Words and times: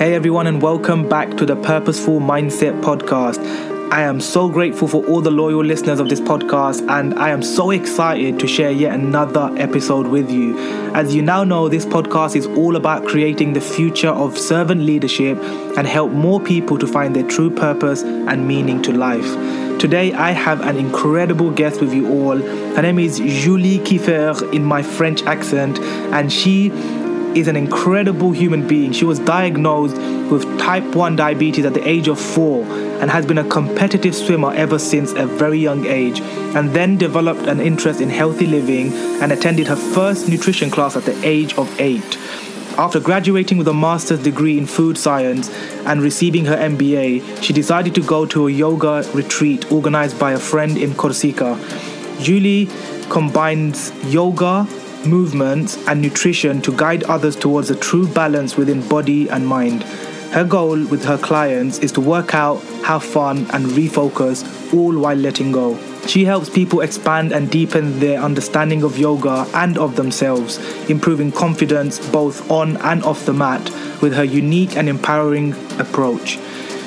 Hey 0.00 0.14
everyone, 0.14 0.46
and 0.46 0.62
welcome 0.62 1.06
back 1.06 1.36
to 1.36 1.44
the 1.44 1.56
Purposeful 1.56 2.20
Mindset 2.20 2.80
Podcast. 2.80 3.38
I 3.92 4.00
am 4.00 4.18
so 4.18 4.48
grateful 4.48 4.88
for 4.88 5.04
all 5.04 5.20
the 5.20 5.30
loyal 5.30 5.62
listeners 5.62 6.00
of 6.00 6.08
this 6.08 6.22
podcast, 6.22 6.88
and 6.88 7.12
I 7.18 7.28
am 7.28 7.42
so 7.42 7.70
excited 7.70 8.40
to 8.40 8.46
share 8.46 8.70
yet 8.70 8.94
another 8.94 9.52
episode 9.58 10.06
with 10.06 10.30
you. 10.30 10.58
As 10.94 11.14
you 11.14 11.20
now 11.20 11.44
know, 11.44 11.68
this 11.68 11.84
podcast 11.84 12.34
is 12.34 12.46
all 12.46 12.76
about 12.76 13.06
creating 13.06 13.52
the 13.52 13.60
future 13.60 14.08
of 14.08 14.38
servant 14.38 14.80
leadership 14.80 15.36
and 15.76 15.86
help 15.86 16.12
more 16.12 16.40
people 16.40 16.78
to 16.78 16.86
find 16.86 17.14
their 17.14 17.28
true 17.28 17.50
purpose 17.50 18.02
and 18.02 18.48
meaning 18.48 18.80
to 18.80 18.92
life. 18.92 19.78
Today, 19.78 20.14
I 20.14 20.30
have 20.30 20.62
an 20.62 20.78
incredible 20.78 21.50
guest 21.50 21.82
with 21.82 21.92
you 21.92 22.08
all. 22.08 22.38
Her 22.38 22.80
name 22.80 22.98
is 22.98 23.18
Julie 23.18 23.80
Kiefer 23.80 24.50
in 24.54 24.64
my 24.64 24.80
French 24.80 25.22
accent, 25.24 25.78
and 25.78 26.32
she 26.32 26.70
is 27.36 27.48
an 27.48 27.56
incredible 27.56 28.32
human 28.32 28.66
being. 28.66 28.92
She 28.92 29.04
was 29.04 29.18
diagnosed 29.18 29.96
with 30.30 30.44
type 30.58 30.84
1 30.94 31.16
diabetes 31.16 31.64
at 31.64 31.74
the 31.74 31.86
age 31.88 32.08
of 32.08 32.20
four 32.20 32.64
and 33.00 33.10
has 33.10 33.24
been 33.24 33.38
a 33.38 33.48
competitive 33.48 34.14
swimmer 34.14 34.52
ever 34.52 34.78
since 34.78 35.12
a 35.12 35.26
very 35.26 35.58
young 35.58 35.86
age, 35.86 36.20
and 36.54 36.70
then 36.74 36.98
developed 36.98 37.42
an 37.42 37.60
interest 37.60 38.00
in 38.00 38.10
healthy 38.10 38.46
living 38.46 38.92
and 39.22 39.32
attended 39.32 39.66
her 39.66 39.76
first 39.76 40.28
nutrition 40.28 40.70
class 40.70 40.96
at 40.96 41.04
the 41.04 41.26
age 41.26 41.54
of 41.54 41.80
eight. 41.80 42.18
After 42.76 43.00
graduating 43.00 43.58
with 43.58 43.68
a 43.68 43.74
master's 43.74 44.22
degree 44.22 44.56
in 44.56 44.66
food 44.66 44.96
science 44.96 45.50
and 45.86 46.02
receiving 46.02 46.44
her 46.44 46.56
MBA, 46.56 47.42
she 47.42 47.52
decided 47.52 47.94
to 47.94 48.02
go 48.02 48.26
to 48.26 48.48
a 48.48 48.50
yoga 48.50 49.08
retreat 49.12 49.70
organized 49.72 50.18
by 50.18 50.32
a 50.32 50.38
friend 50.38 50.78
in 50.78 50.94
Corsica. 50.94 51.58
Julie 52.20 52.68
combines 53.10 53.92
yoga, 54.04 54.66
movements, 55.06 55.76
and 55.86 56.00
nutrition 56.00 56.60
to 56.62 56.76
guide 56.76 57.04
others 57.04 57.36
towards 57.36 57.70
a 57.70 57.76
true 57.76 58.06
balance 58.08 58.56
within 58.56 58.86
body 58.88 59.28
and 59.28 59.46
mind. 59.46 59.82
Her 60.32 60.44
goal 60.44 60.84
with 60.86 61.04
her 61.04 61.18
clients 61.18 61.78
is 61.78 61.90
to 61.92 62.00
work 62.00 62.34
out, 62.34 62.62
have 62.84 63.02
fun, 63.02 63.38
and 63.52 63.66
refocus, 63.66 64.44
all 64.72 64.96
while 64.96 65.16
letting 65.16 65.50
go. 65.52 65.76
She 66.06 66.24
helps 66.24 66.48
people 66.48 66.80
expand 66.80 67.32
and 67.32 67.50
deepen 67.50 67.98
their 67.98 68.20
understanding 68.20 68.82
of 68.82 68.98
yoga 68.98 69.46
and 69.54 69.76
of 69.76 69.96
themselves, 69.96 70.58
improving 70.88 71.32
confidence 71.32 71.98
both 72.10 72.50
on 72.50 72.76
and 72.78 73.02
off 73.02 73.26
the 73.26 73.32
mat 73.32 73.62
with 74.00 74.14
her 74.14 74.24
unique 74.24 74.76
and 74.76 74.88
empowering 74.88 75.52
approach. 75.78 76.38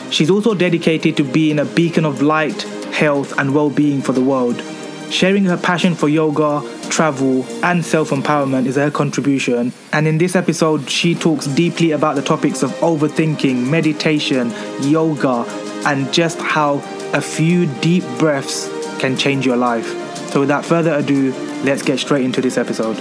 She's 0.10 0.30
also 0.30 0.54
dedicated 0.54 1.18
to 1.18 1.24
being 1.24 1.60
a 1.60 1.66
beacon 1.66 2.06
of 2.06 2.22
light, 2.22 2.62
health, 2.94 3.38
and 3.38 3.54
well 3.54 3.70
being 3.70 4.02
for 4.02 4.14
the 4.14 4.24
world. 4.24 4.62
Sharing 5.10 5.46
her 5.46 5.58
passion 5.58 5.96
for 5.96 6.08
yoga, 6.08 6.62
travel, 6.94 7.44
and 7.66 7.84
self 7.84 8.12
empowerment 8.12 8.68
is 8.68 8.76
her 8.76 8.92
contribution. 8.92 9.74
And 9.92 10.08
in 10.08 10.20
this 10.20 10.36
episode, 10.36 10.88
she 10.88 11.16
talks 11.16 11.48
deeply 11.48 11.90
about 11.92 12.16
the 12.16 12.22
topics 12.22 12.62
of 12.62 12.70
overthinking, 12.82 13.68
meditation, 13.68 14.54
yoga, 14.80 15.44
and 15.88 16.14
just 16.14 16.40
how 16.40 16.76
a 17.14 17.22
few 17.22 17.66
deep 17.82 18.04
breaths 18.20 18.70
can 19.00 19.18
change 19.18 19.44
your 19.44 19.58
life. 19.58 19.88
So, 20.30 20.40
without 20.40 20.64
further 20.64 20.94
ado, 20.94 21.34
let's 21.64 21.82
get 21.82 21.98
straight 21.98 22.26
into 22.26 22.42
this 22.42 22.58
episode. 22.58 22.96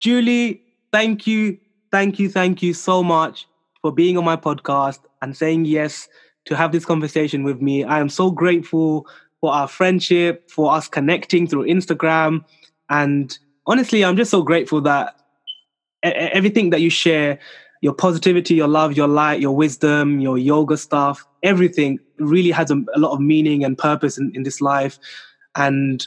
Julie, 0.00 0.62
thank 0.92 1.26
you, 1.26 1.58
thank 1.94 2.18
you, 2.18 2.28
thank 2.28 2.60
you 2.60 2.74
so 2.74 3.04
much 3.04 3.46
for 3.80 3.92
being 3.92 4.18
on 4.18 4.24
my 4.24 4.34
podcast 4.34 4.98
and 5.22 5.36
saying 5.36 5.64
yes 5.64 6.08
to 6.44 6.56
have 6.56 6.72
this 6.72 6.84
conversation 6.84 7.44
with 7.44 7.62
me. 7.62 7.84
I 7.84 8.00
am 8.00 8.08
so 8.08 8.32
grateful 8.32 9.06
for 9.40 9.52
our 9.52 9.68
friendship, 9.68 10.50
for 10.50 10.72
us 10.72 10.88
connecting 10.88 11.46
through 11.46 11.66
Instagram. 11.66 12.44
And 12.90 13.38
honestly, 13.68 14.04
I'm 14.04 14.16
just 14.16 14.32
so 14.32 14.42
grateful 14.42 14.80
that 14.80 15.14
everything 16.02 16.70
that 16.70 16.80
you 16.80 16.90
share, 16.90 17.38
your 17.80 17.94
positivity, 17.94 18.56
your 18.56 18.66
love, 18.66 18.96
your 18.96 19.06
light, 19.06 19.40
your 19.40 19.54
wisdom, 19.54 20.18
your 20.18 20.36
yoga 20.36 20.76
stuff, 20.76 21.24
everything 21.44 22.00
really 22.18 22.50
has 22.50 22.72
a, 22.72 22.82
a 22.96 22.98
lot 22.98 23.12
of 23.12 23.20
meaning 23.20 23.62
and 23.62 23.78
purpose 23.78 24.18
in, 24.18 24.32
in 24.34 24.42
this 24.42 24.60
life. 24.60 24.98
And 25.54 26.04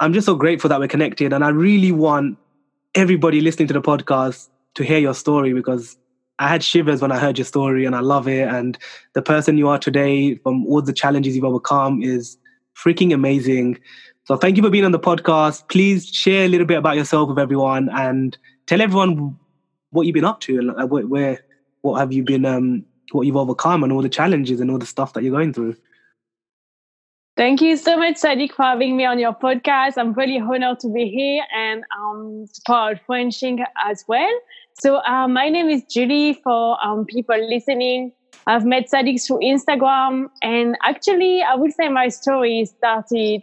I'm 0.00 0.12
just 0.12 0.26
so 0.26 0.34
grateful 0.34 0.68
that 0.68 0.80
we're 0.80 0.86
connected. 0.86 1.32
And 1.32 1.42
I 1.42 1.48
really 1.48 1.92
want 1.92 2.36
everybody 2.94 3.40
listening 3.40 3.68
to 3.68 3.74
the 3.74 3.80
podcast 3.80 4.50
to 4.74 4.84
hear 4.84 4.98
your 4.98 5.14
story 5.14 5.52
because 5.52 5.96
I 6.38 6.48
had 6.48 6.64
shivers 6.64 7.02
when 7.02 7.12
I 7.12 7.18
heard 7.18 7.38
your 7.38 7.44
story 7.44 7.84
and 7.84 7.94
I 7.94 8.00
love 8.00 8.26
it. 8.26 8.48
And 8.48 8.78
the 9.12 9.22
person 9.22 9.58
you 9.58 9.68
are 9.68 9.78
today, 9.78 10.36
from 10.36 10.66
all 10.66 10.80
the 10.80 10.92
challenges 10.92 11.36
you've 11.36 11.44
overcome, 11.44 12.02
is 12.02 12.38
freaking 12.74 13.12
amazing. 13.12 13.78
So 14.24 14.36
thank 14.36 14.56
you 14.56 14.62
for 14.62 14.70
being 14.70 14.84
on 14.84 14.92
the 14.92 14.98
podcast. 14.98 15.68
Please 15.68 16.08
share 16.08 16.44
a 16.44 16.48
little 16.48 16.66
bit 16.66 16.78
about 16.78 16.96
yourself 16.96 17.28
with 17.28 17.38
everyone 17.38 17.90
and 17.90 18.38
tell 18.66 18.80
everyone 18.80 19.36
what 19.90 20.06
you've 20.06 20.14
been 20.14 20.24
up 20.24 20.40
to 20.40 20.58
and 20.58 20.90
where, 20.90 21.06
where 21.06 21.40
what 21.82 21.98
have 21.98 22.12
you 22.12 22.22
been, 22.22 22.44
um, 22.46 22.84
what 23.12 23.26
you've 23.26 23.36
overcome 23.36 23.82
and 23.82 23.92
all 23.92 24.02
the 24.02 24.08
challenges 24.08 24.60
and 24.60 24.70
all 24.70 24.78
the 24.78 24.86
stuff 24.86 25.12
that 25.12 25.22
you're 25.22 25.32
going 25.32 25.52
through. 25.52 25.76
Thank 27.36 27.62
you 27.62 27.76
so 27.76 27.96
much, 27.96 28.16
Sadiq, 28.16 28.52
for 28.52 28.62
having 28.62 28.96
me 28.96 29.04
on 29.04 29.18
your 29.18 29.32
podcast. 29.32 29.94
I'm 29.96 30.12
really 30.12 30.38
honored 30.38 30.80
to 30.80 30.88
be 30.88 31.08
here 31.08 31.42
and 31.56 31.84
um, 31.98 32.46
of 32.68 33.00
Frenching 33.06 33.64
as 33.84 34.04
well. 34.06 34.30
So, 34.82 34.96
uh, 35.06 35.28
my 35.28 35.50
name 35.50 35.68
is 35.68 35.82
Julie 35.84 36.40
for 36.42 36.82
um, 36.82 37.04
people 37.04 37.36
listening. 37.36 38.12
I've 38.46 38.64
met 38.64 38.88
Sadiq 38.90 39.22
through 39.22 39.40
Instagram, 39.40 40.28
and 40.40 40.74
actually, 40.82 41.42
I 41.42 41.54
would 41.54 41.74
say 41.74 41.90
my 41.90 42.08
story 42.08 42.64
started. 42.64 43.42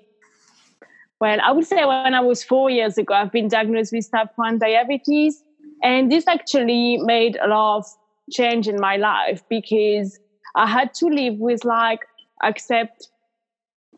Well, 1.21 1.37
I 1.43 1.51
would 1.51 1.67
say 1.67 1.85
when 1.85 2.15
I 2.15 2.21
was 2.21 2.43
four 2.43 2.71
years 2.71 2.97
ago, 2.97 3.13
I've 3.13 3.31
been 3.31 3.49
diagnosed 3.49 3.93
with 3.93 4.09
type 4.09 4.29
1 4.35 4.57
diabetes. 4.57 5.43
And 5.83 6.11
this 6.11 6.27
actually 6.27 6.97
made 6.97 7.37
a 7.39 7.47
lot 7.47 7.77
of 7.77 7.85
change 8.31 8.67
in 8.67 8.79
my 8.79 8.97
life 8.97 9.43
because 9.47 10.19
I 10.55 10.65
had 10.65 10.95
to 10.95 11.05
live 11.05 11.35
with 11.35 11.63
like 11.63 11.99
accept 12.43 13.09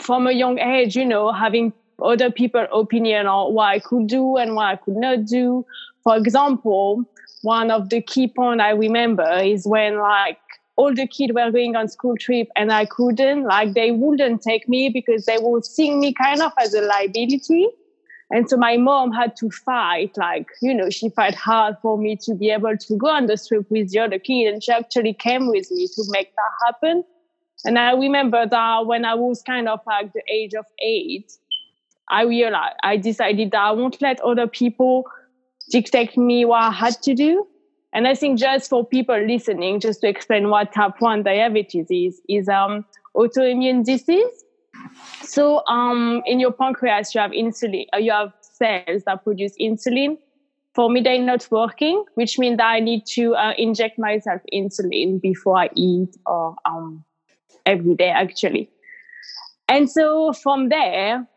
from 0.01 0.27
a 0.27 0.33
young 0.33 0.59
age, 0.59 0.97
you 0.97 1.05
know, 1.05 1.31
having 1.31 1.71
other 2.03 2.31
people 2.31 2.65
opinion 2.73 3.27
on 3.27 3.53
what 3.53 3.65
I 3.65 3.79
could 3.79 4.07
do 4.07 4.37
and 4.37 4.55
what 4.55 4.65
I 4.65 4.75
could 4.75 4.97
not 4.97 5.25
do. 5.25 5.65
For 6.03 6.17
example, 6.17 7.03
one 7.41 7.71
of 7.71 7.89
the 7.89 8.01
key 8.01 8.27
point 8.27 8.61
I 8.61 8.71
remember 8.71 9.29
is 9.39 9.65
when 9.65 9.97
like 9.99 10.37
all 10.75 10.93
the 10.93 11.07
kids 11.07 11.33
were 11.33 11.51
going 11.51 11.75
on 11.75 11.87
school 11.89 12.15
trip 12.17 12.47
and 12.55 12.71
I 12.71 12.85
couldn't, 12.85 13.43
like 13.43 13.73
they 13.73 13.91
wouldn't 13.91 14.41
take 14.41 14.69
me 14.69 14.89
because 14.89 15.25
they 15.25 15.37
would 15.37 15.65
see 15.65 15.93
me 15.93 16.13
kind 16.13 16.41
of 16.41 16.53
as 16.57 16.73
a 16.73 16.81
liability. 16.81 17.67
And 18.31 18.47
so 18.47 18.57
my 18.57 18.77
mom 18.77 19.11
had 19.11 19.35
to 19.37 19.49
fight, 19.49 20.15
like, 20.15 20.47
you 20.61 20.73
know, 20.73 20.89
she 20.89 21.09
fight 21.09 21.33
hard 21.33 21.75
for 21.81 21.97
me 21.97 22.15
to 22.17 22.35
be 22.35 22.51
able 22.51 22.77
to 22.77 22.95
go 22.95 23.07
on 23.07 23.25
the 23.25 23.35
trip 23.35 23.65
with 23.69 23.89
the 23.91 23.99
other 23.99 24.19
kid. 24.19 24.53
And 24.53 24.63
she 24.63 24.71
actually 24.71 25.13
came 25.13 25.47
with 25.47 25.69
me 25.71 25.87
to 25.87 26.03
make 26.09 26.31
that 26.35 26.65
happen. 26.65 27.03
And 27.65 27.77
I 27.79 27.93
remember 27.93 28.45
that 28.45 28.85
when 28.85 29.03
I 29.03 29.15
was 29.15 29.41
kind 29.41 29.67
of 29.67 29.79
like 29.85 30.13
the 30.13 30.21
age 30.31 30.53
of 30.53 30.65
eight, 30.81 31.33
I 32.09 32.23
realized 32.23 32.75
I 32.83 32.97
decided 32.97 33.51
that 33.51 33.61
I 33.61 33.71
won't 33.71 34.01
let 34.01 34.21
other 34.21 34.47
people 34.47 35.05
dictate 35.69 36.17
me 36.17 36.45
what 36.45 36.61
I 36.61 36.71
had 36.71 37.01
to 37.03 37.13
do. 37.13 37.47
And 37.93 38.07
I 38.07 38.13
think 38.13 38.39
just 38.39 38.69
for 38.69 38.85
people 38.85 39.19
listening, 39.19 39.79
just 39.79 40.01
to 40.01 40.07
explain 40.07 40.49
what 40.49 40.73
type 40.73 40.99
1 40.99 41.23
diabetes 41.23 41.87
is, 41.89 42.21
is 42.29 42.47
um, 42.47 42.85
autoimmune 43.15 43.83
disease. 43.83 44.43
So 45.23 45.65
um, 45.67 46.21
in 46.25 46.39
your 46.39 46.51
pancreas, 46.51 47.13
you 47.15 47.21
have 47.21 47.31
insulin, 47.31 47.85
uh, 47.93 47.97
you 47.97 48.11
have 48.11 48.33
cells 48.41 49.03
that 49.05 49.23
produce 49.23 49.53
insulin. 49.59 50.17
For 50.75 50.89
me, 50.89 51.01
they're 51.01 51.21
not 51.21 51.47
working, 51.49 52.05
which 52.13 52.37
means 52.37 52.57
that 52.57 52.67
I 52.67 52.79
need 52.79 53.05
to 53.07 53.33
uh, 53.35 53.53
inject 53.57 53.97
myself 53.97 54.41
insulin 54.53 55.19
before 55.19 55.57
I 55.57 55.69
eat 55.75 56.15
or 56.25 56.55
um, 56.65 57.03
every 57.65 57.95
day 57.95 58.09
actually. 58.09 58.69
And 59.67 59.89
so 59.89 60.33
from 60.33 60.69
there, 60.69 61.27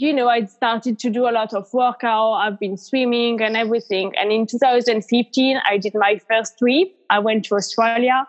you 0.00 0.12
know, 0.14 0.28
I 0.28 0.44
started 0.44 0.96
to 1.00 1.10
do 1.10 1.28
a 1.28 1.32
lot 1.32 1.52
of 1.52 1.66
workout. 1.74 2.34
I've 2.34 2.60
been 2.60 2.76
swimming 2.76 3.42
and 3.42 3.56
everything. 3.56 4.12
And 4.16 4.30
in 4.30 4.46
2015, 4.46 5.60
I 5.68 5.76
did 5.76 5.92
my 5.96 6.20
first 6.30 6.56
trip. 6.56 6.86
I 7.10 7.18
went 7.18 7.46
to 7.46 7.56
Australia 7.56 8.24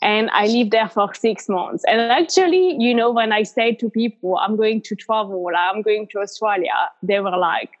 and 0.00 0.30
I 0.30 0.46
lived 0.46 0.70
there 0.70 0.88
for 0.88 1.12
six 1.12 1.50
months. 1.50 1.84
And 1.86 2.00
actually, 2.00 2.76
you 2.78 2.94
know, 2.94 3.10
when 3.10 3.30
I 3.30 3.42
said 3.42 3.78
to 3.80 3.90
people, 3.90 4.38
I'm 4.38 4.56
going 4.56 4.80
to 4.80 4.96
travel, 4.96 5.46
I'm 5.54 5.82
going 5.82 6.08
to 6.12 6.20
Australia, 6.20 6.72
they 7.02 7.20
were 7.20 7.36
like, 7.36 7.72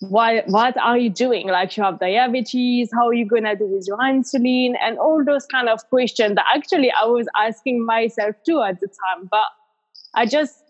what 0.00 0.48
what 0.48 0.76
are 0.78 0.96
you 0.96 1.10
doing 1.10 1.48
like 1.48 1.76
you 1.76 1.82
have 1.82 2.00
diabetes 2.00 2.88
how 2.90 3.06
are 3.06 3.12
you 3.12 3.26
going 3.26 3.44
to 3.44 3.54
do 3.54 3.66
with 3.66 3.84
your 3.86 3.98
insulin 3.98 4.72
and 4.80 4.98
all 4.98 5.22
those 5.22 5.44
kind 5.44 5.68
of 5.68 5.78
questions 5.90 6.36
that 6.36 6.46
actually 6.54 6.90
i 6.92 7.04
was 7.04 7.26
asking 7.36 7.84
myself 7.84 8.34
too 8.46 8.62
at 8.62 8.80
the 8.80 8.86
time 8.86 9.28
but 9.30 9.44
i 10.14 10.24
just 10.24 10.69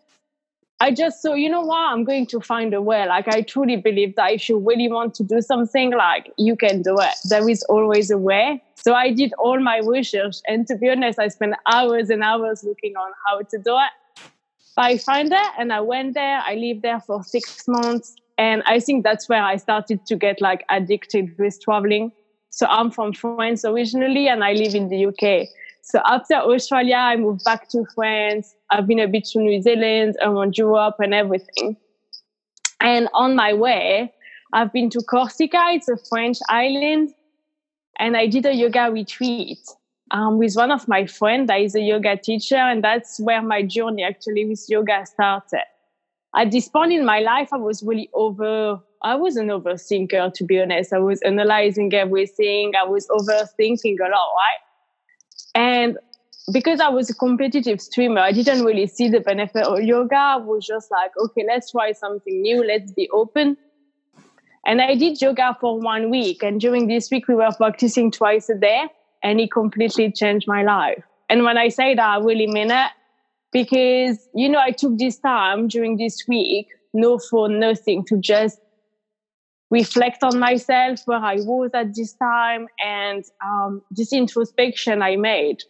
i 0.80 0.90
just 0.90 1.22
so 1.22 1.34
you 1.34 1.48
know 1.48 1.60
what 1.60 1.78
i'm 1.92 2.04
going 2.04 2.26
to 2.26 2.40
find 2.40 2.74
a 2.74 2.82
way 2.82 3.06
like 3.06 3.28
i 3.28 3.42
truly 3.42 3.76
believe 3.76 4.14
that 4.16 4.32
if 4.32 4.48
you 4.48 4.58
really 4.58 4.88
want 4.88 5.14
to 5.14 5.22
do 5.22 5.40
something 5.40 5.92
like 5.92 6.32
you 6.38 6.56
can 6.56 6.82
do 6.82 6.96
it 6.98 7.14
there 7.28 7.48
is 7.48 7.62
always 7.64 8.10
a 8.10 8.18
way 8.18 8.62
so 8.74 8.94
i 8.94 9.12
did 9.12 9.32
all 9.38 9.60
my 9.60 9.78
research 9.78 10.36
and 10.46 10.66
to 10.66 10.76
be 10.76 10.88
honest 10.88 11.18
i 11.18 11.28
spent 11.28 11.54
hours 11.72 12.10
and 12.10 12.22
hours 12.22 12.64
looking 12.64 12.96
on 12.96 13.10
how 13.26 13.38
to 13.40 13.58
do 13.58 13.76
it 13.76 13.90
But 14.76 14.84
I 14.84 14.98
find 14.98 15.32
it 15.32 15.50
and 15.58 15.72
I 15.72 15.80
went 15.80 16.14
there. 16.14 16.40
I 16.40 16.54
lived 16.54 16.82
there 16.82 17.00
for 17.00 17.22
six 17.22 17.66
months. 17.68 18.14
And 18.38 18.62
I 18.66 18.80
think 18.80 19.04
that's 19.04 19.28
where 19.28 19.42
I 19.42 19.56
started 19.56 20.06
to 20.06 20.16
get 20.16 20.40
like 20.40 20.64
addicted 20.70 21.36
with 21.38 21.60
traveling. 21.60 22.12
So 22.50 22.66
I'm 22.66 22.90
from 22.90 23.12
France 23.12 23.64
originally 23.64 24.28
and 24.28 24.42
I 24.42 24.54
live 24.54 24.74
in 24.74 24.88
the 24.88 25.06
UK. 25.06 25.48
So 25.90 26.00
after 26.04 26.34
Australia, 26.34 26.94
I 26.94 27.16
moved 27.16 27.42
back 27.44 27.68
to 27.70 27.84
France. 27.96 28.54
I've 28.70 28.86
been 28.86 29.00
a 29.00 29.08
bit 29.08 29.24
to 29.32 29.40
New 29.40 29.60
Zealand, 29.60 30.16
around 30.22 30.56
Europe 30.56 30.96
and 31.00 31.12
everything. 31.12 31.76
And 32.80 33.08
on 33.12 33.34
my 33.34 33.54
way, 33.54 34.14
I've 34.52 34.72
been 34.72 34.88
to 34.90 35.00
Corsica. 35.00 35.60
It's 35.70 35.88
a 35.88 35.96
French 36.08 36.38
island. 36.48 37.10
And 37.98 38.16
I 38.16 38.28
did 38.28 38.46
a 38.46 38.54
yoga 38.54 38.88
retreat 38.92 39.58
um, 40.12 40.38
with 40.38 40.54
one 40.54 40.70
of 40.70 40.86
my 40.86 41.06
friends 41.06 41.48
that 41.48 41.60
is 41.60 41.74
a 41.74 41.80
yoga 41.80 42.16
teacher. 42.16 42.56
And 42.56 42.84
that's 42.84 43.18
where 43.18 43.42
my 43.42 43.62
journey 43.62 44.04
actually 44.04 44.46
with 44.46 44.64
yoga 44.68 45.04
started. 45.06 45.64
At 46.36 46.52
this 46.52 46.68
point 46.68 46.92
in 46.92 47.04
my 47.04 47.18
life, 47.18 47.48
I 47.52 47.56
was 47.56 47.82
really 47.82 48.08
over, 48.14 48.80
I 49.02 49.16
was 49.16 49.34
an 49.34 49.48
overthinker, 49.48 50.32
to 50.34 50.44
be 50.44 50.60
honest. 50.60 50.92
I 50.92 51.00
was 51.00 51.20
analyzing 51.22 51.92
everything. 51.92 52.74
I 52.80 52.84
was 52.88 53.08
overthinking 53.08 53.96
a 53.98 54.04
lot, 54.04 54.30
right? 54.36 54.60
And 55.54 55.98
because 56.52 56.80
I 56.80 56.88
was 56.88 57.10
a 57.10 57.14
competitive 57.14 57.80
swimmer, 57.80 58.20
I 58.20 58.32
didn't 58.32 58.64
really 58.64 58.86
see 58.86 59.08
the 59.08 59.20
benefit 59.20 59.64
of 59.64 59.82
yoga. 59.82 60.16
I 60.16 60.36
was 60.36 60.66
just 60.66 60.90
like, 60.90 61.12
okay, 61.16 61.44
let's 61.46 61.70
try 61.70 61.92
something 61.92 62.40
new. 62.40 62.64
Let's 62.64 62.92
be 62.92 63.08
open. 63.10 63.56
And 64.66 64.80
I 64.80 64.94
did 64.94 65.20
yoga 65.20 65.56
for 65.60 65.80
one 65.80 66.10
week. 66.10 66.42
And 66.42 66.60
during 66.60 66.86
this 66.86 67.10
week, 67.10 67.28
we 67.28 67.34
were 67.34 67.50
practicing 67.56 68.10
twice 68.10 68.48
a 68.48 68.54
day, 68.54 68.84
and 69.22 69.40
it 69.40 69.52
completely 69.52 70.12
changed 70.12 70.46
my 70.46 70.62
life. 70.62 71.02
And 71.28 71.44
when 71.44 71.56
I 71.56 71.68
say 71.68 71.94
that, 71.94 72.04
I 72.04 72.18
really 72.18 72.46
mean 72.46 72.70
it 72.70 72.90
because, 73.52 74.28
you 74.34 74.48
know, 74.48 74.60
I 74.60 74.72
took 74.72 74.98
this 74.98 75.18
time 75.18 75.68
during 75.68 75.96
this 75.96 76.24
week, 76.28 76.68
no 76.92 77.18
for 77.18 77.48
nothing, 77.48 78.04
to 78.06 78.18
just 78.18 78.58
reflect 79.70 80.22
on 80.22 80.38
myself, 80.38 81.00
where 81.04 81.18
I 81.18 81.36
was 81.36 81.70
at 81.74 81.94
this 81.94 82.12
time, 82.14 82.66
and 82.84 83.24
um, 83.44 83.82
this 83.90 84.12
introspection 84.12 85.02
I 85.02 85.16
made 85.16 85.62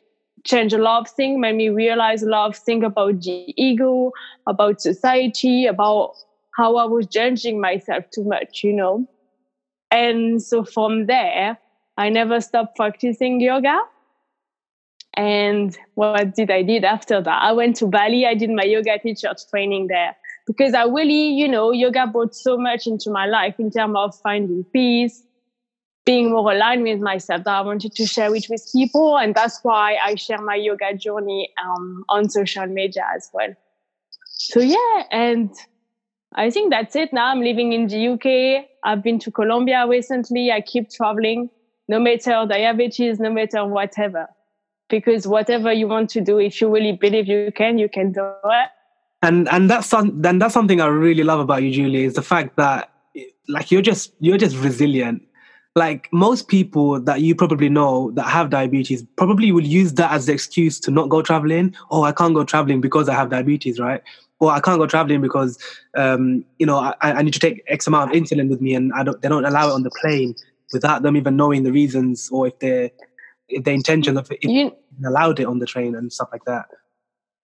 changed 0.45 0.75
a 0.75 0.79
lot 0.79 1.03
of 1.03 1.15
things, 1.15 1.39
made 1.39 1.57
me 1.57 1.69
realize 1.69 2.23
a 2.23 2.29
lot 2.29 2.49
of 2.49 2.57
things 2.57 2.85
about 2.85 3.21
the 3.21 3.53
ego, 3.57 4.13
about 4.47 4.81
society, 4.81 5.67
about 5.67 6.15
how 6.57 6.77
I 6.77 6.85
was 6.85 7.07
judging 7.07 7.61
myself 7.61 8.05
too 8.15 8.25
much, 8.25 8.65
you 8.65 8.73
know. 8.73 9.07
And 9.91 10.43
so 10.43 10.65
from 10.65 11.07
there, 11.07 11.59
I 11.97 12.09
never 12.09 12.41
stopped 12.41 12.77
practicing 12.77 13.41
yoga. 13.41 13.79
And 15.15 15.77
what 15.95 16.35
did 16.35 16.51
I 16.51 16.63
did 16.63 16.85
after 16.85 17.21
that? 17.21 17.43
I 17.43 17.53
went 17.53 17.77
to 17.77 17.87
Bali. 17.87 18.25
I 18.25 18.35
did 18.35 18.51
my 18.51 18.63
yoga 18.63 18.99
teacher 18.99 19.35
training 19.51 19.89
there 19.89 20.17
because 20.47 20.75
I 20.75 20.85
really, 20.85 21.29
you 21.29 21.49
know, 21.49 21.71
yoga 21.71 22.07
brought 22.07 22.35
so 22.35 22.57
much 22.59 22.87
into 22.87 23.11
my 23.11 23.27
life 23.27 23.55
in 23.59 23.71
terms 23.71 23.95
of 23.97 24.15
finding 24.23 24.65
peace, 24.73 25.23
being 26.05 26.31
more 26.31 26.53
aligned 26.53 26.83
with 26.83 27.01
myself 27.01 27.45
that 27.45 27.55
I 27.55 27.61
wanted 27.61 27.93
to 27.95 28.07
share 28.07 28.35
it 28.35 28.47
with 28.49 28.67
people. 28.73 29.19
And 29.19 29.35
that's 29.35 29.61
why 29.63 29.97
I 30.03 30.15
share 30.15 30.41
my 30.41 30.57
yoga 30.57 30.95
journey 30.97 31.51
um, 31.65 32.05
on 32.09 32.29
social 32.29 32.67
media 32.67 33.05
as 33.15 33.29
well. 33.33 33.55
So 34.25 34.61
yeah, 34.61 35.05
and 35.11 35.51
I 36.35 36.51
think 36.51 36.71
that's 36.71 36.97
it 36.97 37.13
now. 37.13 37.27
I'm 37.27 37.41
living 37.41 37.73
in 37.73 37.87
the 37.87 38.09
UK. 38.09 38.67
I've 38.85 39.03
been 39.03 39.19
to 39.21 39.31
Colombia 39.31 39.87
recently. 39.87 40.51
I 40.51 40.61
keep 40.61 40.91
traveling, 40.91 41.51
no 41.89 42.01
matter 42.01 42.47
diabetes, 42.49 43.19
no 43.19 43.31
matter 43.31 43.67
whatever. 43.67 44.29
Because 44.89 45.27
whatever 45.27 45.73
you 45.73 45.87
want 45.87 46.11
to 46.11 46.21
do, 46.21 46.39
if 46.39 46.61
you 46.61 46.73
really 46.73 46.93
believe 46.93 47.29
you 47.29 47.53
can, 47.55 47.79
you 47.79 47.89
can 47.89 48.13
do 48.13 48.23
it. 48.45 48.71
And 49.23 49.49
and 49.49 49.69
that's 49.69 49.87
some, 49.87 50.23
then 50.23 50.39
that's 50.39 50.55
something 50.55 50.81
I 50.81 50.87
really 50.87 51.23
love 51.23 51.41
about 51.41 51.63
you, 51.63 51.71
Julie, 51.71 52.05
is 52.05 52.15
the 52.15 52.23
fact 52.23 52.57
that 52.57 52.91
like 53.49 53.71
you're 53.71 53.83
just 53.83 54.13
you're 54.21 54.39
just 54.39 54.57
resilient. 54.57 55.23
Like 55.77 56.09
most 56.13 56.49
people 56.49 57.01
that 57.01 57.21
you 57.21 57.35
probably 57.35 57.69
know 57.69 58.11
that 58.13 58.25
have 58.25 58.51
diabetes 58.51 59.05
probably 59.17 59.53
will 59.53 59.65
use 59.65 59.93
that 59.95 60.11
as 60.11 60.27
the 60.27 60.33
excuse 60.33 60.81
to 60.81 60.91
not 60.91 61.09
go 61.09 61.23
traveling. 61.23 61.75
Oh, 61.91 62.03
I 62.03 62.13
can't 62.13 62.35
go 62.35 62.45
traveling 62.45 62.81
because 62.81 63.09
I 63.09 63.15
have 63.15 63.31
diabetes, 63.31 63.79
right? 63.79 64.03
or 64.41 64.51
I 64.51 64.61
can't 64.61 64.79
go 64.79 64.87
traveling 64.87 65.21
because 65.21 65.59
um, 65.95 66.45
you 66.59 66.67
know 66.67 66.79
I, 66.79 66.95
I, 67.01 67.23
need 67.23 67.35
to 67.35 67.39
take 67.39 67.63
X 67.69 67.87
amount 67.87 68.11
of 68.11 68.21
insulin 68.21 68.49
with 68.49 68.61
me, 68.61 68.75
and 68.75 68.93
I 68.95 69.05
don't, 69.05 69.21
they 69.23 69.29
don't 69.29 69.45
allow 69.45 69.69
it 69.69 69.73
on 69.73 69.83
the 69.83 69.91
plane 70.01 70.35
without 70.73 71.03
them 71.03 71.17
even 71.17 71.37
knowing 71.37 71.63
the 71.63 71.73
reasons 71.73 72.31
or 72.31 72.49
if 72.49 72.59
they 72.59 72.93
if 73.49 73.65
the 73.65 73.73
intention 73.73 74.17
of 74.17 74.31
it 74.31 74.39
you, 74.43 74.75
allowed 75.05 75.41
it 75.41 75.45
on 75.45 75.59
the 75.59 75.67
train 75.67 75.95
and 75.95 76.13
stuff 76.13 76.29
like 76.33 76.45
that. 76.45 76.67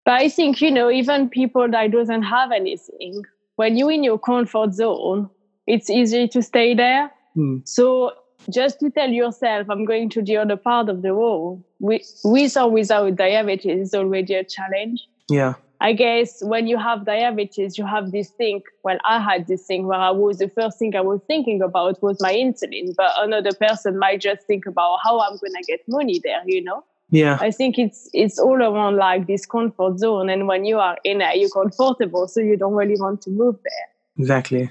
But 0.07 0.23
I 0.23 0.29
think 0.29 0.63
you 0.63 0.71
know 0.71 0.89
even 0.89 1.29
people 1.29 1.69
that 1.69 1.91
doesn't 1.91 2.23
have 2.23 2.53
anything, 2.53 3.25
when 3.57 3.77
you're 3.77 3.91
in 3.91 4.05
your 4.05 4.19
comfort 4.19 4.73
zone, 4.73 5.29
it's 5.67 5.91
easy 5.91 6.29
to 6.29 6.43
stay 6.43 6.75
there. 6.75 7.11
Hmm. 7.35 7.59
So 7.65 8.13
just 8.49 8.79
to 8.81 8.91
tell 8.91 9.11
yourself, 9.11 9.69
I'm 9.69 9.85
going 9.85 10.09
to 10.11 10.23
the 10.23 10.37
other 10.37 10.57
part 10.57 10.89
of 10.89 11.03
the 11.03 11.13
world, 11.13 11.65
with, 11.81 12.03
with 12.23 12.57
or 12.57 12.71
without 12.71 13.17
diabetes 13.17 13.89
is 13.89 13.95
already 13.95 14.35
a 14.35 14.45
challenge. 14.45 15.03
Yeah. 15.29 15.55
I 15.81 15.93
guess 15.93 16.43
when 16.43 16.69
you 16.69 16.79
have 16.79 17.05
diabetes, 17.05 17.77
you 17.77 17.85
have 17.85 18.13
this 18.13 18.31
thing. 18.31 18.63
Well, 18.85 18.99
I 19.05 19.19
had 19.19 19.49
this 19.49 19.67
thing 19.67 19.89
where 19.89 19.99
I 19.99 20.11
was 20.11 20.39
the 20.39 20.49
first 20.49 20.79
thing 20.79 20.95
I 20.95 21.01
was 21.01 21.21
thinking 21.27 21.61
about 21.61 22.01
was 22.01 22.19
my 22.21 22.33
insulin, 22.33 22.95
but 22.97 23.11
another 23.17 23.53
person 23.53 23.99
might 23.99 24.21
just 24.21 24.47
think 24.47 24.67
about 24.67 25.01
how 25.03 25.21
I'm 25.21 25.37
going 25.37 25.53
to 25.53 25.65
get 25.67 25.81
money 25.89 26.21
there, 26.23 26.43
you 26.47 26.63
know? 26.63 26.85
Yeah. 27.11 27.39
I 27.41 27.51
think 27.51 27.79
it's 27.79 28.09
it's 28.13 28.39
all 28.39 28.61
around 28.61 28.97
like 28.97 29.27
this 29.27 29.47
comfort 29.47 29.99
zone. 29.99 30.29
And 30.29 30.49
when 30.49 30.65
you 30.65 30.79
are 30.79 30.97
in 31.05 31.21
it, 31.21 31.39
you're 31.39 31.51
comfortable, 31.51 32.27
so 32.29 32.41
you 32.41 32.57
don't 32.57 32.75
really 32.75 32.97
want 32.99 33.23
to 33.23 33.31
move 33.31 33.57
there. 33.63 33.89
Exactly. 34.19 34.71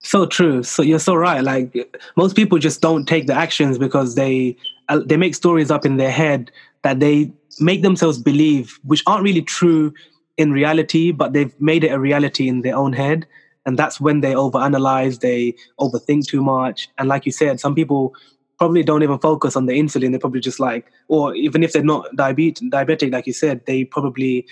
So 0.00 0.26
true. 0.26 0.62
So 0.62 0.82
you're 0.82 0.98
so 0.98 1.14
right. 1.14 1.42
Like 1.42 1.74
most 2.16 2.36
people 2.36 2.58
just 2.58 2.82
don't 2.82 3.06
take 3.06 3.26
the 3.26 3.34
actions 3.34 3.78
because 3.78 4.14
they 4.14 4.56
uh, 4.90 5.00
they 5.04 5.16
make 5.16 5.34
stories 5.34 5.70
up 5.70 5.86
in 5.86 5.96
their 5.96 6.10
head 6.10 6.50
that 6.82 7.00
they 7.00 7.32
make 7.60 7.82
themselves 7.82 8.18
believe, 8.18 8.78
which 8.84 9.02
aren't 9.06 9.22
really 9.22 9.40
true 9.40 9.94
in 10.36 10.52
reality, 10.52 11.12
but 11.12 11.32
they've 11.32 11.58
made 11.60 11.84
it 11.84 11.88
a 11.88 11.98
reality 11.98 12.48
in 12.48 12.60
their 12.60 12.76
own 12.76 12.92
head. 12.92 13.26
And 13.64 13.78
that's 13.78 13.98
when 13.98 14.20
they 14.20 14.34
overanalyze, 14.34 15.20
they 15.20 15.54
overthink 15.80 16.26
too 16.26 16.42
much. 16.42 16.90
And 16.98 17.08
like 17.08 17.24
you 17.24 17.32
said, 17.32 17.60
some 17.60 17.74
people 17.74 18.14
probably 18.64 18.82
don't 18.82 19.02
even 19.02 19.18
focus 19.18 19.56
on 19.56 19.66
the 19.66 19.74
insulin. 19.74 20.10
They're 20.10 20.18
probably 20.18 20.40
just 20.40 20.58
like, 20.58 20.90
or 21.08 21.34
even 21.34 21.62
if 21.62 21.74
they're 21.74 21.84
not 21.84 22.06
diabetic, 22.16 22.70
diabetic, 22.70 23.12
like 23.12 23.26
you 23.26 23.34
said, 23.34 23.60
they 23.66 23.84
probably 23.84 24.46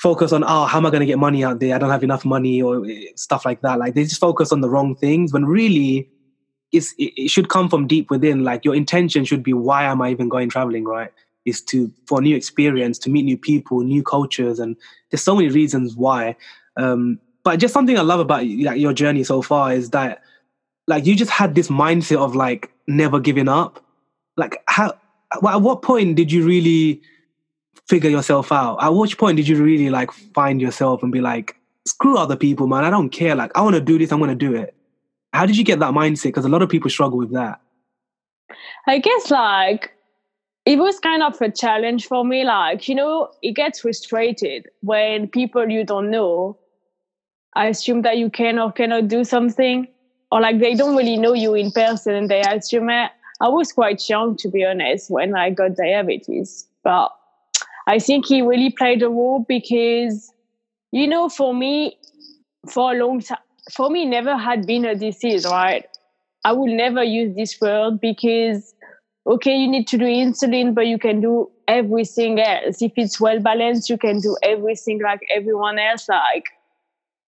focus 0.00 0.32
on, 0.32 0.44
oh, 0.44 0.66
how 0.66 0.78
am 0.78 0.86
I 0.86 0.90
going 0.90 1.00
to 1.00 1.06
get 1.06 1.18
money 1.18 1.42
out 1.42 1.58
there? 1.58 1.74
I 1.74 1.78
don't 1.78 1.90
have 1.90 2.04
enough 2.04 2.24
money 2.24 2.62
or 2.62 2.86
eh, 2.86 3.06
stuff 3.16 3.44
like 3.44 3.60
that. 3.62 3.80
Like 3.80 3.94
they 3.94 4.04
just 4.04 4.20
focus 4.20 4.52
on 4.52 4.60
the 4.60 4.70
wrong 4.70 4.94
things 4.94 5.32
when 5.32 5.44
really 5.44 6.08
it's, 6.70 6.94
it 6.98 7.30
should 7.32 7.48
come 7.48 7.68
from 7.68 7.88
deep 7.88 8.10
within. 8.10 8.44
Like 8.44 8.64
your 8.64 8.76
intention 8.76 9.24
should 9.24 9.42
be, 9.42 9.52
why 9.52 9.82
am 9.82 10.00
I 10.00 10.10
even 10.10 10.28
going 10.28 10.48
traveling, 10.48 10.84
right? 10.84 11.10
is 11.44 11.60
to 11.60 11.90
for 12.06 12.20
a 12.20 12.22
new 12.22 12.36
experience, 12.36 13.00
to 13.00 13.10
meet 13.10 13.24
new 13.24 13.36
people, 13.36 13.80
new 13.80 14.02
cultures, 14.02 14.60
and 14.60 14.76
there's 15.10 15.24
so 15.24 15.34
many 15.34 15.48
reasons 15.48 15.96
why. 15.96 16.36
Um, 16.76 17.18
but 17.42 17.58
just 17.58 17.74
something 17.74 17.98
I 17.98 18.02
love 18.02 18.20
about 18.20 18.46
like, 18.46 18.78
your 18.78 18.92
journey 18.92 19.24
so 19.24 19.42
far 19.42 19.72
is 19.72 19.90
that 19.90 20.22
like 20.86 21.06
you 21.06 21.14
just 21.14 21.30
had 21.30 21.54
this 21.54 21.68
mindset 21.68 22.18
of 22.18 22.34
like 22.34 22.70
never 22.86 23.20
giving 23.20 23.48
up. 23.48 23.84
Like 24.36 24.62
how 24.66 24.94
at 25.32 25.62
what 25.62 25.82
point 25.82 26.16
did 26.16 26.30
you 26.30 26.44
really 26.44 27.00
figure 27.88 28.10
yourself 28.10 28.52
out? 28.52 28.82
At 28.82 28.94
which 28.94 29.18
point 29.18 29.36
did 29.36 29.48
you 29.48 29.62
really 29.62 29.90
like 29.90 30.10
find 30.34 30.60
yourself 30.60 31.02
and 31.02 31.12
be 31.12 31.20
like, 31.20 31.56
screw 31.86 32.16
other 32.16 32.36
people, 32.36 32.66
man. 32.66 32.84
I 32.84 32.90
don't 32.90 33.10
care. 33.10 33.34
Like 33.34 33.52
I 33.54 33.62
want 33.62 33.74
to 33.74 33.80
do 33.80 33.98
this. 33.98 34.12
I'm 34.12 34.18
going 34.18 34.30
to 34.30 34.36
do 34.36 34.54
it. 34.54 34.74
How 35.32 35.46
did 35.46 35.56
you 35.56 35.64
get 35.64 35.78
that 35.80 35.94
mindset? 35.94 36.24
Because 36.24 36.44
a 36.44 36.48
lot 36.48 36.62
of 36.62 36.68
people 36.68 36.90
struggle 36.90 37.18
with 37.18 37.32
that. 37.32 37.60
I 38.86 38.98
guess 38.98 39.30
like 39.30 39.92
it 40.66 40.78
was 40.78 40.98
kind 41.00 41.22
of 41.22 41.40
a 41.40 41.50
challenge 41.50 42.06
for 42.06 42.24
me. 42.24 42.44
Like, 42.44 42.88
you 42.88 42.94
know, 42.94 43.30
it 43.42 43.52
gets 43.52 43.80
frustrated 43.80 44.68
when 44.80 45.28
people 45.28 45.68
you 45.68 45.84
don't 45.84 46.10
know 46.10 46.58
I 47.54 47.66
assume 47.66 48.02
that 48.02 48.18
you 48.18 48.30
can 48.30 48.58
or 48.58 48.72
cannot 48.72 49.08
do 49.08 49.24
something, 49.24 49.86
or 50.32 50.40
like 50.40 50.58
they 50.60 50.74
don't 50.74 50.96
really 50.96 51.18
know 51.18 51.34
you 51.34 51.54
in 51.54 51.70
person 51.70 52.14
and 52.14 52.30
they 52.30 52.40
assume. 52.40 52.88
I 52.88 53.48
was 53.48 53.70
quite 53.70 54.08
young, 54.08 54.34
to 54.38 54.48
be 54.48 54.64
honest, 54.64 55.10
when 55.10 55.36
I 55.36 55.50
got 55.50 55.76
diabetes. 55.76 56.66
But 56.82 57.10
I 57.86 57.98
think 57.98 58.24
he 58.26 58.40
really 58.40 58.70
played 58.70 59.02
a 59.02 59.10
role 59.10 59.44
because, 59.46 60.32
you 60.90 61.06
know, 61.06 61.28
for 61.28 61.52
me, 61.52 61.98
for 62.66 62.92
a 62.92 62.94
long 62.94 63.20
time, 63.20 63.38
for 63.70 63.90
me, 63.90 64.06
never 64.06 64.38
had 64.38 64.66
been 64.66 64.86
a 64.86 64.94
disease, 64.94 65.44
right? 65.44 65.84
I 66.46 66.52
will 66.52 66.74
never 66.74 67.04
use 67.04 67.36
this 67.36 67.60
word 67.60 68.00
because 68.00 68.74
okay, 69.26 69.54
you 69.54 69.68
need 69.68 69.86
to 69.88 69.98
do 69.98 70.04
insulin, 70.04 70.74
but 70.74 70.86
you 70.86 70.98
can 70.98 71.20
do 71.20 71.50
everything 71.68 72.40
else. 72.40 72.80
If 72.80 72.92
it's 72.96 73.20
well 73.20 73.38
balanced, 73.38 73.90
you 73.90 73.98
can 73.98 74.20
do 74.20 74.36
everything 74.42 75.00
like 75.02 75.20
everyone 75.30 75.78
else 75.78 76.08
like. 76.08 76.46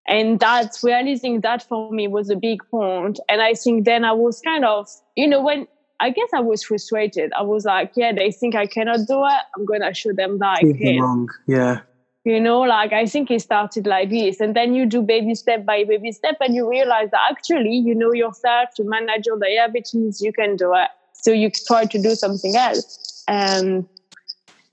And 0.06 0.38
that's 0.38 0.84
realizing 0.84 1.40
that 1.40 1.62
for 1.62 1.90
me 1.90 2.08
was 2.08 2.30
a 2.30 2.36
big. 2.36 2.62
And 2.72 3.18
I 3.28 3.54
think 3.54 3.84
then 3.84 4.04
I 4.04 4.12
was 4.12 4.40
kind 4.40 4.64
of, 4.64 4.88
you 5.16 5.26
know, 5.26 5.42
when 5.42 5.66
I 6.00 6.10
guess 6.10 6.28
I 6.34 6.40
was 6.40 6.62
frustrated. 6.62 7.32
I 7.32 7.42
was 7.42 7.64
like, 7.64 7.92
yeah, 7.96 8.12
they 8.12 8.30
think 8.30 8.54
I 8.54 8.66
cannot 8.66 9.06
do 9.06 9.24
it. 9.24 9.40
I'm 9.56 9.64
gonna 9.64 9.94
show 9.94 10.12
them 10.12 10.38
that 10.38 10.58
I 10.58 10.72
can. 10.72 11.00
Wrong. 11.00 11.28
Yeah. 11.46 11.80
You 12.24 12.40
know, 12.40 12.60
like 12.60 12.92
I 12.92 13.06
think 13.06 13.30
it 13.30 13.40
started 13.40 13.86
like 13.86 14.10
this. 14.10 14.40
And 14.40 14.56
then 14.56 14.74
you 14.74 14.86
do 14.86 15.02
baby 15.02 15.34
step 15.34 15.64
by 15.64 15.84
baby 15.84 16.10
step 16.12 16.36
and 16.40 16.54
you 16.54 16.68
realize 16.68 17.10
that 17.10 17.30
actually 17.30 17.76
you 17.76 17.94
know 17.94 18.12
yourself 18.12 18.70
to 18.76 18.84
manage 18.84 19.26
your 19.26 19.38
diabetes, 19.38 20.20
you 20.20 20.32
can 20.32 20.56
do 20.56 20.72
it. 20.74 20.88
So 21.12 21.32
you 21.32 21.50
try 21.50 21.84
to 21.84 22.02
do 22.02 22.14
something 22.14 22.56
else. 22.56 23.24
And 23.28 23.86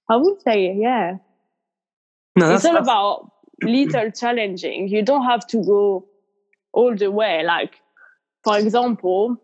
I 0.10 0.16
would 0.16 0.42
say, 0.42 0.74
yeah. 0.74 1.18
No, 2.36 2.56
it's 2.56 2.66
all 2.66 2.78
about 2.78 3.31
little 3.64 4.12
challenging. 4.12 4.88
You 4.88 5.02
don't 5.02 5.26
have 5.26 5.46
to 5.48 5.64
go 5.64 6.06
all 6.74 6.96
the 6.96 7.12
way. 7.12 7.44
Like, 7.44 7.76
for 8.44 8.58
example, 8.58 9.38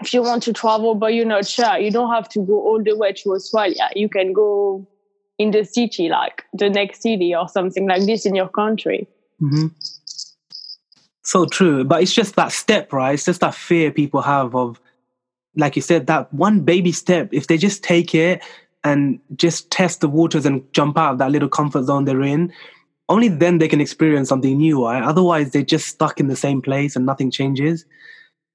if 0.00 0.14
you 0.14 0.22
want 0.22 0.42
to 0.44 0.52
travel 0.52 0.94
but 0.94 1.14
you're 1.14 1.26
not 1.26 1.46
sure, 1.46 1.78
you 1.78 1.90
don't 1.90 2.10
have 2.10 2.28
to 2.30 2.40
go 2.40 2.54
all 2.54 2.82
the 2.82 2.96
way 2.96 3.12
to 3.12 3.34
Australia. 3.34 3.90
You 3.94 4.08
can 4.08 4.32
go 4.32 4.86
in 5.38 5.50
the 5.50 5.64
city, 5.64 6.08
like 6.08 6.44
the 6.52 6.68
next 6.68 7.02
city 7.02 7.34
or 7.34 7.48
something 7.48 7.86
like 7.86 8.04
this 8.04 8.26
in 8.26 8.34
your 8.34 8.48
country. 8.48 9.08
Mm-hmm. 9.40 9.68
So 11.22 11.46
true. 11.46 11.84
But 11.84 12.02
it's 12.02 12.12
just 12.12 12.36
that 12.36 12.52
step, 12.52 12.92
right? 12.92 13.14
It's 13.14 13.24
just 13.24 13.40
that 13.40 13.54
fear 13.54 13.90
people 13.90 14.22
have 14.22 14.54
of, 14.54 14.80
like 15.56 15.76
you 15.76 15.82
said, 15.82 16.06
that 16.08 16.32
one 16.32 16.60
baby 16.60 16.92
step. 16.92 17.30
If 17.32 17.46
they 17.46 17.56
just 17.56 17.82
take 17.82 18.14
it 18.14 18.42
and 18.84 19.18
just 19.36 19.70
test 19.70 20.00
the 20.00 20.08
waters 20.08 20.46
and 20.46 20.62
jump 20.72 20.98
out 20.98 21.12
of 21.12 21.18
that 21.18 21.30
little 21.30 21.48
comfort 21.48 21.84
zone 21.84 22.04
they're 22.04 22.22
in, 22.22 22.52
only 23.10 23.28
then 23.28 23.58
they 23.58 23.68
can 23.68 23.80
experience 23.80 24.28
something 24.28 24.56
new, 24.56 24.84
right? 24.84 25.02
Otherwise, 25.02 25.50
they're 25.50 25.62
just 25.62 25.88
stuck 25.88 26.20
in 26.20 26.28
the 26.28 26.36
same 26.36 26.62
place 26.62 26.96
and 26.96 27.04
nothing 27.04 27.30
changes. 27.30 27.84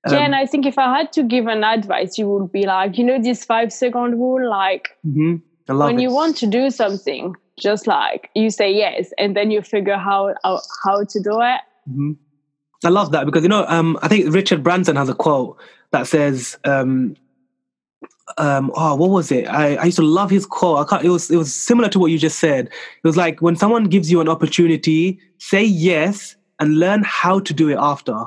Um, 0.05 0.13
yeah, 0.13 0.19
and 0.19 0.35
I 0.35 0.45
think 0.45 0.65
if 0.65 0.77
I 0.77 0.97
had 0.97 1.11
to 1.13 1.23
give 1.23 1.47
an 1.47 1.63
advice, 1.63 2.17
you 2.17 2.27
would 2.29 2.51
be 2.51 2.65
like, 2.65 2.97
you 2.97 3.03
know, 3.03 3.21
this 3.21 3.43
five 3.43 3.73
second 3.73 4.13
rule, 4.19 4.49
like 4.49 4.89
mm-hmm. 5.05 5.77
when 5.77 5.99
it. 5.99 6.01
you 6.01 6.11
want 6.11 6.37
to 6.37 6.47
do 6.47 6.69
something, 6.69 7.35
just 7.59 7.85
like 7.85 8.29
you 8.33 8.49
say 8.49 8.71
yes, 8.71 9.11
and 9.17 9.35
then 9.35 9.51
you 9.51 9.61
figure 9.61 9.97
how 9.97 10.33
how, 10.43 10.61
how 10.83 11.03
to 11.03 11.19
do 11.19 11.41
it. 11.41 11.61
Mm-hmm. 11.89 12.13
I 12.85 12.89
love 12.89 13.11
that 13.11 13.25
because 13.25 13.43
you 13.43 13.49
know, 13.49 13.65
um, 13.67 13.99
I 14.01 14.07
think 14.07 14.33
Richard 14.33 14.63
Branson 14.63 14.95
has 14.95 15.09
a 15.09 15.15
quote 15.15 15.57
that 15.91 16.07
says, 16.07 16.57
um, 16.63 17.15
um, 18.37 18.71
oh, 18.75 18.95
what 18.95 19.09
was 19.09 19.31
it? 19.31 19.45
I, 19.45 19.75
I 19.75 19.85
used 19.85 19.97
to 19.97 20.03
love 20.03 20.29
his 20.29 20.45
quote. 20.45 20.79
I 20.79 20.89
can't, 20.89 21.05
it 21.05 21.09
was 21.09 21.29
it 21.29 21.37
was 21.37 21.55
similar 21.55 21.89
to 21.89 21.99
what 21.99 22.11
you 22.11 22.17
just 22.17 22.39
said. 22.39 22.67
It 22.67 23.03
was 23.03 23.17
like 23.17 23.41
when 23.41 23.55
someone 23.55 23.85
gives 23.85 24.11
you 24.11 24.19
an 24.19 24.29
opportunity, 24.29 25.19
say 25.37 25.63
yes 25.63 26.35
and 26.59 26.79
learn 26.79 27.03
how 27.03 27.39
to 27.39 27.53
do 27.53 27.69
it 27.69 27.77
after. 27.79 28.25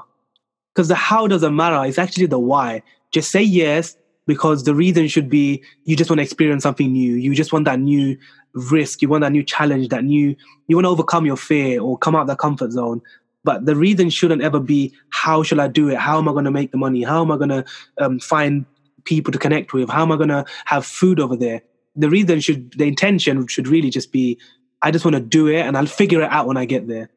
Because 0.74 0.88
the 0.88 0.94
how 0.94 1.26
doesn't 1.26 1.54
matter. 1.54 1.84
It's 1.84 1.98
actually 1.98 2.26
the 2.26 2.38
why. 2.38 2.82
Just 3.10 3.30
say 3.30 3.42
yes 3.42 3.96
because 4.26 4.64
the 4.64 4.74
reason 4.74 5.08
should 5.08 5.28
be 5.28 5.62
you 5.84 5.96
just 5.96 6.10
want 6.10 6.18
to 6.18 6.22
experience 6.22 6.62
something 6.62 6.92
new. 6.92 7.14
You 7.14 7.34
just 7.34 7.52
want 7.52 7.64
that 7.64 7.80
new 7.80 8.16
risk. 8.52 9.02
You 9.02 9.08
want 9.08 9.22
that 9.22 9.32
new 9.32 9.42
challenge. 9.42 9.88
That 9.88 10.04
new 10.04 10.36
you 10.68 10.76
want 10.76 10.84
to 10.84 10.90
overcome 10.90 11.26
your 11.26 11.36
fear 11.36 11.80
or 11.80 11.98
come 11.98 12.14
out 12.14 12.22
of 12.22 12.26
the 12.28 12.36
comfort 12.36 12.70
zone. 12.70 13.02
But 13.42 13.66
the 13.66 13.74
reason 13.74 14.10
shouldn't 14.10 14.42
ever 14.42 14.60
be 14.60 14.92
how 15.10 15.42
should 15.42 15.58
I 15.58 15.68
do 15.68 15.88
it? 15.88 15.96
How 15.96 16.18
am 16.18 16.28
I 16.28 16.32
going 16.32 16.44
to 16.44 16.50
make 16.50 16.70
the 16.70 16.76
money? 16.76 17.02
How 17.02 17.22
am 17.22 17.32
I 17.32 17.36
going 17.36 17.48
to 17.48 17.64
um, 17.98 18.20
find 18.20 18.66
people 19.08 19.32
to 19.32 19.38
connect 19.38 19.72
with? 19.72 19.88
How 19.88 20.02
am 20.02 20.12
I 20.12 20.16
going 20.16 20.28
to 20.28 20.44
have 20.66 20.84
food 20.84 21.18
over 21.18 21.36
there? 21.36 21.62
The 21.96 22.10
reason 22.10 22.40
should, 22.40 22.72
the 22.72 22.86
intention 22.86 23.46
should 23.48 23.66
really 23.66 23.90
just 23.90 24.12
be, 24.12 24.38
I 24.82 24.90
just 24.90 25.04
want 25.04 25.16
to 25.16 25.20
do 25.20 25.48
it 25.48 25.62
and 25.62 25.76
I'll 25.76 25.86
figure 25.86 26.22
it 26.22 26.30
out 26.30 26.46
when 26.46 26.56
I 26.56 26.64
get 26.64 26.86
there. 26.86 27.10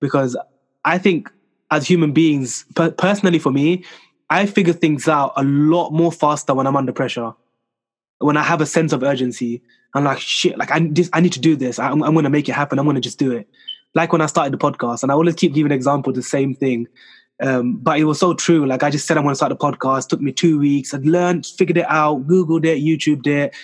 Because 0.00 0.36
I 0.84 0.98
think 0.98 1.30
as 1.70 1.86
human 1.86 2.12
beings, 2.12 2.64
per- 2.74 2.90
personally 2.90 3.38
for 3.38 3.52
me, 3.52 3.84
I 4.30 4.46
figure 4.46 4.72
things 4.72 5.06
out 5.06 5.32
a 5.36 5.44
lot 5.44 5.90
more 5.90 6.10
faster 6.10 6.54
when 6.54 6.66
I'm 6.66 6.76
under 6.76 6.92
pressure. 6.92 7.34
When 8.18 8.36
I 8.36 8.42
have 8.42 8.60
a 8.60 8.66
sense 8.66 8.92
of 8.92 9.02
urgency, 9.02 9.62
I'm 9.94 10.04
like, 10.04 10.18
shit, 10.18 10.58
like 10.58 10.70
I, 10.72 10.80
just, 10.80 11.10
I 11.12 11.20
need 11.20 11.34
to 11.34 11.40
do 11.40 11.56
this. 11.56 11.78
I'm, 11.78 12.02
I'm 12.02 12.14
going 12.14 12.24
to 12.24 12.30
make 12.30 12.48
it 12.48 12.52
happen. 12.52 12.78
I'm 12.78 12.86
going 12.86 12.96
to 12.96 13.00
just 13.00 13.18
do 13.18 13.32
it. 13.32 13.48
Like 13.94 14.12
when 14.12 14.20
I 14.20 14.26
started 14.26 14.52
the 14.52 14.58
podcast, 14.58 15.02
and 15.02 15.12
I 15.12 15.14
always 15.14 15.36
keep 15.36 15.54
giving 15.54 15.70
example 15.70 16.12
the 16.12 16.22
same 16.22 16.54
thing. 16.54 16.88
Um, 17.42 17.76
but 17.76 17.98
it 17.98 18.04
was 18.04 18.18
so 18.18 18.34
true. 18.34 18.66
Like 18.66 18.82
I 18.82 18.90
just 18.90 19.06
said, 19.06 19.16
I 19.16 19.20
want 19.20 19.32
to 19.32 19.36
start 19.36 19.50
the 19.50 19.56
podcast. 19.56 20.08
Took 20.08 20.20
me 20.20 20.32
two 20.32 20.58
weeks. 20.58 20.94
I'd 20.94 21.04
learned, 21.04 21.46
figured 21.46 21.78
it 21.78 21.86
out, 21.88 22.26
Googled 22.26 22.64
it, 22.64 22.82
YouTubed 22.82 23.26
it, 23.26 23.54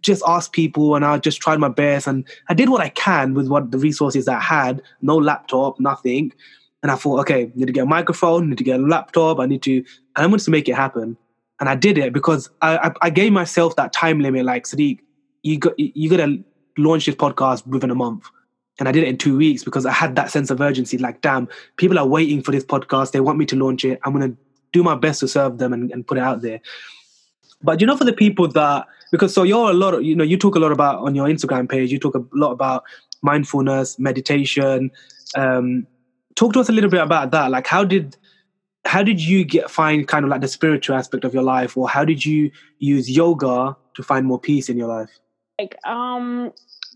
just 0.00 0.22
asked 0.26 0.52
people, 0.52 0.94
and 0.94 1.04
I 1.04 1.18
just 1.18 1.40
tried 1.40 1.58
my 1.58 1.68
best. 1.68 2.06
And 2.06 2.24
I 2.48 2.54
did 2.54 2.68
what 2.68 2.80
I 2.80 2.90
can 2.90 3.34
with 3.34 3.48
what 3.48 3.70
the 3.70 3.78
resources 3.78 4.28
I 4.28 4.40
had. 4.40 4.82
No 5.02 5.16
laptop, 5.16 5.80
nothing. 5.80 6.32
And 6.82 6.92
I 6.92 6.94
thought, 6.94 7.20
okay, 7.20 7.44
I 7.44 7.52
need 7.54 7.66
to 7.66 7.72
get 7.72 7.82
a 7.82 7.86
microphone, 7.86 8.50
need 8.50 8.58
to 8.58 8.64
get 8.64 8.78
a 8.78 8.82
laptop. 8.82 9.40
I 9.40 9.46
need 9.46 9.62
to, 9.62 9.76
and 9.76 9.86
I 10.16 10.26
wanted 10.26 10.44
to 10.44 10.50
make 10.50 10.68
it 10.68 10.76
happen. 10.76 11.16
And 11.58 11.68
I 11.68 11.74
did 11.74 11.98
it 11.98 12.12
because 12.12 12.50
I, 12.60 12.76
I, 12.76 12.92
I 13.02 13.10
gave 13.10 13.32
myself 13.32 13.76
that 13.76 13.92
time 13.92 14.20
limit. 14.20 14.44
Like 14.44 14.64
Sadiq, 14.64 15.00
you 15.42 15.58
got 15.58 15.78
you 15.78 16.10
got 16.10 16.18
to 16.18 16.44
launch 16.76 17.06
this 17.06 17.14
podcast 17.14 17.66
within 17.66 17.90
a 17.90 17.94
month 17.94 18.28
and 18.78 18.88
I 18.88 18.92
did 18.92 19.04
it 19.04 19.08
in 19.08 19.16
two 19.16 19.36
weeks 19.36 19.64
because 19.64 19.86
I 19.86 19.92
had 19.92 20.16
that 20.16 20.30
sense 20.30 20.50
of 20.50 20.60
urgency. 20.60 20.98
Like, 20.98 21.20
damn, 21.22 21.48
people 21.76 21.98
are 21.98 22.06
waiting 22.06 22.42
for 22.42 22.52
this 22.52 22.64
podcast. 22.64 23.12
They 23.12 23.20
want 23.20 23.38
me 23.38 23.46
to 23.46 23.56
launch 23.56 23.84
it. 23.84 23.98
I'm 24.04 24.12
going 24.12 24.30
to 24.32 24.36
do 24.72 24.82
my 24.82 24.94
best 24.94 25.20
to 25.20 25.28
serve 25.28 25.58
them 25.58 25.72
and, 25.72 25.90
and 25.90 26.06
put 26.06 26.18
it 26.18 26.22
out 26.22 26.42
there. 26.42 26.60
But 27.62 27.80
you 27.80 27.86
know, 27.86 27.96
for 27.96 28.04
the 28.04 28.12
people 28.12 28.48
that 28.48 28.86
because 29.10 29.32
so 29.32 29.42
you're 29.42 29.70
a 29.70 29.74
lot 29.74 29.94
of 29.94 30.02
you 30.02 30.14
know 30.14 30.24
you 30.24 30.36
talk 30.36 30.56
a 30.56 30.58
lot 30.58 30.72
about 30.72 30.98
on 31.00 31.14
your 31.14 31.26
Instagram 31.26 31.68
page. 31.68 31.90
You 31.90 31.98
talk 31.98 32.14
a 32.14 32.22
lot 32.34 32.50
about 32.50 32.84
mindfulness, 33.22 33.98
meditation. 33.98 34.90
Um, 35.34 35.86
talk 36.34 36.52
to 36.52 36.60
us 36.60 36.68
a 36.68 36.72
little 36.72 36.90
bit 36.90 37.00
about 37.00 37.30
that. 37.30 37.50
Like, 37.50 37.66
how 37.66 37.82
did 37.82 38.16
how 38.84 39.02
did 39.02 39.20
you 39.20 39.44
get 39.44 39.70
find 39.70 40.06
kind 40.06 40.24
of 40.24 40.30
like 40.30 40.42
the 40.42 40.48
spiritual 40.48 40.96
aspect 40.96 41.24
of 41.24 41.34
your 41.34 41.42
life, 41.42 41.76
or 41.76 41.88
how 41.88 42.04
did 42.04 42.24
you 42.24 42.50
use 42.78 43.10
yoga 43.10 43.76
to 43.94 44.02
find 44.02 44.26
more 44.26 44.38
peace 44.38 44.68
in 44.68 44.76
your 44.76 44.88
life? 44.88 45.10
Like, 45.58 45.76
um, 45.84 46.52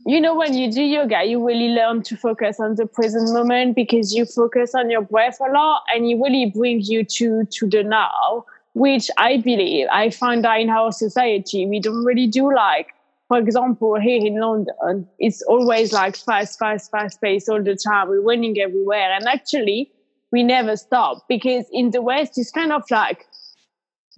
you 0.06 0.20
know 0.20 0.34
when 0.34 0.54
you 0.54 0.70
do 0.70 0.82
yoga 0.82 1.24
you 1.24 1.44
really 1.44 1.68
learn 1.68 2.02
to 2.02 2.16
focus 2.16 2.58
on 2.58 2.74
the 2.76 2.86
present 2.86 3.32
moment 3.32 3.76
because 3.76 4.14
you 4.14 4.24
focus 4.24 4.74
on 4.74 4.90
your 4.90 5.02
breath 5.02 5.38
a 5.40 5.52
lot 5.52 5.82
and 5.94 6.06
it 6.06 6.14
really 6.16 6.46
brings 6.46 6.88
you 6.88 7.04
to 7.04 7.44
to 7.50 7.68
the 7.68 7.82
now 7.82 8.44
which 8.74 9.10
i 9.18 9.36
believe 9.36 9.86
i 9.92 10.08
find 10.08 10.44
that 10.44 10.60
in 10.60 10.70
our 10.70 10.90
society 10.90 11.66
we 11.66 11.78
don't 11.80 12.04
really 12.04 12.26
do 12.26 12.54
like 12.54 12.88
for 13.28 13.38
example 13.38 13.98
here 14.00 14.24
in 14.24 14.40
london 14.40 15.06
it's 15.18 15.42
always 15.42 15.92
like 15.92 16.16
fast 16.16 16.58
fast 16.58 16.90
fast 16.90 17.20
pace 17.20 17.48
all 17.48 17.62
the 17.62 17.76
time 17.76 18.08
we're 18.08 18.20
running 18.20 18.58
everywhere. 18.60 19.12
And 19.12 19.26
actually 19.28 19.90
we 20.32 20.42
never 20.42 20.76
stop 20.76 21.24
because 21.28 21.66
in 21.72 21.90
the 21.90 22.02
west 22.02 22.38
it's 22.38 22.50
kind 22.50 22.72
of 22.72 22.82
like 22.90 23.26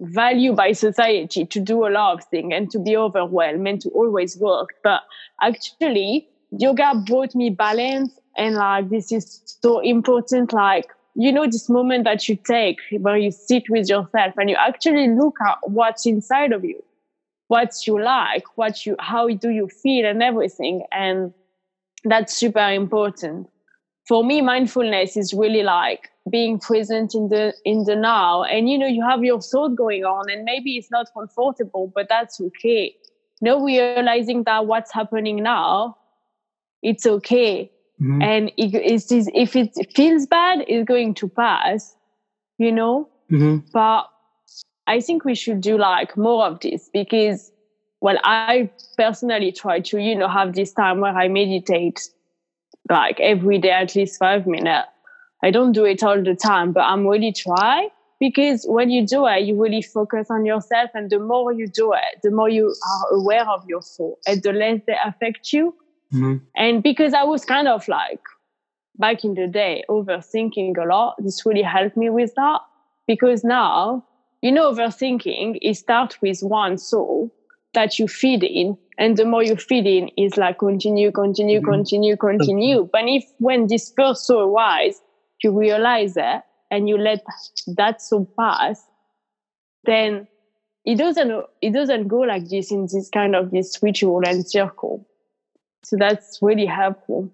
value 0.03 0.53
by 0.53 0.71
society 0.71 1.45
to 1.45 1.59
do 1.59 1.85
a 1.85 1.89
lot 1.89 2.13
of 2.13 2.25
things 2.25 2.51
and 2.53 2.69
to 2.71 2.79
be 2.79 2.95
overwhelmed 2.95 3.67
and 3.67 3.81
to 3.81 3.89
always 3.89 4.37
work. 4.37 4.75
But 4.83 5.01
actually, 5.41 6.27
yoga 6.51 7.01
brought 7.05 7.35
me 7.35 7.49
balance 7.49 8.19
and 8.37 8.55
like 8.55 8.89
this 8.89 9.11
is 9.11 9.41
so 9.61 9.79
important. 9.79 10.53
Like, 10.53 10.87
you 11.15 11.31
know, 11.31 11.45
this 11.45 11.69
moment 11.69 12.03
that 12.05 12.27
you 12.27 12.35
take 12.35 12.79
where 12.99 13.17
you 13.17 13.31
sit 13.31 13.69
with 13.69 13.89
yourself 13.89 14.33
and 14.37 14.49
you 14.49 14.55
actually 14.55 15.09
look 15.09 15.37
at 15.47 15.57
what's 15.63 16.05
inside 16.05 16.51
of 16.51 16.63
you, 16.65 16.83
what 17.47 17.71
you 17.85 18.01
like, 18.01 18.43
what 18.55 18.85
you, 18.85 18.95
how 18.99 19.27
do 19.29 19.49
you 19.49 19.67
feel 19.67 20.05
and 20.05 20.21
everything. 20.21 20.83
And 20.91 21.33
that's 22.03 22.33
super 22.33 22.71
important. 22.71 23.47
For 24.07 24.23
me, 24.23 24.41
mindfulness 24.41 25.15
is 25.15 25.33
really 25.33 25.63
like 25.63 26.09
being 26.29 26.59
present 26.59 27.15
in 27.15 27.29
the 27.29 27.53
in 27.65 27.85
the 27.85 27.95
now. 27.95 28.43
And 28.43 28.69
you 28.69 28.77
know 28.77 28.87
you 28.87 29.03
have 29.07 29.23
your 29.23 29.41
thought 29.41 29.75
going 29.75 30.03
on 30.03 30.29
and 30.29 30.43
maybe 30.43 30.77
it's 30.77 30.91
not 30.91 31.07
comfortable 31.13 31.91
but 31.93 32.07
that's 32.09 32.39
okay. 32.39 32.95
No 33.41 33.63
realizing 33.63 34.43
that 34.43 34.65
what's 34.65 34.93
happening 34.93 35.43
now 35.43 35.97
it's 36.81 37.05
okay. 37.05 37.71
Mm-hmm. 38.01 38.21
and 38.23 38.51
it, 38.57 38.73
it's, 38.73 39.11
if 39.11 39.55
it 39.55 39.93
feels 39.95 40.25
bad 40.25 40.65
it's 40.67 40.83
going 40.85 41.13
to 41.13 41.29
pass 41.29 41.95
you 42.57 42.71
know? 42.71 43.07
Mm-hmm. 43.31 43.67
but 43.71 44.09
i 44.87 44.99
think 44.99 45.23
we 45.23 45.35
should 45.35 45.61
do 45.61 45.77
like 45.77 46.17
more 46.17 46.45
of 46.45 46.59
this 46.59 46.89
because 46.91 47.51
well 48.01 48.17
i 48.23 48.69
personally 48.97 49.51
try 49.51 49.79
to 49.79 49.99
you 49.99 50.15
know 50.15 50.27
have 50.27 50.53
this 50.53 50.73
time 50.73 50.99
where 50.99 51.13
i 51.13 51.27
meditate 51.27 52.01
like 52.89 53.19
every 53.19 53.57
day 53.57 53.71
at 53.71 53.95
least 53.95 54.19
five 54.19 54.45
minutes 54.45 54.87
I 55.43 55.51
don't 55.51 55.73
do 55.73 55.83
it 55.83 56.01
all 56.03 56.23
the 56.23 56.35
time, 56.35 56.71
but 56.71 56.85
I'm 56.85 57.05
really 57.05 57.33
try 57.33 57.89
because 58.19 58.65
when 58.65 58.89
you 58.89 59.05
do 59.05 59.27
it, 59.27 59.43
you 59.43 59.61
really 59.61 59.81
focus 59.81 60.27
on 60.31 60.45
yourself. 60.45 60.89
And 60.93 61.09
the 61.09 61.19
more 61.19 61.51
you 61.51 61.67
do 61.67 61.91
it, 61.91 62.21
the 62.23 62.31
more 62.31 62.47
you 62.47 62.67
are 62.67 63.17
aware 63.17 63.47
of 63.49 63.65
your 63.67 63.81
thoughts 63.81 64.25
and 64.25 64.41
the 64.41 64.53
less 64.53 64.79
they 64.87 64.95
affect 65.05 65.51
you. 65.51 65.75
Mm-hmm. 66.13 66.35
And 66.55 66.81
because 66.81 67.13
I 67.13 67.23
was 67.23 67.43
kind 67.43 67.67
of 67.67 67.85
like 67.89 68.21
back 68.97 69.25
in 69.25 69.33
the 69.33 69.47
day 69.47 69.83
overthinking 69.89 70.77
a 70.77 70.87
lot, 70.87 71.15
this 71.19 71.45
really 71.45 71.61
helped 71.61 71.97
me 71.97 72.09
with 72.09 72.33
that. 72.35 72.61
Because 73.05 73.43
now, 73.43 74.05
you 74.41 74.51
know, 74.51 74.71
overthinking, 74.71 75.57
it 75.61 75.73
starts 75.75 76.21
with 76.21 76.39
one 76.39 76.77
soul 76.77 77.35
that 77.73 77.99
you 77.99 78.07
feed 78.07 78.45
in. 78.45 78.77
And 78.97 79.17
the 79.17 79.25
more 79.25 79.43
you 79.43 79.55
feed 79.55 79.87
in 79.87 80.09
is 80.17 80.37
like 80.37 80.59
continue, 80.59 81.11
continue, 81.11 81.59
mm-hmm. 81.59 81.71
continue, 81.71 82.15
continue. 82.15 82.89
But 82.91 83.03
if 83.05 83.23
when 83.39 83.67
this 83.67 83.91
first 83.95 84.27
soul 84.27 84.55
arises, 84.55 85.01
you 85.43 85.57
realize 85.57 86.13
that 86.13 86.45
and 86.69 86.87
you 86.87 86.97
let 86.97 87.23
that 87.67 88.01
so 88.01 88.27
pass, 88.37 88.85
then 89.85 90.27
it 90.85 90.97
doesn't 90.97 91.45
it 91.61 91.73
doesn't 91.73 92.07
go 92.07 92.19
like 92.19 92.49
this 92.49 92.71
in 92.71 92.87
this 92.91 93.09
kind 93.09 93.35
of 93.35 93.51
this 93.51 93.77
ritual 93.81 94.21
and 94.25 94.47
circle. 94.47 95.07
So 95.83 95.97
that's 95.97 96.39
really 96.41 96.65
helpful. 96.65 97.31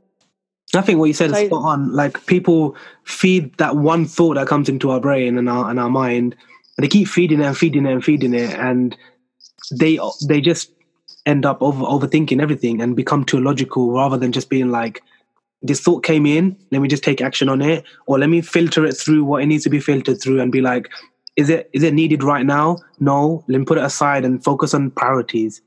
I 0.75 0.81
think 0.81 0.99
what 0.99 1.05
you 1.05 1.13
said 1.13 1.31
is 1.31 1.47
spot 1.47 1.63
on. 1.63 1.93
Like 1.93 2.25
people 2.27 2.75
feed 3.03 3.57
that 3.57 3.75
one 3.75 4.05
thought 4.05 4.35
that 4.35 4.47
comes 4.47 4.69
into 4.69 4.91
our 4.91 4.99
brain 4.99 5.37
and 5.37 5.49
our 5.49 5.69
and 5.69 5.79
our 5.79 5.89
mind, 5.89 6.35
and 6.77 6.83
they 6.83 6.87
keep 6.87 7.07
feeding 7.07 7.41
it 7.41 7.45
and 7.45 7.57
feeding 7.57 7.85
it 7.85 7.91
and 7.91 8.03
feeding 8.03 8.33
it, 8.33 8.53
and 8.55 8.95
they 9.71 9.99
they 10.27 10.41
just 10.41 10.71
end 11.29 11.45
up 11.45 11.61
over 11.61 11.83
overthinking 11.83 12.41
everything 12.41 12.81
and 12.81 12.95
become 12.95 13.23
too 13.23 13.39
logical 13.39 13.91
rather 13.91 14.17
than 14.17 14.31
just 14.31 14.49
being 14.49 14.71
like, 14.71 15.01
this 15.61 15.81
thought 15.81 16.03
came 16.03 16.25
in, 16.25 16.57
let 16.71 16.81
me 16.81 16.87
just 16.87 17.03
take 17.03 17.21
action 17.21 17.49
on 17.49 17.61
it, 17.61 17.83
or 18.07 18.17
let 18.17 18.29
me 18.29 18.41
filter 18.41 18.85
it 18.85 18.93
through 18.93 19.23
what 19.23 19.43
it 19.43 19.45
needs 19.47 19.63
to 19.63 19.69
be 19.69 19.79
filtered 19.79 20.21
through 20.21 20.39
and 20.41 20.51
be 20.51 20.61
like, 20.61 20.89
is 21.35 21.49
it 21.49 21.69
is 21.73 21.83
it 21.83 21.93
needed 21.93 22.23
right 22.23 22.45
now? 22.45 22.77
No, 22.99 23.43
let 23.47 23.59
me 23.59 23.65
put 23.65 23.77
it 23.77 23.83
aside 23.83 24.25
and 24.25 24.43
focus 24.43 24.73
on 24.73 24.91
priorities. 24.91 25.61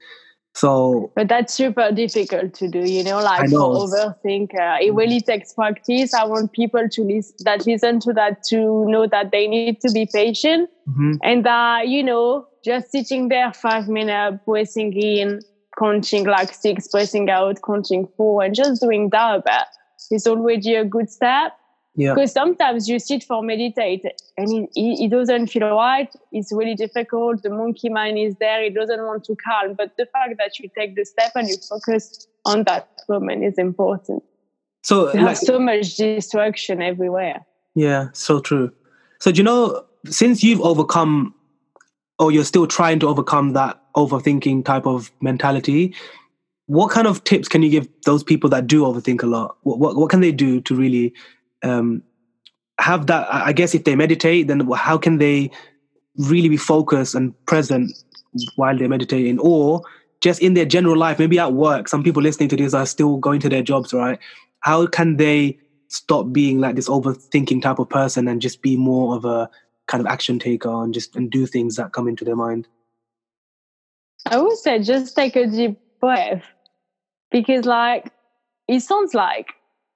So, 0.54 1.10
but 1.16 1.28
that's 1.28 1.54
super 1.54 1.90
difficult 1.92 2.52
to 2.54 2.68
do, 2.68 2.80
you 2.80 3.02
know, 3.02 3.22
like 3.22 3.48
know. 3.48 3.88
for 3.88 3.96
overthinker. 3.96 4.82
It 4.82 4.92
really 4.92 5.20
takes 5.20 5.54
practice. 5.54 6.12
I 6.12 6.24
want 6.24 6.52
people 6.52 6.88
to 6.90 7.02
listen 7.02 7.36
that 7.44 7.66
listen 7.66 8.00
to 8.00 8.12
that 8.12 8.42
to 8.44 8.86
know 8.86 9.06
that 9.06 9.30
they 9.30 9.48
need 9.48 9.80
to 9.80 9.90
be 9.92 10.06
patient 10.12 10.68
mm-hmm. 10.88 11.14
and 11.22 11.46
that, 11.46 11.88
you 11.88 12.02
know, 12.02 12.46
just 12.62 12.92
sitting 12.92 13.28
there 13.28 13.52
five 13.52 13.88
minutes, 13.88 14.38
breathing 14.44 14.92
in, 14.92 15.40
counting 15.78 16.24
like 16.24 16.52
six, 16.52 16.88
pressing 16.88 17.30
out, 17.30 17.58
counting 17.64 18.08
four, 18.16 18.42
and 18.42 18.54
just 18.54 18.80
doing 18.80 19.08
that 19.10 19.42
but 19.44 19.68
is 20.10 20.26
already 20.26 20.74
a 20.74 20.84
good 20.84 21.10
step. 21.10 21.52
Yeah. 21.94 22.14
Because 22.14 22.32
sometimes 22.32 22.88
you 22.88 22.98
sit 22.98 23.22
for 23.22 23.42
meditate 23.42 24.04
and 24.38 24.50
it, 24.50 24.70
it, 24.74 25.10
doesn't 25.10 25.48
feel 25.48 25.76
right. 25.76 26.10
It's 26.32 26.50
really 26.50 26.74
difficult. 26.74 27.42
The 27.42 27.50
monkey 27.50 27.90
mind 27.90 28.18
is 28.18 28.34
there. 28.40 28.64
It 28.64 28.74
doesn't 28.74 29.04
want 29.04 29.24
to 29.24 29.36
calm. 29.36 29.74
But 29.74 29.96
the 29.98 30.06
fact 30.06 30.36
that 30.38 30.58
you 30.58 30.70
take 30.76 30.96
the 30.96 31.04
step 31.04 31.32
and 31.34 31.48
you 31.48 31.56
focus 31.68 32.26
on 32.46 32.64
that 32.64 32.88
moment 33.10 33.44
is 33.44 33.58
important. 33.58 34.22
So 34.82 35.12
there's 35.12 35.24
like, 35.24 35.36
so 35.36 35.58
much 35.58 35.96
distraction 35.96 36.80
everywhere. 36.80 37.44
Yeah, 37.74 38.08
so 38.12 38.40
true. 38.40 38.72
So 39.20 39.30
do 39.30 39.38
you 39.38 39.44
know 39.44 39.84
since 40.06 40.42
you've 40.42 40.60
overcome 40.62 41.34
or 42.18 42.30
you're 42.32 42.44
still 42.44 42.66
trying 42.66 42.98
to 43.00 43.08
overcome 43.08 43.52
that 43.54 43.80
overthinking 43.96 44.64
type 44.64 44.86
of 44.86 45.10
mentality, 45.20 45.94
what 46.66 46.90
kind 46.90 47.06
of 47.06 47.24
tips 47.24 47.48
can 47.48 47.62
you 47.62 47.70
give 47.70 47.88
those 48.04 48.22
people 48.22 48.48
that 48.50 48.66
do 48.66 48.82
overthink 48.82 49.22
a 49.22 49.26
lot? 49.26 49.56
What 49.62 49.78
what, 49.78 49.96
what 49.96 50.10
can 50.10 50.20
they 50.20 50.32
do 50.32 50.60
to 50.62 50.74
really 50.74 51.12
um, 51.62 52.02
have 52.82 53.06
that 53.06 53.32
i 53.32 53.52
guess 53.52 53.74
if 53.74 53.84
they 53.84 53.94
meditate 53.94 54.48
then 54.48 54.60
how 54.74 54.98
can 54.98 55.18
they 55.18 55.50
really 56.16 56.48
be 56.48 56.56
focused 56.56 57.14
and 57.14 57.32
present 57.46 57.92
while 58.56 58.76
they're 58.76 58.88
meditating 58.88 59.38
or 59.38 59.82
just 60.20 60.40
in 60.40 60.54
their 60.54 60.64
general 60.64 60.96
life 60.96 61.18
maybe 61.18 61.38
at 61.38 61.52
work 61.52 61.86
some 61.86 62.02
people 62.02 62.22
listening 62.22 62.48
to 62.48 62.56
this 62.56 62.74
are 62.74 62.86
still 62.86 63.18
going 63.18 63.40
to 63.40 63.48
their 63.48 63.62
jobs 63.62 63.92
right 63.92 64.18
how 64.60 64.86
can 64.86 65.16
they 65.16 65.56
stop 65.88 66.32
being 66.32 66.60
like 66.60 66.74
this 66.74 66.88
overthinking 66.88 67.62
type 67.62 67.78
of 67.78 67.88
person 67.88 68.26
and 68.26 68.40
just 68.40 68.62
be 68.62 68.76
more 68.76 69.14
of 69.14 69.24
a 69.24 69.48
kind 69.92 70.00
of 70.00 70.10
action 70.10 70.38
taker 70.38 70.82
and 70.82 70.94
just 70.94 71.14
and 71.14 71.30
do 71.30 71.46
things 71.46 71.76
that 71.76 71.92
come 71.92 72.08
into 72.08 72.24
their 72.24 72.36
mind 72.36 72.66
i 74.26 74.40
would 74.40 74.58
say 74.58 74.78
just 74.82 75.14
take 75.14 75.36
a 75.36 75.46
deep 75.46 75.78
breath 76.00 76.44
because 77.30 77.64
like 77.64 78.10
it 78.68 78.80
sounds 78.80 79.14
like 79.14 79.54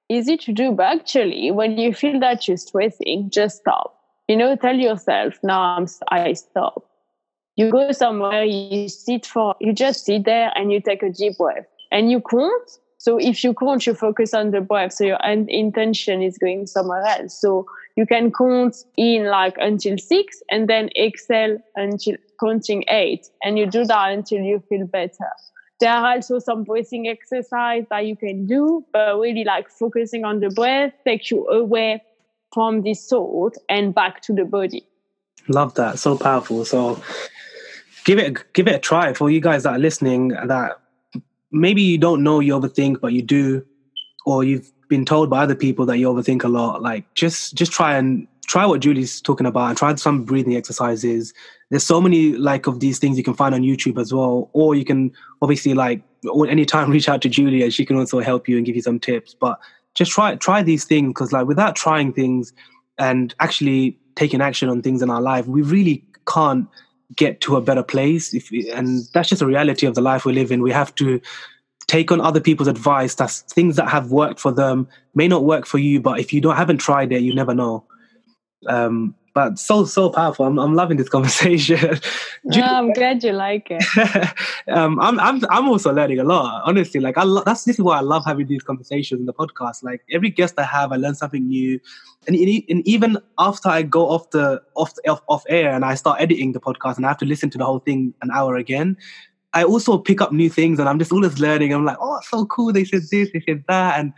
easy 0.09 0.37
to 0.37 0.53
do, 0.53 0.73
but 0.73 1.01
actually, 1.01 1.51
when 1.51 1.79
you 1.79 1.93
feel 1.93 2.21
that 2.21 2.47
you're 2.47 2.57
stressing, 2.57 3.31
just 3.31 3.59
stop. 3.59 3.99
You 4.29 4.37
know, 4.37 4.57
tell 4.57 4.75
yourself, 4.77 5.35
now 5.43 5.61
I'm, 5.61 5.87
I 6.09 6.33
stop. 6.33 6.85
You 7.57 7.71
go 7.71 7.93
somewhere, 7.93 8.45
you 8.45 8.89
sit 8.89 9.25
for, 9.25 9.55
you 9.61 9.73
just 9.73 10.05
sit 10.05 10.25
there 10.25 10.53
and 10.55 10.73
you 10.73 10.81
take 10.81 11.03
a 11.03 11.11
deep 11.11 11.39
breath 11.39 11.67
and 11.91 12.11
you 12.11 12.21
count. 12.21 12.71
So 13.07 13.19
if 13.19 13.45
you 13.45 13.55
count, 13.55 13.87
you 13.87 13.95
focus 13.95 14.35
on 14.35 14.51
the 14.51 14.61
breath. 14.61 14.95
So 14.95 15.05
your 15.05 15.21
intention 15.23 16.23
is 16.23 16.39
going 16.39 16.67
somewhere 16.67 17.03
else. 17.03 17.41
So 17.41 17.65
you 17.95 18.05
can 18.05 18.33
count 18.33 18.75
in 18.97 19.27
like 19.27 19.55
until 19.59 19.97
six 19.97 20.43
and 20.51 20.69
then 20.69 20.91
exhale 20.97 21.57
until 21.77 22.17
counting 22.41 22.83
eight. 22.89 23.29
And 23.45 23.61
you 23.61 23.67
do 23.67 23.85
that 23.85 24.11
until 24.11 24.41
you 24.41 24.61
feel 24.69 24.87
better 24.87 25.31
there 25.79 25.93
are 25.93 26.15
also 26.15 26.39
some 26.39 26.65
breathing 26.65 27.07
exercise 27.07 27.85
that 27.91 28.07
you 28.07 28.17
can 28.17 28.47
do, 28.47 28.83
but 28.95 29.19
really 29.19 29.45
like 29.45 29.69
focusing 29.69 30.25
on 30.25 30.41
the 30.41 30.49
breath 30.49 30.93
takes 31.05 31.31
you 31.31 31.47
away 31.49 32.03
from 32.55 32.81
the 32.81 32.95
thought 32.95 33.55
and 33.69 33.95
back 33.95 34.23
to 34.23 34.33
the 34.33 34.47
body. 34.47 34.87
Love 35.49 35.75
that. 35.75 35.99
So 35.99 36.17
powerful. 36.17 36.65
So 36.65 36.99
give 38.05 38.19
it 38.19 38.53
give 38.55 38.69
it 38.69 38.77
a 38.77 38.79
try 38.79 39.13
for 39.13 39.29
you 39.29 39.41
guys 39.41 39.65
that 39.65 39.75
are 39.75 39.79
listening 39.79 40.29
that 40.29 40.79
maybe 41.53 41.83
you 41.83 41.99
don't 41.99 42.23
know 42.23 42.41
you 42.41 42.59
overthink, 42.59 43.01
but 43.01 43.13
you 43.13 43.23
do, 43.23 43.65
or 44.25 44.45
you've 44.45 44.71
been 44.89 45.05
told 45.05 45.31
by 45.31 45.43
other 45.43 45.55
people 45.55 45.87
that 45.87 45.99
you 45.99 46.09
overthink 46.09 46.45
a 46.45 46.49
lot. 46.49 46.83
Like 46.83 47.13
just 47.15 47.55
just 47.55 47.73
try 47.73 47.97
and 47.97 48.27
try 48.47 48.65
what 48.65 48.81
Julie's 48.81 49.21
talking 49.21 49.47
about 49.47 49.69
and 49.69 49.79
try 49.79 49.95
some 49.97 50.25
breathing 50.25 50.57
exercises. 50.57 51.35
There's 51.71 51.85
so 51.85 52.01
many 52.01 52.33
like 52.33 52.67
of 52.67 52.81
these 52.81 52.99
things 52.99 53.19
you 53.19 53.25
can 53.25 53.35
find 53.35 53.55
on 53.55 53.63
YouTube 53.63 54.01
as 54.01 54.13
well, 54.13 54.51
or 54.53 54.75
you 54.75 54.85
can 54.85 55.13
obviously 55.43 55.75
like 55.75 56.03
anytime 56.49 56.91
reach 56.97 57.09
out 57.09 57.23
to 57.23 57.29
Julie 57.29 57.63
and 57.63 57.73
she 57.73 57.85
can 57.85 57.97
also 57.97 58.21
help 58.21 58.49
you 58.49 58.57
and 58.57 58.65
give 58.65 58.77
you 58.77 58.83
some 58.83 59.01
tips. 59.01 59.35
But 59.35 59.59
just 59.95 60.13
try 60.13 60.37
try 60.37 60.63
these 60.63 60.85
things 60.85 61.09
because 61.11 61.33
like 61.33 61.47
without 61.47 61.77
trying 61.77 62.13
things 62.13 62.53
and 62.99 63.35
actually 63.41 63.99
taking 64.15 64.41
action 64.41 64.69
on 64.69 64.83
things 64.83 65.03
in 65.03 65.11
our 65.11 65.21
life, 65.21 65.47
we 65.47 65.63
really 65.63 66.05
can't 66.27 66.69
get 67.15 67.41
to 67.43 67.57
a 67.57 67.61
better 67.61 67.83
place. 67.83 68.35
If 68.35 68.51
and 68.75 69.05
that's 69.13 69.29
just 69.29 69.43
a 69.43 69.47
reality 69.47 69.87
of 69.87 69.95
the 69.95 70.01
life 70.01 70.25
we 70.25 70.33
live 70.33 70.51
in. 70.51 70.63
We 70.63 70.73
have 70.73 70.95
to 70.97 71.21
take 71.87 72.11
on 72.11 72.21
other 72.21 72.41
people's 72.41 72.69
advice. 72.69 73.15
That's 73.15 73.43
things 73.43 73.77
that 73.77 73.89
have 73.89 74.11
worked 74.11 74.41
for 74.41 74.53
them 74.53 74.89
may 75.15 75.29
not 75.29 75.45
work 75.45 75.67
for 75.67 75.79
you, 75.79 76.01
but 76.01 76.19
if 76.19 76.33
you 76.33 76.41
don't 76.41 76.57
haven't 76.57 76.79
tried 76.79 77.13
it, 77.13 77.23
you 77.23 77.35
never 77.35 77.55
know. 77.55 77.85
Um, 78.67 79.15
but 79.37 79.59
so 79.59 79.85
so 79.85 80.09
powerful. 80.09 80.47
I'm 80.47 80.59
I'm 80.59 80.75
loving 80.75 80.97
this 80.97 81.11
conversation. 81.17 82.01
you, 82.45 82.63
I'm 82.63 82.91
glad 82.95 83.23
you 83.23 83.33
like 83.33 83.67
it. 83.71 83.85
um, 84.69 84.99
I'm 84.99 85.21
I'm 85.21 85.43
I'm 85.51 85.69
also 85.69 85.93
learning 85.93 86.21
a 86.21 86.25
lot. 86.25 86.63
Honestly, 86.65 87.01
like 87.01 87.19
I 87.19 87.25
lo- 87.25 87.43
that's 87.45 87.65
this 87.65 87.79
is 87.79 87.83
why 87.83 87.99
I 87.99 88.01
love 88.01 88.25
having 88.25 88.47
these 88.47 88.63
conversations 88.63 89.21
in 89.21 89.27
the 89.27 89.35
podcast. 89.35 89.83
Like 89.83 90.01
every 90.11 90.31
guest 90.31 90.55
I 90.57 90.63
have, 90.63 90.91
I 90.91 90.97
learn 90.97 91.15
something 91.15 91.47
new, 91.47 91.79
and 92.27 92.35
and 92.35 92.89
even 92.89 93.19
after 93.39 93.69
I 93.69 93.83
go 93.83 94.09
off 94.09 94.31
the 94.31 94.63
off 94.75 94.95
the, 94.95 95.03
off, 95.11 95.21
off 95.29 95.45
air 95.51 95.71
and 95.71 95.85
I 95.85 95.97
start 95.97 96.19
editing 96.19 96.53
the 96.53 96.61
podcast 96.61 96.97
and 96.97 97.05
I 97.05 97.11
have 97.11 97.19
to 97.19 97.27
listen 97.27 97.51
to 97.51 97.59
the 97.59 97.67
whole 97.67 97.81
thing 97.81 98.15
an 98.23 98.31
hour 98.31 98.57
again. 98.57 98.97
I 99.53 99.65
also 99.65 99.99
pick 99.99 100.23
up 100.23 100.33
new 100.33 100.49
things 100.49 100.79
and 100.79 100.89
I'm 100.89 100.99
just 100.99 101.13
always 101.13 101.39
learning. 101.39 101.75
I'm 101.75 101.85
like, 101.85 101.99
oh, 102.01 102.21
so 102.23 102.47
cool. 102.47 102.73
They 102.73 102.85
said 102.85 103.03
this, 103.11 103.31
they 103.33 103.43
said 103.47 103.65
that, 103.69 104.01
and 104.01 104.15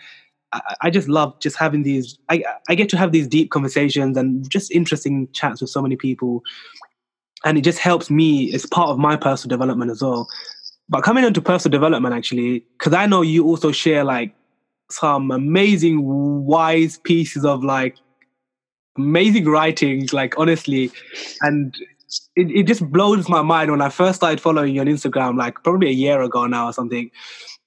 I, 0.80 0.90
just 0.90 1.08
love 1.08 1.38
just 1.40 1.56
having 1.56 1.82
these. 1.82 2.18
I 2.28 2.42
I 2.68 2.74
get 2.74 2.88
to 2.90 2.96
have 2.96 3.12
these 3.12 3.28
deep 3.28 3.50
conversations 3.50 4.16
and 4.16 4.48
just 4.50 4.70
interesting 4.70 5.28
chats 5.32 5.60
with 5.60 5.70
so 5.70 5.82
many 5.82 5.96
people, 5.96 6.42
and 7.44 7.58
it 7.58 7.62
just 7.62 7.78
helps 7.78 8.10
me. 8.10 8.44
It's 8.44 8.66
part 8.66 8.90
of 8.90 8.98
my 8.98 9.16
personal 9.16 9.54
development 9.54 9.90
as 9.90 10.02
well. 10.02 10.26
But 10.88 11.02
coming 11.02 11.24
into 11.24 11.42
personal 11.42 11.72
development, 11.72 12.14
actually, 12.14 12.64
because 12.78 12.94
I 12.94 13.06
know 13.06 13.20
you 13.20 13.44
also 13.44 13.72
share 13.72 14.04
like 14.04 14.34
some 14.90 15.30
amazing 15.30 16.02
wise 16.46 16.98
pieces 16.98 17.44
of 17.44 17.62
like 17.62 17.96
amazing 18.96 19.44
writings 19.44 20.12
like 20.12 20.36
honestly 20.38 20.90
and 21.42 21.76
it, 22.36 22.50
it 22.50 22.66
just 22.66 22.90
blows 22.90 23.28
my 23.28 23.42
mind 23.42 23.70
when 23.70 23.80
i 23.80 23.88
first 23.88 24.16
started 24.16 24.40
following 24.40 24.74
you 24.74 24.80
on 24.80 24.86
instagram 24.86 25.36
like 25.36 25.62
probably 25.62 25.88
a 25.88 25.92
year 25.92 26.20
ago 26.22 26.46
now 26.46 26.66
or 26.66 26.72
something 26.72 27.10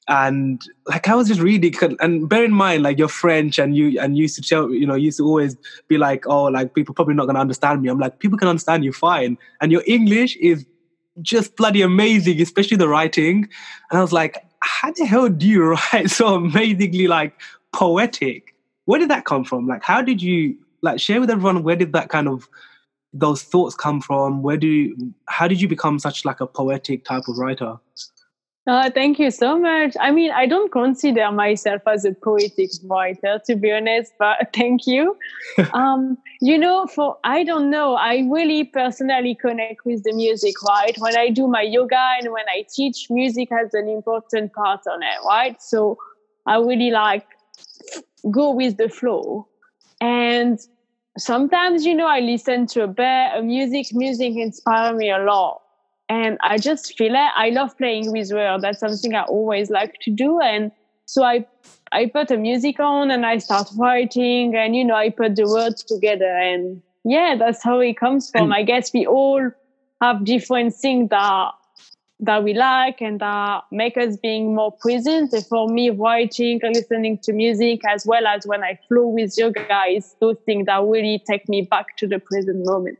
and 0.07 0.61
like 0.87 1.07
I 1.07 1.15
was 1.15 1.27
just 1.27 1.41
reading, 1.41 1.73
and 1.99 2.27
bear 2.27 2.43
in 2.43 2.53
mind, 2.53 2.83
like 2.83 2.97
you're 2.97 3.07
French, 3.07 3.59
and 3.59 3.75
you 3.75 3.99
and 3.99 4.17
you 4.17 4.23
used 4.23 4.35
to 4.35 4.41
tell, 4.41 4.71
you 4.71 4.85
know, 4.85 4.95
used 4.95 5.17
to 5.17 5.25
always 5.25 5.55
be 5.87 5.97
like, 5.97 6.27
oh, 6.27 6.45
like 6.45 6.73
people 6.73 6.93
probably 6.93 7.13
not 7.13 7.27
gonna 7.27 7.39
understand 7.39 7.81
me. 7.81 7.89
I'm 7.89 7.99
like, 7.99 8.19
people 8.19 8.37
can 8.37 8.47
understand 8.47 8.83
you 8.83 8.93
fine, 8.93 9.37
and 9.61 9.71
your 9.71 9.83
English 9.85 10.35
is 10.37 10.65
just 11.21 11.55
bloody 11.55 11.81
amazing, 11.81 12.41
especially 12.41 12.77
the 12.77 12.87
writing. 12.87 13.47
And 13.89 13.99
I 13.99 14.01
was 14.01 14.13
like, 14.13 14.43
how 14.61 14.91
the 14.91 15.05
hell 15.05 15.29
do 15.29 15.47
you 15.47 15.63
write 15.93 16.09
so 16.09 16.35
amazingly 16.35 17.07
like 17.07 17.39
poetic? 17.73 18.55
Where 18.85 18.99
did 18.99 19.09
that 19.09 19.25
come 19.25 19.43
from? 19.43 19.67
Like, 19.67 19.83
how 19.83 20.01
did 20.01 20.21
you 20.21 20.57
like 20.81 20.99
share 20.99 21.19
with 21.19 21.29
everyone? 21.29 21.63
Where 21.63 21.75
did 21.75 21.93
that 21.93 22.09
kind 22.09 22.27
of 22.27 22.47
those 23.13 23.43
thoughts 23.43 23.75
come 23.75 24.01
from? 24.01 24.41
Where 24.41 24.57
do 24.57 24.67
you, 24.67 25.13
how 25.27 25.47
did 25.47 25.61
you 25.61 25.67
become 25.67 25.99
such 25.99 26.25
like 26.25 26.39
a 26.39 26.47
poetic 26.47 27.05
type 27.05 27.27
of 27.27 27.37
writer? 27.37 27.77
Oh, 28.67 28.91
thank 28.91 29.17
you 29.17 29.31
so 29.31 29.57
much. 29.57 29.95
I 29.99 30.11
mean, 30.11 30.31
I 30.31 30.45
don't 30.45 30.71
consider 30.71 31.31
myself 31.31 31.81
as 31.87 32.05
a 32.05 32.13
poetic 32.13 32.69
writer, 32.83 33.41
to 33.47 33.55
be 33.55 33.71
honest, 33.71 34.13
but 34.19 34.49
thank 34.53 34.85
you. 34.85 35.17
um, 35.73 36.17
you 36.41 36.59
know, 36.59 36.85
for 36.85 37.17
I 37.23 37.43
don't 37.43 37.71
know, 37.71 37.95
I 37.95 38.27
really 38.31 38.65
personally 38.65 39.33
connect 39.33 39.83
with 39.83 40.03
the 40.03 40.13
music, 40.13 40.61
right? 40.61 40.95
When 40.99 41.17
I 41.17 41.29
do 41.29 41.47
my 41.47 41.63
yoga 41.63 42.13
and 42.19 42.31
when 42.31 42.45
I 42.49 42.65
teach, 42.71 43.07
music 43.09 43.49
has 43.51 43.73
an 43.73 43.89
important 43.89 44.53
part 44.53 44.81
on 44.87 45.01
it, 45.01 45.25
right? 45.25 45.59
So 45.59 45.97
I 46.45 46.57
really 46.57 46.91
like 46.91 47.25
go 48.29 48.51
with 48.51 48.77
the 48.77 48.89
flow. 48.89 49.47
And 50.01 50.59
sometimes, 51.17 51.83
you 51.83 51.95
know, 51.95 52.07
I 52.07 52.19
listen 52.19 52.67
to 52.67 52.83
a 52.83 52.87
bit 52.87 53.31
of 53.33 53.43
music. 53.43 53.87
Music 53.91 54.35
inspire 54.35 54.93
me 54.93 55.09
a 55.09 55.17
lot 55.17 55.61
and 56.11 56.37
I 56.41 56.57
just 56.57 56.97
feel 56.97 57.13
it. 57.13 57.31
I 57.37 57.51
love 57.51 57.77
playing 57.77 58.11
with 58.11 58.33
words. 58.33 58.61
That's 58.61 58.81
something 58.81 59.15
I 59.15 59.23
always 59.23 59.69
like 59.69 59.95
to 60.01 60.11
do. 60.11 60.41
And 60.41 60.71
so 61.05 61.23
I 61.23 61.45
I 61.93 62.07
put 62.07 62.31
a 62.31 62.37
music 62.37 62.81
on 62.81 63.11
and 63.11 63.25
I 63.25 63.37
start 63.37 63.67
writing 63.77 64.53
and 64.55 64.75
you 64.75 64.83
know 64.83 64.95
I 64.95 65.09
put 65.09 65.37
the 65.37 65.47
words 65.47 65.83
together 65.83 66.25
and 66.25 66.81
yeah, 67.05 67.35
that's 67.39 67.63
how 67.63 67.79
it 67.79 67.97
comes 67.97 68.29
from. 68.29 68.43
And 68.43 68.53
I 68.53 68.63
guess 68.63 68.91
we 68.93 69.05
all 69.05 69.51
have 70.01 70.25
different 70.25 70.75
things 70.75 71.09
that 71.11 71.51
that 72.19 72.43
we 72.43 72.53
like 72.55 73.01
and 73.01 73.19
that 73.21 73.63
make 73.71 73.95
us 73.95 74.17
being 74.17 74.53
more 74.53 74.73
present. 74.81 75.31
And 75.31 75.45
for 75.45 75.69
me, 75.69 75.91
writing, 75.91 76.59
and 76.61 76.75
listening 76.75 77.19
to 77.23 77.31
music, 77.31 77.81
as 77.89 78.05
well 78.05 78.27
as 78.27 78.45
when 78.45 78.65
I 78.65 78.77
flow 78.89 79.07
with 79.07 79.33
yoga, 79.37 79.83
is 79.89 80.13
those 80.19 80.37
things 80.45 80.65
that 80.65 80.83
really 80.83 81.23
take 81.25 81.47
me 81.47 81.67
back 81.71 81.95
to 81.97 82.07
the 82.07 82.19
present 82.19 82.65
moment. 82.65 82.99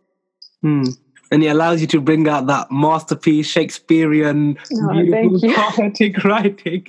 Hmm 0.62 0.91
and 1.32 1.44
it 1.44 1.48
allows 1.48 1.80
you 1.80 1.88
to 1.88 2.02
bring 2.02 2.28
out 2.28 2.48
that 2.48 2.70
masterpiece 2.72 3.48
Shakespearean 3.48 4.58
oh, 4.74 5.39
poetic 5.76 6.24
writing. 6.24 6.86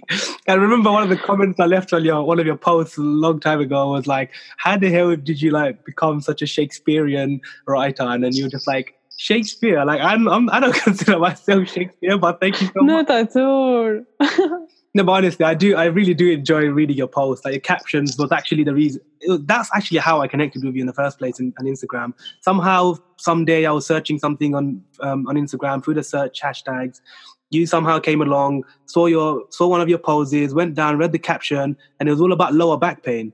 I 0.49 0.55
remember 0.55 0.91
one 0.91 1.05
of 1.05 1.09
the 1.09 1.17
comments 1.17 1.61
I 1.61 1.67
left 1.67 1.93
on 1.93 2.05
your 2.05 2.23
one 2.25 2.41
of 2.41 2.47
your 2.47 2.57
posts 2.57 2.99
a 2.99 3.03
long 3.03 3.39
time 3.39 3.61
ago 3.61 3.93
was 3.93 4.07
like, 4.07 4.33
"How 4.59 4.77
the 4.77 4.91
hell 4.91 5.15
did 5.15 5.41
you 5.41 5.53
like 5.53 5.85
become 5.85 6.21
such 6.21 6.43
a 6.43 6.47
Shakespearean 6.47 7.41
writer?" 7.67 8.03
And 8.03 8.25
then 8.25 8.35
you 8.35 8.45
were 8.45 8.51
just 8.51 8.67
like, 8.67 8.95
"Shakespeare." 9.17 9.85
Like 9.85 10.01
I'm, 10.01 10.29
I'm 10.29 10.51
I 10.51 10.59
don't 10.61 10.75
consider 10.85 11.19
myself 11.19 11.69
Shakespeare, 11.69 12.19
but 12.19 12.41
thank 12.41 12.61
you 12.61 12.67
so 12.67 12.81
Not 12.81 13.09
much. 13.09 13.35
Not 13.35 13.37
at 13.37 13.43
all. 13.43 14.67
No, 14.95 15.05
but 15.05 15.13
honestly, 15.13 15.47
I 15.47 15.55
do. 15.55 15.75
I 15.75 15.87
really 15.87 16.13
do 16.13 16.31
enjoy 16.31 16.67
reading 16.67 16.97
your 16.97 17.07
posts. 17.07 17.45
Like 17.45 17.55
your 17.55 17.61
captions 17.61 18.19
was 18.19 18.31
actually 18.31 18.65
the 18.65 18.75
reason. 18.75 19.01
That's 19.47 19.71
actually 19.75 19.99
how 19.99 20.21
I 20.21 20.29
connected 20.29 20.63
with 20.63 20.75
you 20.75 20.83
in 20.83 20.87
the 20.87 20.93
first 20.93 21.19
place 21.19 21.41
on 21.41 21.55
Instagram. 21.63 22.13
Somehow, 22.41 22.97
someday, 23.17 23.65
I 23.65 23.73
was 23.73 23.87
searching 23.87 24.19
something 24.19 24.55
on 24.55 24.83
um, 25.01 25.27
on 25.29 25.37
Instagram 25.37 25.83
through 25.83 25.95
the 25.95 26.03
search 26.03 26.43
hashtags. 26.43 27.01
You 27.49 27.67
somehow 27.67 28.01
came 28.01 28.21
along, 28.21 28.65
saw 28.85 29.07
your 29.07 29.45
saw 29.49 29.67
one 29.67 29.81
of 29.81 29.89
your 29.89 29.99
poses, 29.99 30.53
went 30.53 30.75
down, 30.75 30.99
read 30.99 31.13
the 31.13 31.19
caption, 31.19 31.75
and 31.99 32.09
it 32.09 32.13
was 32.13 32.21
all 32.21 32.33
about 32.33 32.53
lower 32.53 32.77
back 32.77 33.03
pain. 33.03 33.33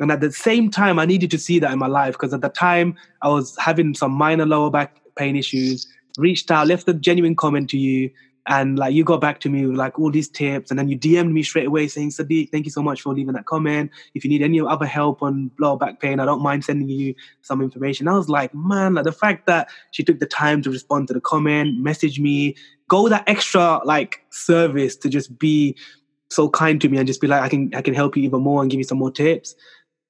And 0.00 0.10
at 0.10 0.20
the 0.20 0.32
same 0.32 0.68
time, 0.68 0.98
I 0.98 1.06
needed 1.06 1.30
to 1.30 1.38
see 1.38 1.60
that 1.60 1.72
in 1.72 1.78
my 1.78 1.86
life 1.86 2.14
because 2.14 2.34
at 2.34 2.40
the 2.40 2.48
time 2.48 2.96
I 3.22 3.28
was 3.28 3.56
having 3.58 3.94
some 3.94 4.12
minor 4.12 4.46
lower 4.46 4.70
back 4.70 4.96
pain 5.16 5.36
issues. 5.36 5.86
Reached 6.16 6.50
out, 6.50 6.66
left 6.66 6.88
a 6.88 6.94
genuine 6.94 7.36
comment 7.36 7.70
to 7.70 7.78
you, 7.78 8.10
and 8.48 8.78
like 8.78 8.94
you 8.94 9.04
got 9.04 9.20
back 9.20 9.40
to 9.40 9.50
me 9.50 9.66
with 9.66 9.76
like 9.76 9.98
all 9.98 10.10
these 10.10 10.28
tips 10.28 10.70
and 10.70 10.78
then 10.78 10.88
you 10.88 10.98
DM'd 10.98 11.32
me 11.32 11.42
straight 11.42 11.66
away 11.66 11.86
saying, 11.86 12.10
Sadiq, 12.10 12.50
thank 12.50 12.64
you 12.64 12.70
so 12.70 12.82
much 12.82 13.02
for 13.02 13.12
leaving 13.12 13.34
that 13.34 13.44
comment. 13.44 13.90
If 14.14 14.24
you 14.24 14.30
need 14.30 14.40
any 14.40 14.58
other 14.58 14.86
help 14.86 15.22
on 15.22 15.50
lower 15.60 15.76
back 15.76 16.00
pain, 16.00 16.18
I 16.18 16.24
don't 16.24 16.42
mind 16.42 16.64
sending 16.64 16.88
you 16.88 17.14
some 17.42 17.60
information. 17.60 18.08
I 18.08 18.14
was 18.14 18.30
like, 18.30 18.54
man, 18.54 18.94
like 18.94 19.04
the 19.04 19.12
fact 19.12 19.46
that 19.46 19.68
she 19.90 20.02
took 20.02 20.18
the 20.18 20.26
time 20.26 20.62
to 20.62 20.70
respond 20.70 21.08
to 21.08 21.14
the 21.14 21.20
comment, 21.20 21.78
message 21.78 22.18
me, 22.18 22.56
go 22.88 23.10
that 23.10 23.24
extra 23.26 23.80
like 23.84 24.24
service 24.30 24.96
to 24.96 25.10
just 25.10 25.38
be 25.38 25.76
so 26.30 26.48
kind 26.48 26.80
to 26.80 26.88
me 26.88 26.96
and 26.96 27.06
just 27.06 27.20
be 27.20 27.26
like, 27.26 27.42
I 27.42 27.50
can 27.50 27.74
I 27.74 27.82
can 27.82 27.92
help 27.92 28.16
you 28.16 28.22
even 28.22 28.40
more 28.40 28.62
and 28.62 28.70
give 28.70 28.78
you 28.78 28.84
some 28.84 28.98
more 28.98 29.10
tips 29.10 29.54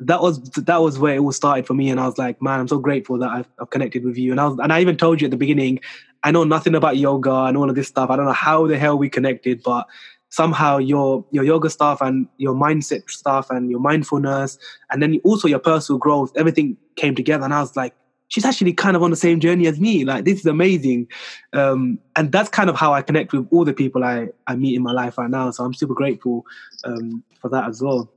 that 0.00 0.22
was 0.22 0.40
that 0.50 0.80
was 0.80 0.98
where 0.98 1.16
it 1.16 1.18
all 1.18 1.32
started 1.32 1.66
for 1.66 1.74
me 1.74 1.90
and 1.90 1.98
i 1.98 2.06
was 2.06 2.18
like 2.18 2.40
man 2.40 2.60
i'm 2.60 2.68
so 2.68 2.78
grateful 2.78 3.18
that 3.18 3.30
I've, 3.30 3.48
I've, 3.60 3.70
connected 3.70 4.04
with 4.04 4.16
you 4.16 4.30
and 4.30 4.40
i 4.40 4.46
was 4.46 4.56
and 4.60 4.72
i 4.72 4.80
even 4.80 4.96
told 4.96 5.20
you 5.20 5.26
at 5.26 5.32
the 5.32 5.36
beginning 5.36 5.80
i 6.24 6.30
know 6.30 6.44
nothing 6.44 6.74
about 6.74 6.96
yoga 6.96 7.44
and 7.44 7.56
all 7.56 7.68
of 7.68 7.76
this 7.76 7.88
stuff 7.88 8.10
i 8.10 8.16
don't 8.16 8.26
know 8.26 8.32
how 8.32 8.66
the 8.66 8.78
hell 8.78 8.98
we 8.98 9.08
connected 9.08 9.62
but 9.62 9.86
somehow 10.30 10.78
your 10.78 11.24
your 11.30 11.44
yoga 11.44 11.70
stuff 11.70 12.00
and 12.00 12.28
your 12.36 12.54
mindset 12.54 13.08
stuff 13.10 13.48
and 13.50 13.70
your 13.70 13.80
mindfulness 13.80 14.58
and 14.90 15.02
then 15.02 15.20
also 15.24 15.48
your 15.48 15.58
personal 15.58 15.98
growth 15.98 16.30
everything 16.36 16.76
came 16.96 17.14
together 17.14 17.44
and 17.44 17.54
i 17.54 17.60
was 17.60 17.76
like 17.76 17.94
she's 18.28 18.44
actually 18.44 18.74
kind 18.74 18.94
of 18.94 19.02
on 19.02 19.08
the 19.08 19.16
same 19.16 19.40
journey 19.40 19.66
as 19.66 19.80
me 19.80 20.04
like 20.04 20.24
this 20.24 20.40
is 20.40 20.46
amazing 20.46 21.08
um, 21.54 21.98
and 22.14 22.30
that's 22.30 22.50
kind 22.50 22.68
of 22.68 22.76
how 22.76 22.92
i 22.92 23.00
connect 23.00 23.32
with 23.32 23.46
all 23.50 23.64
the 23.64 23.72
people 23.72 24.04
i 24.04 24.28
i 24.46 24.54
meet 24.54 24.76
in 24.76 24.82
my 24.82 24.92
life 24.92 25.16
right 25.16 25.30
now 25.30 25.50
so 25.50 25.64
i'm 25.64 25.72
super 25.72 25.94
grateful 25.94 26.44
um, 26.84 27.24
for 27.40 27.48
that 27.48 27.66
as 27.66 27.80
well 27.80 28.10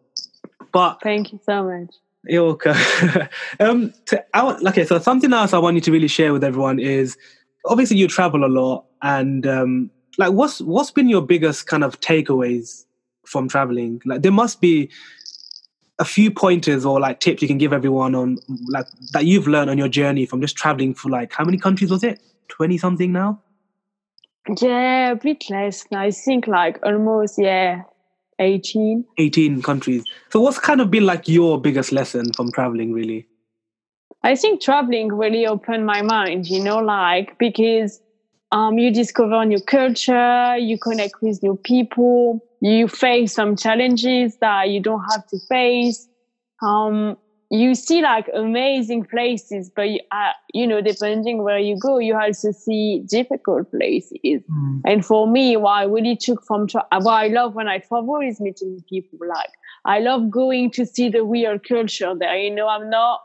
but 0.72 1.00
thank 1.02 1.32
you 1.32 1.40
so 1.46 1.64
much. 1.64 1.94
You're 2.26 2.46
welcome. 2.46 2.78
um, 3.60 3.94
to, 4.06 4.24
I, 4.34 4.58
okay, 4.68 4.86
so 4.86 5.00
something 5.00 5.34
else 5.34 5.54
I 5.54 5.58
want 5.58 5.76
you 5.76 5.82
to 5.82 5.92
really 5.92 6.08
share 6.08 6.34
with 6.34 6.44
everyone 6.44 6.80
is 6.80 7.18
obviously 7.66 7.98
you 7.98 8.08
travel 8.08 8.46
a 8.46 8.48
lot, 8.48 8.86
and 9.02 9.46
um, 9.48 9.92
like 10.18 10.32
what's 10.32 10.62
what's 10.62 10.92
been 10.92 11.10
your 11.10 11.22
biggest 11.22 11.68
kind 11.68 11.84
of 11.84 12.00
takeaways 12.00 12.86
from 13.26 13.48
traveling? 13.48 14.02
Like 14.06 14.22
there 14.22 14.32
must 14.32 14.62
be 14.62 14.90
a 16.00 16.06
few 16.06 16.32
pointers 16.32 16.86
or 16.86 17.00
like 17.00 17.20
tips 17.20 17.42
you 17.42 17.48
can 17.48 17.58
give 17.58 17.74
everyone 17.74 18.16
on 18.16 18.38
like 18.70 18.88
that 19.14 19.26
you've 19.26 19.48
learned 19.48 19.70
on 19.70 19.78
your 19.78 19.90
journey 19.90 20.26
from 20.26 20.42
just 20.42 20.56
traveling 20.56 20.94
for 20.94 21.10
like 21.10 21.32
how 21.34 21.46
many 21.46 21.58
countries 21.58 21.92
was 21.92 22.04
it? 22.04 22.20
Twenty 22.48 22.78
something 22.78 23.12
now. 23.12 23.42
Yeah, 24.60 25.12
a 25.12 25.16
bit 25.16 25.44
less. 25.50 25.86
I 25.94 26.12
think 26.12 26.48
like 26.48 26.80
almost 26.84 27.38
yeah 27.38 27.84
18 28.40 29.06
18 29.20 29.62
countries 29.62 30.04
so 30.30 30.42
what's 30.42 30.58
kind 30.60 30.82
of 30.82 30.90
been 30.90 31.06
like 31.06 31.28
your 31.28 31.62
biggest 31.62 31.92
lesson 31.92 32.34
from 32.34 32.52
traveling 32.52 32.92
really 32.92 33.28
i 34.24 34.36
think 34.36 34.62
traveling 34.62 35.08
really 35.10 35.46
opened 35.46 35.86
my 35.86 36.02
mind 36.02 36.48
you 36.48 36.64
know 36.64 36.80
like 36.80 37.38
because 37.38 38.00
um, 38.54 38.78
you 38.78 38.92
discover 38.92 39.46
new 39.46 39.62
culture 39.62 40.58
you 40.58 40.78
connect 40.78 41.16
with 41.22 41.42
new 41.42 41.58
people 41.64 42.46
you 42.60 42.88
face 42.88 43.34
some 43.34 43.56
challenges 43.56 44.38
that 44.42 44.70
you 44.70 44.82
don't 44.82 45.04
have 45.12 45.26
to 45.28 45.38
face 45.48 46.08
um, 46.62 47.18
you 47.52 47.76
see 47.76 48.02
like 48.02 48.30
amazing 48.34 49.04
places, 49.04 49.70
but 49.76 49.90
uh, 50.12 50.32
you 50.54 50.66
know, 50.66 50.80
depending 50.80 51.44
where 51.44 51.60
you 51.60 51.78
go, 51.78 51.98
you 52.00 52.18
also 52.18 52.52
see 52.52 53.04
difficult 53.10 53.70
places. 53.70 54.16
Mm. 54.24 54.82
And 54.86 55.06
for 55.06 55.28
me, 55.30 55.58
what 55.58 55.72
I 55.72 55.84
really 55.84 56.16
took 56.16 56.42
from 56.46 56.68
tra- 56.68 56.88
what 57.02 57.14
I 57.14 57.28
love 57.28 57.54
when 57.54 57.68
I 57.68 57.80
travel 57.80 58.22
is 58.24 58.40
meeting 58.40 58.82
people. 58.88 59.20
Like 59.28 59.50
I 59.84 60.00
love 60.00 60.32
going 60.32 60.72
to 60.72 60.86
see 60.86 61.10
the 61.10 61.26
real 61.26 61.60
culture 61.60 62.14
there. 62.18 62.38
You 62.38 62.56
know, 62.56 62.70
I'm 62.70 62.90
not. 62.90 63.20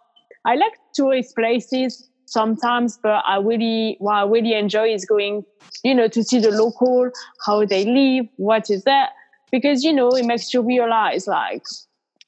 I 0.45 0.57
like 0.57 0.73
tourist 0.97 1.35
places 1.35 2.09
sometimes, 2.27 2.99
but 3.03 3.23
I 3.27 3.39
really 3.39 3.97
what 4.01 4.15
I 4.15 4.25
really 4.25 4.55
enjoy 4.55 4.89
is 4.89 5.05
going, 5.05 5.45
you 5.85 5.95
know, 5.95 6.09
to 6.09 6.23
see 6.25 6.41
the 6.41 6.51
local, 6.51 7.11
how 7.45 7.65
they 7.65 7.85
live, 7.85 8.27
what 8.37 8.71
is 8.71 8.85
that, 8.85 9.11
because 9.53 9.85
you 9.85 9.93
know, 9.93 10.09
it 10.11 10.25
makes 10.25 10.53
you 10.53 10.63
realize 10.63 11.27
like 11.27 11.63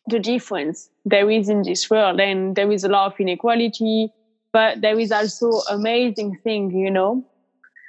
the 0.09 0.18
difference 0.18 0.88
there 1.04 1.31
is 1.31 1.48
in 1.48 1.62
this 1.62 1.88
world 1.90 2.20
and 2.20 2.57
there 2.57 2.70
is 2.72 2.85
a 2.85 2.88
lot 2.88 3.12
of 3.12 3.20
inequality 3.20 4.09
but 4.52 4.81
there 4.81 4.98
is 4.98 5.12
also 5.12 5.50
amazing 5.70 6.37
thing 6.42 6.70
you 6.70 6.90
know. 6.90 7.24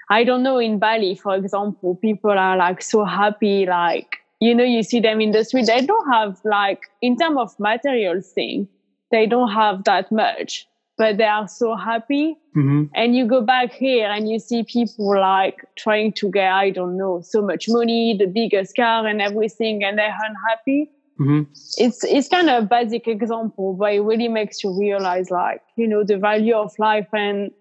I 0.10 0.24
don't 0.24 0.44
know 0.44 0.58
in 0.58 0.80
bali 0.80 1.16
for 1.16 1.36
example 1.36 1.96
people 1.96 2.32
are 2.32 2.58
like 2.58 2.82
so 2.82 3.06
happy 3.06 3.66
like 3.66 4.18
you 4.40 4.56
know 4.56 4.64
you 4.64 4.84
see 4.84 5.00
them 5.00 5.22
in 5.22 5.32
the 5.32 5.46
street 5.46 5.68
they 5.68 5.86
don't 5.86 6.12
have 6.12 6.40
like 6.44 6.82
in 7.02 7.18
terms 7.18 7.38
of 7.38 7.60
material 7.60 8.22
thing 8.22 8.68
they 9.12 9.26
don't 9.26 9.52
have 9.52 9.84
that 9.84 10.12
much 10.12 10.66
but 10.98 11.18
they 11.18 11.24
are 11.24 11.48
so 11.48 11.76
happy 11.76 12.36
mm-hmm. 12.56 12.84
and 12.94 13.16
you 13.16 13.26
go 13.26 13.42
back 13.42 13.72
here 13.72 14.10
and 14.10 14.30
you 14.30 14.38
see 14.38 14.64
people 14.64 15.18
like 15.18 15.66
trying 15.78 16.12
to 16.12 16.30
get 16.30 16.52
i 16.52 16.70
don't 16.70 16.98
know 16.98 17.22
so 17.22 17.42
much 17.42 17.66
money 17.68 18.16
the 18.18 18.28
biggest 18.28 18.76
car 18.76 19.08
and 19.08 19.22
everything 19.22 19.84
and 19.84 19.98
they're 19.98 20.18
unhappy 20.26 20.90
Mm-hmm. 21.20 21.52
It's 21.78 22.04
it's 22.06 22.30
kind 22.30 22.50
of 22.50 22.64
a 22.64 22.66
basic 22.66 23.08
example, 23.08 23.74
but 23.74 23.94
it 23.94 24.00
really 24.00 24.30
makes 24.30 24.64
you 24.64 24.78
realize, 24.78 25.30
like 25.30 25.62
you 25.76 25.86
know, 25.86 26.04
the 26.04 26.18
value 26.18 26.56
of 26.56 26.72
life 26.80 27.08
and 27.12 27.52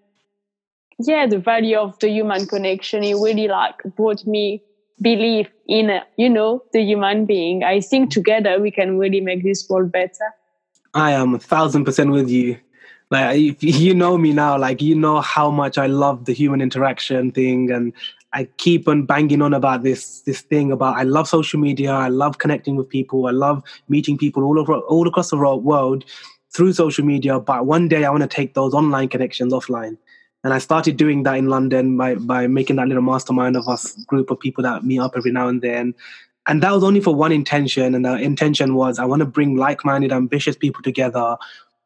yeah, 0.99 1.27
the 1.27 1.39
value 1.39 1.77
of 1.77 1.99
the 1.99 2.09
human 2.09 2.45
connection. 2.45 3.03
It 3.03 3.15
really 3.15 3.49
like 3.49 3.75
brought 3.97 4.25
me 4.25 4.63
belief 5.01 5.47
in 5.67 5.99
you 6.17 6.29
know 6.29 6.63
the 6.71 6.81
human 6.81 7.25
being. 7.25 7.63
I 7.63 7.81
think 7.81 8.11
together 8.11 8.61
we 8.61 8.71
can 8.71 8.97
really 8.97 9.19
make 9.19 9.43
this 9.43 9.67
world 9.69 9.91
better. 9.91 10.33
I 10.93 11.11
am 11.11 11.35
a 11.35 11.39
thousand 11.39 11.85
percent 11.85 12.11
with 12.11 12.29
you. 12.29 12.57
Like 13.11 13.37
if 13.37 13.63
you 13.63 13.93
know 13.93 14.17
me 14.17 14.33
now, 14.33 14.57
like 14.57 14.81
you 14.81 14.95
know 14.95 15.21
how 15.21 15.49
much 15.49 15.77
I 15.77 15.87
love 15.87 16.25
the 16.25 16.33
human 16.33 16.61
interaction 16.61 17.31
thing 17.31 17.71
and 17.71 17.93
I 18.33 18.45
keep 18.57 18.87
on 18.87 19.05
banging 19.05 19.41
on 19.41 19.53
about 19.53 19.81
this 19.83 20.21
this 20.21 20.41
thing 20.41 20.71
about 20.71 20.97
I 20.97 21.03
love 21.03 21.27
social 21.27 21.59
media, 21.59 21.91
I 21.91 22.09
love 22.09 22.37
connecting 22.37 22.75
with 22.75 22.87
people, 22.87 23.25
I 23.25 23.31
love 23.31 23.63
meeting 23.87 24.17
people 24.17 24.43
all 24.43 24.59
over 24.59 24.73
all 24.73 25.07
across 25.07 25.31
the 25.31 25.37
world 25.37 26.05
through 26.53 26.73
social 26.73 27.03
media. 27.05 27.39
But 27.39 27.65
one 27.65 27.87
day 27.87 28.05
I 28.05 28.11
want 28.11 28.21
to 28.21 28.27
take 28.27 28.53
those 28.53 28.73
online 28.73 29.09
connections 29.09 29.53
offline, 29.53 29.97
and 30.43 30.53
I 30.53 30.59
started 30.59 30.97
doing 30.97 31.23
that 31.23 31.37
in 31.37 31.47
London 31.47 31.97
by 31.97 32.15
by 32.15 32.45
making 32.45 32.75
that 32.75 32.87
little 32.87 33.03
mastermind 33.03 33.55
of 33.55 33.67
us 33.67 33.95
group 34.05 34.29
of 34.29 34.39
people 34.39 34.63
that 34.63 34.83
meet 34.83 34.99
up 34.99 35.13
every 35.15 35.31
now 35.31 35.47
and 35.47 35.61
then. 35.61 35.95
And 36.47 36.63
that 36.63 36.71
was 36.71 36.83
only 36.83 36.99
for 36.99 37.13
one 37.13 37.31
intention, 37.31 37.93
and 37.93 38.03
the 38.05 38.15
intention 38.15 38.73
was 38.73 38.97
I 38.97 39.05
want 39.05 39.19
to 39.19 39.25
bring 39.25 39.55
like-minded, 39.55 40.11
ambitious 40.11 40.55
people 40.55 40.81
together 40.81 41.37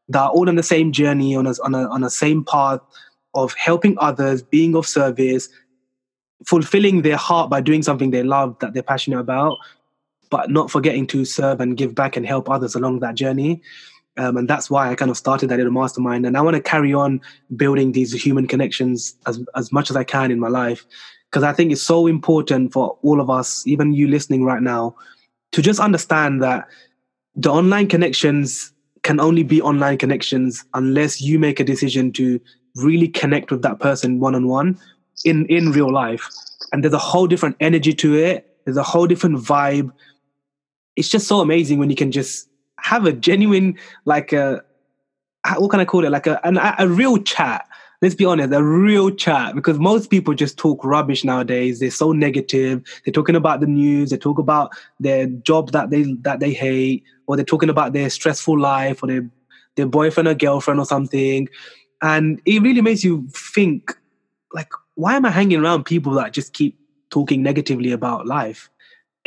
that 0.10 0.22
are 0.22 0.30
all 0.30 0.48
on 0.48 0.56
the 0.56 0.64
same 0.64 0.92
journey, 0.92 1.36
on 1.36 1.48
a, 1.48 1.54
on 1.64 1.76
a, 1.76 1.90
on 1.90 2.04
a 2.04 2.10
same 2.10 2.46
path 2.46 2.80
of 3.34 3.54
helping 3.56 3.98
others, 4.00 4.42
being 4.44 4.76
of 4.76 4.86
service, 4.86 5.50
fulfilling 6.46 7.02
their 7.02 7.18
heart 7.18 7.50
by 7.50 7.62
doing 7.62 7.82
something 7.82 8.12
they 8.12 8.24
love 8.24 8.58
that 8.60 8.74
they're 8.74 8.84
passionate 8.84 9.20
about, 9.20 9.58
but 10.30 10.50
not 10.50 10.70
forgetting 10.70 11.08
to 11.08 11.26
serve 11.26 11.60
and 11.60 11.78
give 11.78 11.96
back 11.96 12.16
and 12.16 12.26
help 12.26 12.50
others 12.50 12.76
along 12.76 13.00
that 13.00 13.16
journey. 13.16 13.62
Um, 14.18 14.38
and 14.38 14.48
that's 14.48 14.70
why 14.70 14.92
I 14.92 14.96
kind 14.96 15.10
of 15.10 15.18
started 15.18 15.50
that 15.50 15.58
little 15.58 15.72
mastermind. 15.72 16.26
And 16.26 16.38
I 16.38 16.42
want 16.42 16.56
to 16.56 16.62
carry 16.62 16.94
on 16.94 17.20
building 17.56 17.94
these 17.94 18.14
human 18.14 18.48
connections 18.48 19.16
as, 19.26 19.44
as 19.56 19.72
much 19.72 19.90
as 19.90 19.96
I 19.96 20.04
can 20.04 20.32
in 20.32 20.40
my 20.40 20.50
life. 20.50 20.86
Because 21.34 21.44
I 21.44 21.52
think 21.52 21.72
it's 21.72 21.82
so 21.82 22.06
important 22.06 22.74
for 22.74 22.96
all 23.02 23.20
of 23.20 23.28
us, 23.28 23.66
even 23.66 23.92
you 23.92 24.08
listening 24.08 24.44
right 24.44 24.62
now, 24.62 24.96
to 25.54 25.64
just 25.64 25.80
understand 25.80 26.44
that 26.44 26.68
the 27.36 27.50
online 27.50 27.88
connections 27.88 28.72
can 29.02 29.20
only 29.20 29.42
be 29.42 29.60
online 29.60 29.98
connections 29.98 30.64
unless 30.76 31.22
you 31.22 31.40
make 31.40 31.60
a 31.60 31.64
decision 31.64 32.12
to 32.14 32.40
really 32.76 33.08
connect 33.08 33.50
with 33.50 33.64
that 33.64 33.80
person 33.80 34.20
one 34.20 34.36
on 34.36 34.48
one 34.48 34.80
in 35.26 35.48
in 35.48 35.72
real 35.72 35.92
life. 35.92 36.30
And 36.72 36.84
there's 36.84 36.94
a 36.94 37.00
whole 37.00 37.26
different 37.26 37.56
energy 37.60 37.94
to 37.94 38.16
it. 38.16 38.56
There's 38.66 38.78
a 38.78 38.84
whole 38.84 39.08
different 39.08 39.38
vibe. 39.38 39.92
It's 40.96 41.10
just 41.10 41.28
so 41.28 41.40
amazing 41.42 41.80
when 41.80 41.90
you 41.90 41.96
can 41.96 42.12
just 42.12 42.48
have 42.80 43.08
a 43.08 43.12
genuine 43.12 43.80
like 44.06 44.34
a 44.34 44.64
what 45.58 45.72
can 45.72 45.80
i 45.80 45.86
call 45.86 46.06
it? 46.06 46.12
Like 46.12 46.28
a 46.28 46.40
an, 46.46 46.60
a 46.78 46.88
real 46.88 47.18
chat 47.18 47.68
let's 48.04 48.16
be 48.16 48.26
honest, 48.26 48.54
a 48.54 48.62
real 48.62 49.10
chat 49.10 49.56
because 49.56 49.80
most 49.80 50.10
people 50.10 50.34
just 50.34 50.58
talk 50.58 50.84
rubbish 50.84 51.24
nowadays. 51.24 51.80
They're 51.80 51.90
so 51.90 52.12
negative. 52.12 52.84
They're 53.06 53.14
talking 53.14 53.38
about 53.38 53.62
the 53.62 53.66
news. 53.66 54.10
They 54.10 54.18
talk 54.18 54.38
about 54.38 54.72
their 55.00 55.28
job 55.28 55.72
that 55.72 55.90
they 55.90 56.14
that 56.22 56.42
they 56.42 56.52
hate, 56.52 57.06
or 57.28 57.38
they're 57.38 57.46
talking 57.46 57.70
about 57.70 57.94
their 57.94 58.10
stressful 58.10 58.60
life, 58.60 59.02
or 59.02 59.08
their 59.08 59.30
their 59.78 59.88
boyfriend 59.88 60.28
or 60.28 60.36
girlfriend 60.36 60.82
or 60.82 60.86
something. 60.86 61.48
And 62.02 62.42
it 62.46 62.62
really 62.62 62.82
makes 62.82 63.06
you 63.06 63.26
think, 63.30 63.98
like, 64.52 64.72
why 64.96 65.16
am 65.16 65.26
I 65.26 65.32
hanging 65.32 65.62
around 65.62 65.86
people 65.86 66.12
that 66.16 66.34
just 66.34 66.52
keep 66.52 66.78
talking 67.10 67.42
negatively 67.42 67.94
about 67.94 68.28
life? 68.28 68.70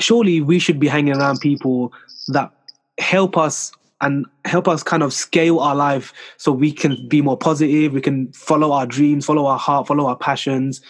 Surely 0.00 0.42
we 0.42 0.58
should 0.58 0.78
be 0.78 0.86
hanging 0.86 1.16
around 1.16 1.40
people 1.40 1.94
that 2.28 2.52
help 2.98 3.38
us 3.38 3.72
and 4.00 4.26
help 4.44 4.68
us 4.68 4.82
kind 4.82 5.02
of 5.02 5.12
scale 5.12 5.58
our 5.58 5.74
life 5.74 6.12
so 6.36 6.52
we 6.52 6.70
can 6.70 7.08
be 7.08 7.22
more 7.22 7.36
positive 7.36 7.92
we 7.92 8.00
can 8.00 8.30
follow 8.32 8.72
our 8.72 8.86
dreams 8.86 9.24
follow 9.26 9.46
our 9.46 9.58
heart 9.58 9.86
follow 9.86 10.06
our 10.06 10.16
passions. 10.16 10.80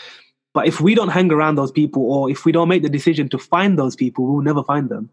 But 0.55 0.67
if 0.67 0.81
we 0.81 0.95
don't 0.95 1.11
hang 1.11 1.31
around 1.31 1.57
those 1.57 1.71
people 1.71 2.11
or 2.11 2.31
if 2.31 2.47
we 2.47 2.53
don't 2.53 2.69
make 2.69 2.83
the 2.83 2.89
decision 2.89 3.29
to 3.29 3.39
find 3.39 3.79
those 3.79 3.95
people 3.95 4.27
we'll 4.27 4.43
never 4.43 4.63
find 4.63 4.89
them. 4.89 5.11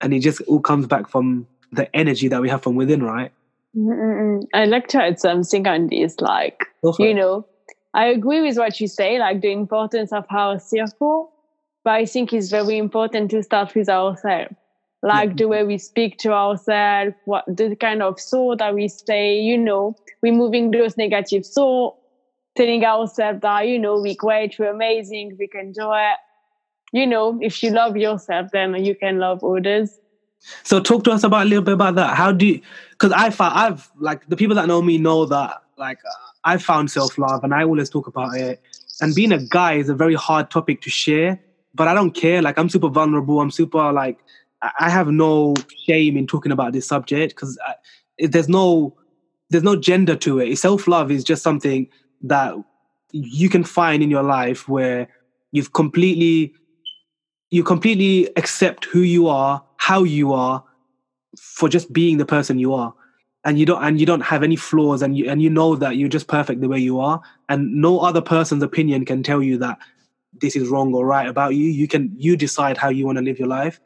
And 0.00 0.12
it 0.12 0.20
just 0.20 0.40
all 0.42 0.60
comes 0.60 0.86
back 0.86 1.08
from 1.08 1.46
the 1.72 1.94
energy 1.94 2.28
that 2.28 2.42
we 2.42 2.48
have 2.48 2.62
from 2.62 2.74
within 2.74 3.02
right? 3.02 3.32
Mm-mm. 3.76 4.46
i 4.54 4.66
like 4.66 4.86
to 4.88 5.02
add 5.02 5.18
something 5.18 5.66
on 5.66 5.88
this 5.88 6.20
like 6.20 6.62
you 7.00 7.12
know 7.12 7.44
i 7.92 8.06
agree 8.06 8.40
with 8.40 8.56
what 8.56 8.80
you 8.80 8.86
say 8.86 9.18
like 9.18 9.40
the 9.40 9.50
importance 9.50 10.12
of 10.12 10.24
our 10.30 10.60
circle 10.60 11.32
but 11.82 11.94
i 11.94 12.04
think 12.04 12.32
it's 12.32 12.50
very 12.50 12.78
important 12.78 13.32
to 13.32 13.42
start 13.42 13.74
with 13.74 13.88
ourselves 13.88 14.54
like 15.04 15.28
yeah. 15.28 15.34
the 15.36 15.48
way 15.48 15.64
we 15.64 15.76
speak 15.76 16.16
to 16.18 16.32
ourselves, 16.32 17.14
what 17.26 17.44
the 17.46 17.76
kind 17.76 18.02
of 18.02 18.18
thought 18.18 18.58
that 18.58 18.74
we 18.74 18.88
say, 18.88 19.38
you 19.38 19.58
know, 19.58 19.94
removing 20.22 20.70
those 20.70 20.96
negative 20.96 21.46
thoughts, 21.46 21.98
telling 22.56 22.82
ourselves 22.84 23.40
that, 23.42 23.68
you 23.68 23.78
know, 23.78 24.00
we're 24.00 24.14
great, 24.14 24.58
we're 24.58 24.72
amazing, 24.72 25.36
we 25.38 25.46
can 25.46 25.72
do 25.72 25.90
it. 25.92 26.16
You 26.92 27.06
know, 27.06 27.38
if 27.42 27.62
you 27.62 27.70
love 27.70 27.96
yourself, 27.96 28.50
then 28.52 28.82
you 28.82 28.94
can 28.94 29.18
love 29.18 29.44
others. 29.44 29.98
So 30.62 30.80
talk 30.80 31.04
to 31.04 31.10
us 31.10 31.22
about 31.22 31.46
a 31.46 31.48
little 31.48 31.64
bit 31.64 31.74
about 31.74 31.96
that. 31.96 32.16
How 32.16 32.32
do 32.32 32.46
you, 32.46 32.60
because 32.92 33.12
I 33.12 33.30
found, 33.30 33.58
I've, 33.58 33.90
like, 33.98 34.26
the 34.28 34.36
people 34.36 34.54
that 34.56 34.68
know 34.68 34.80
me 34.80 34.96
know 34.96 35.26
that, 35.26 35.62
like, 35.76 35.98
uh, 35.98 36.30
I 36.44 36.56
found 36.58 36.90
self-love 36.90 37.44
and 37.44 37.52
I 37.52 37.64
always 37.64 37.90
talk 37.90 38.06
about 38.06 38.36
it. 38.36 38.62
And 39.00 39.14
being 39.14 39.32
a 39.32 39.38
guy 39.38 39.74
is 39.74 39.88
a 39.88 39.94
very 39.94 40.14
hard 40.14 40.50
topic 40.50 40.80
to 40.82 40.90
share, 40.90 41.40
but 41.74 41.88
I 41.88 41.94
don't 41.94 42.12
care. 42.12 42.40
Like, 42.40 42.58
I'm 42.58 42.68
super 42.68 42.88
vulnerable. 42.88 43.40
I'm 43.40 43.50
super, 43.50 43.92
like, 43.92 44.18
I 44.78 44.90
have 44.90 45.08
no 45.08 45.54
shame 45.86 46.16
in 46.16 46.26
talking 46.26 46.52
about 46.52 46.72
this 46.72 46.86
subject 46.86 47.34
because 47.34 47.58
there's 48.18 48.48
no 48.48 48.96
there's 49.50 49.64
no 49.64 49.76
gender 49.76 50.16
to 50.16 50.40
it. 50.40 50.56
Self 50.56 50.88
love 50.88 51.10
is 51.10 51.24
just 51.24 51.42
something 51.42 51.88
that 52.22 52.54
you 53.12 53.48
can 53.48 53.64
find 53.64 54.02
in 54.02 54.10
your 54.10 54.22
life 54.22 54.68
where 54.68 55.08
you've 55.52 55.72
completely 55.72 56.54
you 57.50 57.62
completely 57.62 58.28
accept 58.36 58.86
who 58.86 59.00
you 59.00 59.28
are, 59.28 59.62
how 59.76 60.02
you 60.02 60.32
are, 60.32 60.64
for 61.38 61.68
just 61.68 61.92
being 61.92 62.18
the 62.18 62.26
person 62.26 62.58
you 62.58 62.74
are, 62.74 62.92
and 63.44 63.58
you 63.58 63.66
don't 63.66 63.82
and 63.84 64.00
you 64.00 64.06
don't 64.06 64.22
have 64.22 64.42
any 64.42 64.56
flaws, 64.56 65.02
and 65.02 65.16
you 65.16 65.30
and 65.30 65.42
you 65.42 65.50
know 65.50 65.76
that 65.76 65.96
you're 65.96 66.08
just 66.08 66.26
perfect 66.26 66.60
the 66.60 66.68
way 66.68 66.78
you 66.78 66.98
are, 67.00 67.20
and 67.48 67.72
no 67.74 68.00
other 68.00 68.20
person's 68.20 68.62
opinion 68.62 69.04
can 69.04 69.22
tell 69.22 69.42
you 69.42 69.58
that 69.58 69.78
this 70.40 70.56
is 70.56 70.68
wrong 70.68 70.92
or 70.94 71.06
right 71.06 71.28
about 71.28 71.54
you. 71.54 71.66
You 71.66 71.86
can 71.86 72.12
you 72.16 72.36
decide 72.36 72.76
how 72.76 72.88
you 72.88 73.06
want 73.06 73.18
to 73.18 73.24
live 73.24 73.38
your 73.38 73.48
life. 73.48 73.78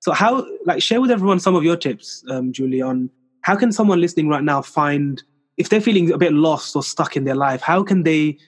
So 0.00 0.12
how 0.12 0.46
like 0.64 0.82
share 0.82 1.00
with 1.00 1.10
everyone 1.10 1.40
some 1.40 1.54
of 1.54 1.64
your 1.64 1.76
tips, 1.76 2.24
um, 2.28 2.52
Julie, 2.52 2.82
on 2.82 3.10
how 3.42 3.56
can 3.56 3.72
someone 3.72 4.00
listening 4.00 4.28
right 4.28 4.44
now 4.44 4.62
find 4.62 5.22
if 5.56 5.68
they're 5.68 5.80
feeling 5.80 6.12
a 6.12 6.18
bit 6.18 6.32
lost 6.32 6.76
or 6.76 6.82
stuck 6.82 7.16
in 7.16 7.24
their 7.24 7.34
life, 7.34 7.60
how 7.60 7.82
can 7.82 8.04
they 8.04 8.38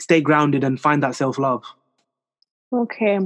stay 0.00 0.20
grounded 0.20 0.64
and 0.64 0.80
find 0.80 1.02
that 1.02 1.14
self 1.14 1.38
love? 1.38 1.64
Okay. 2.72 3.18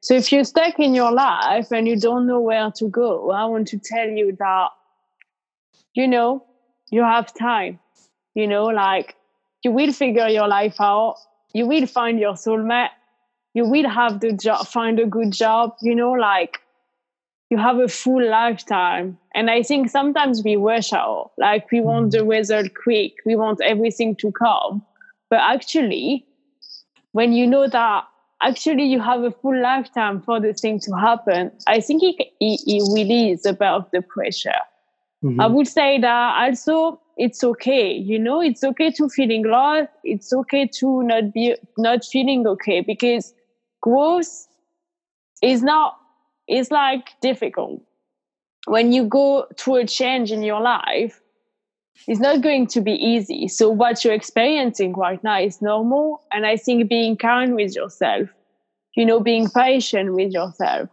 So 0.00 0.14
if 0.14 0.30
you're 0.30 0.44
stuck 0.44 0.78
in 0.78 0.94
your 0.94 1.10
life 1.10 1.72
and 1.72 1.88
you 1.88 1.98
don't 1.98 2.26
know 2.26 2.40
where 2.40 2.70
to 2.72 2.88
go, 2.88 3.30
I 3.30 3.46
want 3.46 3.68
to 3.68 3.78
tell 3.78 4.08
you 4.08 4.36
that, 4.38 4.68
you 5.94 6.06
know, 6.06 6.44
you 6.90 7.02
have 7.02 7.32
time. 7.34 7.80
You 8.34 8.46
know, 8.46 8.64
like 8.64 9.14
you 9.62 9.72
will 9.72 9.92
figure 9.92 10.28
your 10.28 10.46
life 10.46 10.80
out. 10.80 11.16
You 11.52 11.66
will 11.66 11.86
find 11.86 12.18
your 12.18 12.34
soulmate. 12.34 12.90
You 13.54 13.64
will 13.64 13.88
have 13.88 14.20
the 14.20 14.32
job, 14.32 14.66
find 14.66 14.98
a 14.98 15.06
good 15.06 15.32
job. 15.32 15.74
You 15.80 15.94
know, 15.94 16.12
like 16.12 16.58
you 17.50 17.58
have 17.58 17.78
a 17.78 17.88
full 17.88 18.24
lifetime. 18.28 19.18
And 19.34 19.50
I 19.50 19.62
think 19.62 19.90
sometimes 19.90 20.42
we 20.42 20.56
rush 20.56 20.92
out, 20.92 21.32
like 21.38 21.70
we 21.70 21.80
want 21.80 22.12
the 22.12 22.24
result 22.24 22.68
quick, 22.82 23.14
we 23.26 23.36
want 23.36 23.60
everything 23.62 24.16
to 24.16 24.32
come. 24.32 24.82
But 25.30 25.40
actually, 25.40 26.26
when 27.12 27.32
you 27.32 27.46
know 27.46 27.68
that 27.68 28.04
actually 28.42 28.84
you 28.84 29.00
have 29.00 29.22
a 29.22 29.30
full 29.30 29.60
lifetime 29.60 30.20
for 30.22 30.40
the 30.40 30.52
thing 30.52 30.78
to 30.80 30.92
happen, 30.92 31.52
I 31.66 31.80
think 31.80 32.02
it, 32.02 32.16
it, 32.40 32.60
it 32.66 32.82
relieves 32.92 33.46
a 33.46 33.52
bit 33.52 33.68
of 33.68 33.90
the 33.92 34.02
pressure. 34.02 34.50
Mm-hmm. 35.22 35.40
I 35.40 35.46
would 35.46 35.68
say 35.68 35.98
that 36.00 36.44
also 36.44 37.00
it's 37.16 37.44
okay, 37.44 37.92
you 37.92 38.18
know, 38.18 38.40
it's 38.40 38.64
okay 38.64 38.90
to 38.92 39.08
feeling 39.08 39.44
lost. 39.44 39.88
It's 40.02 40.32
okay 40.32 40.66
to 40.80 41.02
not 41.02 41.32
be 41.32 41.54
not 41.78 42.04
feeling 42.04 42.46
okay 42.46 42.80
because 42.80 43.32
growth 43.80 44.48
is 45.42 45.62
not 45.62 45.96
is 46.48 46.70
like 46.70 47.10
difficult. 47.20 47.82
When 48.66 48.92
you 48.92 49.04
go 49.04 49.46
through 49.56 49.76
a 49.76 49.86
change 49.86 50.32
in 50.32 50.42
your 50.42 50.60
life, 50.60 51.20
it's 52.06 52.20
not 52.20 52.40
going 52.40 52.66
to 52.68 52.80
be 52.80 52.92
easy. 52.92 53.48
So 53.48 53.70
what 53.70 54.04
you're 54.04 54.14
experiencing 54.14 54.94
right 54.94 55.22
now 55.22 55.38
is 55.38 55.62
normal. 55.62 56.22
And 56.32 56.44
I 56.44 56.56
think 56.56 56.88
being 56.88 57.16
kind 57.16 57.54
with 57.54 57.74
yourself, 57.74 58.28
you 58.96 59.06
know, 59.06 59.20
being 59.20 59.48
patient 59.48 60.14
with 60.14 60.32
yourself, 60.32 60.88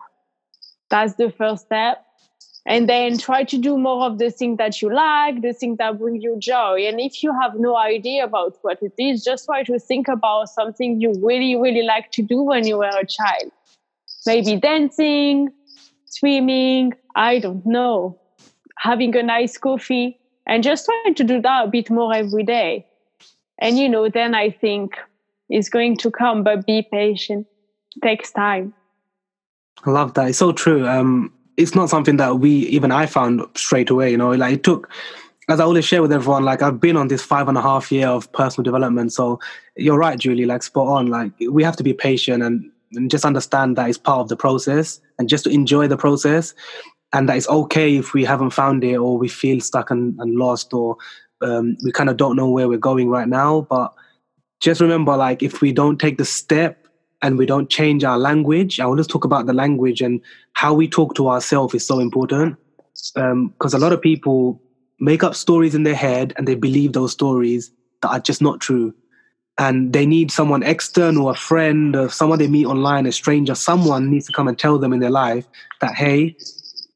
that's 0.90 1.16
the 1.16 1.32
first 1.32 1.66
step. 1.66 2.06
And 2.68 2.88
then 2.88 3.18
try 3.18 3.44
to 3.46 3.58
do 3.58 3.76
more 3.76 4.06
of 4.06 4.20
the 4.20 4.30
things 4.30 4.60
that 4.60 4.82
you 4.84 4.94
like, 4.94 5.42
the 5.42 5.54
things 5.54 5.80
that 5.80 5.98
bring 5.98 6.22
you 6.22 6.38
joy. 6.38 6.86
And 6.88 7.00
if 7.00 7.24
you 7.24 7.34
have 7.42 7.56
no 7.56 7.76
idea 7.76 8.24
about 8.24 8.58
what 8.62 8.78
it 8.84 8.94
is, 9.00 9.24
just 9.24 9.46
try 9.46 9.64
to 9.64 9.80
think 9.80 10.08
about 10.08 10.50
something 10.50 11.02
you 11.02 11.14
really, 11.24 11.56
really 11.56 11.82
like 11.82 12.12
to 12.12 12.22
do 12.22 12.44
when 12.44 12.68
you 12.68 12.78
were 12.78 12.86
a 12.86 13.06
child 13.06 13.52
maybe 14.26 14.56
dancing, 14.58 15.50
swimming, 16.06 16.94
I 17.16 17.40
don't 17.40 17.66
know, 17.66 18.20
having 18.78 19.16
a 19.16 19.24
nice 19.24 19.58
coffee, 19.58 20.20
and 20.48 20.64
just 20.64 20.86
trying 20.86 21.16
to 21.16 21.24
do 21.24 21.42
that 21.42 21.66
a 21.66 21.68
bit 21.68 21.90
more 21.90 22.14
every 22.14 22.44
day. 22.44 22.86
And, 23.60 23.78
you 23.78 23.88
know, 23.88 24.10
then 24.10 24.34
I 24.34 24.50
think 24.50 24.98
it's 25.50 25.70
going 25.70 25.98
to 25.98 26.12
come, 26.12 26.44
but 26.44 26.66
be 26.66 26.88
patient. 26.92 27.46
It 27.96 28.02
takes 28.02 28.32
time. 28.32 28.74
I 29.86 29.92
love 29.92 30.14
that. 30.16 30.30
It's 30.30 30.38
so 30.38 30.52
true. 30.52 30.88
Um, 30.88 31.34
it's 31.58 31.76
not 31.76 31.90
something 31.90 32.18
that 32.18 32.40
we, 32.40 32.52
even 32.68 32.92
I 32.92 33.06
found 33.06 33.42
straight 33.56 33.90
away, 33.90 34.12
you 34.12 34.18
know, 34.18 34.32
like 34.32 34.56
it 34.56 34.64
took, 34.64 34.90
as 35.50 35.60
I 35.60 35.64
always 35.64 35.86
share 35.86 36.02
with 36.02 36.12
everyone, 36.12 36.44
like 36.44 36.62
I've 36.62 36.80
been 36.80 36.98
on 36.98 37.08
this 37.08 37.22
five 37.22 37.48
and 37.48 37.58
a 37.58 37.62
half 37.62 37.92
year 37.92 38.08
of 38.08 38.32
personal 38.32 38.64
development. 38.64 39.12
So 39.14 39.40
you're 39.76 39.98
right, 39.98 40.18
Julie, 40.18 40.46
like 40.46 40.64
spot 40.64 40.88
on. 40.88 41.08
Like 41.08 41.32
we 41.50 41.64
have 41.64 41.76
to 41.78 41.84
be 41.84 41.94
patient 41.94 42.42
and 42.42 42.71
and 42.94 43.10
just 43.10 43.26
understand 43.26 43.78
that 43.78 43.90
it's 43.90 43.98
part 43.98 44.20
of 44.20 44.30
the 44.30 44.36
process 44.36 45.00
and 45.18 45.30
just 45.30 45.44
to 45.46 45.50
enjoy 45.50 45.88
the 45.88 45.98
process 45.98 46.54
and 47.14 47.28
that 47.28 47.38
it's 47.38 47.50
okay 47.50 47.98
if 47.98 48.14
we 48.14 48.24
haven't 48.24 48.52
found 48.52 48.84
it 48.84 48.96
or 48.96 49.18
we 49.18 49.28
feel 49.28 49.60
stuck 49.60 49.92
and, 49.92 50.18
and 50.20 50.36
lost 50.36 50.74
or 50.74 50.98
um, 51.42 51.78
we 51.84 51.92
kind 51.92 52.10
of 52.10 52.18
don't 52.18 52.36
know 52.36 52.50
where 52.50 52.68
we're 52.68 52.78
going 52.78 53.10
right 53.10 53.28
now. 53.28 53.62
But 53.70 53.94
just 54.60 54.82
remember 54.82 55.18
like 55.18 55.44
if 55.44 55.62
we 55.62 55.72
don't 55.72 56.00
take 56.00 56.18
the 56.18 56.26
step 56.26 56.88
and 57.22 57.38
we 57.38 57.46
don't 57.46 57.70
change 57.70 58.04
our 58.04 58.18
language 58.18 58.80
i 58.80 58.84
always 58.84 59.06
talk 59.06 59.26
about 59.26 59.46
the 59.46 59.54
language 59.54 60.02
and 60.02 60.22
how 60.54 60.74
we 60.74 60.88
talk 60.88 61.14
to 61.16 61.30
ourselves 61.30 61.74
is 61.74 61.86
so 61.86 62.00
important. 62.00 62.58
Because 63.16 63.74
um, 63.74 63.74
a 63.74 63.78
lot 63.78 63.94
of 63.94 64.02
people 64.02 64.62
make 65.00 65.24
up 65.24 65.36
stories 65.36 65.74
in 65.74 65.84
their 65.84 65.96
head 65.96 66.34
and 66.38 66.48
they 66.48 66.56
believe 66.56 66.94
those 66.94 67.12
stories 67.12 67.72
that 68.02 68.10
are 68.10 68.20
just 68.20 68.42
not 68.42 68.60
true 68.60 68.94
and 69.58 69.94
they 69.94 70.06
need 70.06 70.32
someone 70.32 70.64
external, 70.64 71.30
a 71.30 71.36
friend, 71.36 71.96
or 71.96 72.10
someone 72.10 72.40
they 72.40 72.48
meet 72.48 72.66
online, 72.66 73.06
a 73.06 73.12
stranger, 73.12 73.54
someone 73.54 74.10
needs 74.10 74.26
to 74.28 74.34
come 74.34 74.48
and 74.48 74.58
tell 74.58 74.80
them 74.80 74.94
in 74.94 75.00
their 75.00 75.10
life 75.10 75.46
that, 75.82 75.94
hey, 75.94 76.36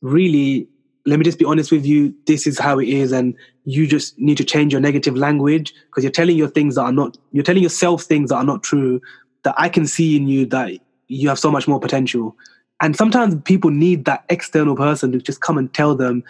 really, 0.02 0.68
let 1.06 1.20
me 1.20 1.26
just 1.26 1.38
be 1.38 1.46
honest 1.46 1.72
with 1.72 1.86
you, 1.86 2.14
this 2.26 2.48
is 2.48 2.58
how 2.58 2.80
it 2.80 2.88
is, 2.88 3.12
and 3.12 3.36
you 3.66 3.86
just 3.86 4.18
need 4.18 4.38
to 4.38 4.44
change 4.44 4.72
your 4.72 4.82
negative 4.82 5.16
language 5.16 5.74
because 5.88 6.04
you're 6.04 6.12
telling 6.12 6.38
your 6.38 6.48
things 6.48 6.76
that 6.76 6.82
are 6.82 6.92
not, 6.92 7.18
you're 7.32 7.44
telling 7.44 7.64
yourself 7.64 8.04
things 8.04 8.30
that 8.30 8.38
are 8.38 8.44
not 8.44 8.64
true, 8.64 9.02
that 9.44 9.56
I 9.58 9.70
can 9.70 9.86
see 9.86 10.16
in 10.16 10.28
you 10.28 10.46
that 10.48 10.80
you 11.08 11.30
have 11.30 11.40
so 11.40 11.52
much 11.52 11.68
more 11.68 11.80
potential. 11.80 12.36
And 12.82 12.96
sometimes 12.96 13.36
people 13.44 13.70
need 13.70 14.06
that 14.06 14.26
external 14.30 14.76
person 14.76 15.12
to 15.12 15.20
just 15.20 15.42
come 15.42 15.58
and 15.58 15.72
tell 15.74 15.96
them 15.96 16.24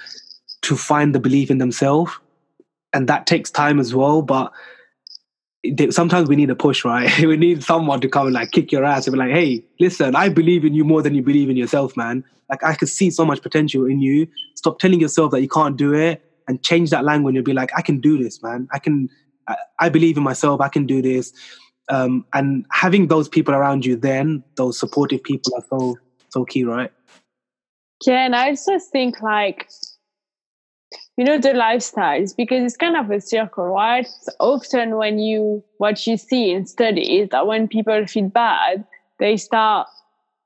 to 0.64 0.76
find 0.76 1.16
the 1.16 1.20
belief 1.20 1.50
in 1.50 1.58
themselves. 1.60 2.12
And 2.94 3.08
that 3.08 3.28
takes 3.28 3.50
time 3.50 3.80
as 3.80 3.96
well. 3.96 4.22
But 4.22 4.52
sometimes 5.92 6.30
we 6.30 6.36
need 6.36 6.50
a 6.50 6.56
push, 6.56 6.86
right? 6.86 7.18
we 7.20 7.38
need 7.38 7.64
someone 7.64 8.02
to 8.02 8.10
come 8.10 8.28
and 8.28 8.34
like 8.34 8.52
kick 8.52 8.72
your 8.72 8.84
ass 8.84 9.08
and 9.08 9.14
be 9.14 9.20
like, 9.20 9.32
hey, 9.32 9.64
listen, 9.80 10.16
I 10.16 10.30
believe 10.30 10.66
in 10.66 10.74
you 10.74 10.84
more 10.84 11.02
than 11.02 11.16
you 11.16 11.22
believe 11.22 11.50
in 11.50 11.58
yourself, 11.58 11.96
man. 11.96 12.24
Like 12.50 12.64
I 12.64 12.76
could 12.76 12.90
see 12.90 13.10
so 13.10 13.26
much 13.26 13.42
potential 13.42 13.86
in 13.86 14.02
you. 14.02 14.28
Stop 14.56 14.80
telling 14.80 15.00
yourself 15.00 15.32
that 15.32 15.42
you 15.42 15.50
can't 15.50 15.78
do 15.78 15.94
it 15.94 16.24
and 16.48 16.62
change 16.62 16.92
that 16.92 17.04
language 17.04 17.32
and 17.32 17.36
you'll 17.36 17.44
be 17.44 17.54
like, 17.54 17.72
I 17.76 17.82
can 17.82 18.00
do 18.00 18.22
this, 18.22 18.42
man. 18.44 18.68
I 18.72 18.80
can, 18.80 19.10
I, 19.48 19.56
I 19.80 19.90
believe 19.90 20.18
in 20.18 20.24
myself. 20.24 20.62
I 20.62 20.70
can 20.70 20.86
do 20.86 21.02
this. 21.02 21.34
Um, 21.90 22.26
and 22.34 22.66
having 22.72 23.08
those 23.08 23.28
people 23.28 23.54
around 23.54 23.86
you, 23.86 23.96
then 23.96 24.44
those 24.56 24.80
supportive 24.80 25.24
people 25.24 25.54
are 25.56 25.64
so 25.70 25.98
so 26.36 26.44
key, 26.44 26.66
right? 26.66 26.92
Yeah, 28.06 28.26
and 28.26 28.36
I 28.36 28.50
also 28.50 28.78
think 28.92 29.22
like 29.22 29.70
you 31.18 31.24
know 31.24 31.38
the 31.38 31.50
lifestyles 31.50 32.36
because 32.36 32.64
it's 32.64 32.78
kind 32.78 32.98
of 32.98 33.10
a 33.10 33.22
circle 33.22 33.66
right? 33.66 34.08
So 34.08 34.32
often 34.40 34.98
when 34.98 35.20
you 35.20 35.64
what 35.78 36.06
you 36.06 36.18
see 36.18 36.52
in 36.52 36.66
studies 36.66 37.30
that 37.32 37.48
when 37.48 37.68
people 37.68 38.06
feel 38.08 38.30
bad 38.30 38.86
they 39.20 39.38
start 39.38 39.88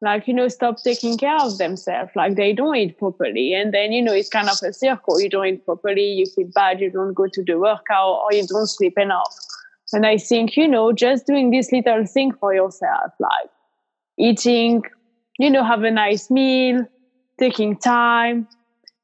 like 0.01 0.27
you 0.27 0.33
know 0.33 0.47
stop 0.47 0.77
taking 0.83 1.17
care 1.17 1.37
of 1.37 1.57
themselves 1.57 2.11
like 2.15 2.35
they 2.35 2.53
don't 2.53 2.75
eat 2.75 2.97
properly. 2.97 3.53
And 3.53 3.73
then 3.73 3.91
you 3.91 4.01
know 4.01 4.13
it's 4.13 4.29
kind 4.29 4.49
of 4.49 4.57
a 4.63 4.71
circle. 4.71 5.19
You 5.19 5.29
don't 5.29 5.47
eat 5.47 5.65
properly 5.65 6.03
you 6.03 6.25
feel 6.27 6.49
bad 6.53 6.79
you 6.79 6.91
don't 6.91 7.13
go 7.13 7.27
to 7.27 7.43
the 7.43 7.57
workout 7.57 8.21
or 8.23 8.31
you 8.31 8.45
don't 8.47 8.67
sleep 8.67 8.97
enough. 8.97 9.35
And 9.91 10.05
i 10.05 10.17
think 10.17 10.55
you 10.55 10.67
know 10.67 10.91
just 10.93 11.25
doing 11.25 11.49
this 11.49 11.71
little 11.71 12.05
thing 12.05 12.31
for 12.39 12.53
yourself 12.53 13.11
like 13.19 13.49
eating 14.19 14.83
you 15.39 15.49
know 15.49 15.63
have 15.63 15.81
a 15.83 15.89
nice 15.89 16.29
meal 16.29 16.85
taking 17.39 17.75
time 17.75 18.47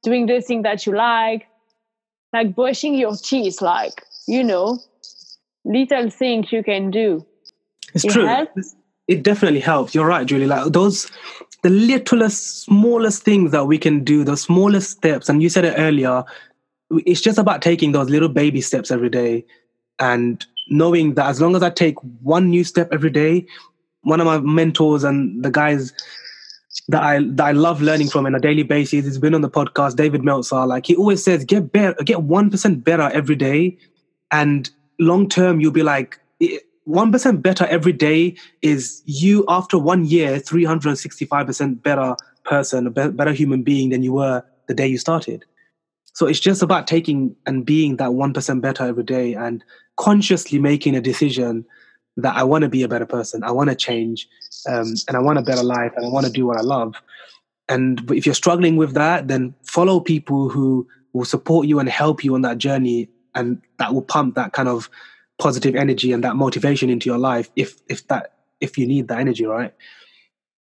doing 0.04 0.28
the 0.28 0.42
thing 0.42 0.62
that 0.62 0.86
you 0.86 0.96
like 0.96 1.48
like 2.36 2.56
brushing 2.56 2.96
your 2.96 3.16
teeth 3.16 3.62
like 3.62 4.04
you 4.28 4.44
know 4.44 4.78
little 5.66 6.10
things 6.10 6.52
you 6.52 6.64
can 6.72 6.92
do 6.92 7.26
it's 7.94 8.06
it 8.06 8.12
true 8.12 8.26
helps 8.26 8.76
it 9.08 9.24
definitely 9.24 9.60
helps. 9.60 9.94
You're 9.94 10.08
right, 10.08 10.26
Julie. 10.26 10.48
Like 10.48 10.72
those, 10.72 11.12
the 11.64 11.70
littlest, 11.70 12.64
smallest 12.64 13.24
things 13.24 13.52
that 13.52 13.66
we 13.66 13.78
can 13.78 14.04
do, 14.04 14.24
the 14.24 14.38
smallest 14.38 14.92
steps. 14.92 15.30
And 15.30 15.44
you 15.44 15.50
said 15.50 15.66
it 15.66 15.76
earlier. 15.78 16.24
It's 16.92 17.22
just 17.22 17.38
about 17.38 17.62
taking 17.62 17.92
those 17.92 18.10
little 18.10 18.30
baby 18.30 18.62
steps 18.62 18.92
every 18.92 19.10
day, 19.10 19.46
and 20.00 20.46
knowing 20.70 21.16
that 21.16 21.28
as 21.28 21.42
long 21.42 21.56
as 21.56 21.64
I 21.64 21.70
take 21.70 21.96
one 22.22 22.50
new 22.50 22.64
step 22.64 22.90
every 22.92 23.10
day, 23.10 23.46
one 24.02 24.20
of 24.20 24.26
my 24.26 24.40
mentors 24.40 25.04
and 25.04 25.44
the 25.44 25.52
guys 25.52 25.94
that 26.88 27.04
I 27.04 27.20
that 27.20 27.46
I 27.46 27.52
love 27.52 27.82
learning 27.82 28.10
from 28.10 28.26
on 28.26 28.36
a 28.36 28.40
daily 28.40 28.64
basis. 28.64 29.06
He's 29.06 29.18
been 29.18 29.34
on 29.34 29.42
the 29.42 29.50
podcast, 29.50 29.96
David 29.96 30.24
Meltzer. 30.24 30.66
Like 30.66 30.86
he 30.86 30.96
always 30.96 31.24
says, 31.24 31.46
get 31.46 31.72
better, 31.72 31.96
get 32.04 32.24
one 32.24 32.50
percent 32.50 32.84
better 32.84 33.10
every 33.14 33.36
day, 33.36 33.78
and 34.32 34.70
long 35.00 35.28
term 35.30 35.60
you'll 35.60 35.72
be 35.72 35.84
like 35.84 36.20
1% 36.88 37.42
better 37.42 37.66
every 37.66 37.94
day 37.94 38.36
is 38.62 39.02
you 39.06 39.44
after 39.48 39.78
one 39.78 40.06
year 40.06 40.40
365% 40.40 41.82
better 41.82 42.16
person 42.44 42.88
a 42.88 42.92
better 42.92 43.32
human 43.32 43.64
being 43.64 43.90
than 43.90 44.04
you 44.04 44.14
were 44.14 44.44
the 44.68 44.74
day 44.74 44.86
you 44.86 44.98
started 44.98 45.44
so 46.14 46.28
it's 46.28 46.40
just 46.40 46.62
about 46.62 46.86
taking 46.86 47.36
and 47.46 47.66
being 47.66 47.98
that 47.98 48.12
1% 48.12 48.62
better 48.62 48.84
every 48.84 49.04
day 49.04 49.34
and 49.34 49.64
consciously 49.98 50.60
making 50.60 50.96
a 50.96 51.02
decision 51.02 51.66
that 52.18 52.36
i 52.36 52.44
want 52.44 52.62
to 52.62 52.70
be 52.70 52.84
a 52.84 52.88
better 52.88 53.06
person 53.06 53.44
i 53.44 53.52
want 53.52 53.70
to 53.70 53.76
change 53.76 54.28
um, 54.68 54.94
and 55.08 55.18
i 55.18 55.20
want 55.20 55.38
a 55.38 55.42
better 55.42 55.64
life 55.64 55.92
and 55.96 56.06
i 56.06 56.10
want 56.10 56.26
to 56.26 56.32
do 56.32 56.46
what 56.46 56.58
i 56.58 56.62
love. 56.62 56.96
And 57.68 58.12
if 58.12 58.28
you're 58.28 58.36
struggling 58.36 58.76
with 58.76 58.94
that 58.94 59.28
then 59.28 59.56
follow 59.64 60.00
people 60.00 60.50
who 60.50 60.88
will 61.14 61.26
support 61.26 61.66
you 61.66 61.80
and 61.80 61.90
help 61.90 62.24
you 62.24 62.36
on 62.36 62.42
that 62.44 62.60
journey 62.60 63.10
and 63.34 63.62
that 63.80 63.94
will 63.94 64.02
pump 64.02 64.36
that 64.36 64.54
kind 64.54 64.70
of 64.70 64.90
positive 65.40 65.76
energy 65.76 66.12
and 66.12 66.24
that 66.24 66.36
motivation 66.36 66.90
into 66.90 67.10
your 67.10 67.18
life 67.18 67.50
if 67.56 67.82
if 67.90 68.08
that 68.08 68.34
if 68.62 68.78
you 68.78 68.86
need 68.86 69.08
that 69.08 69.20
energy 69.20 69.46
right? 69.46 69.74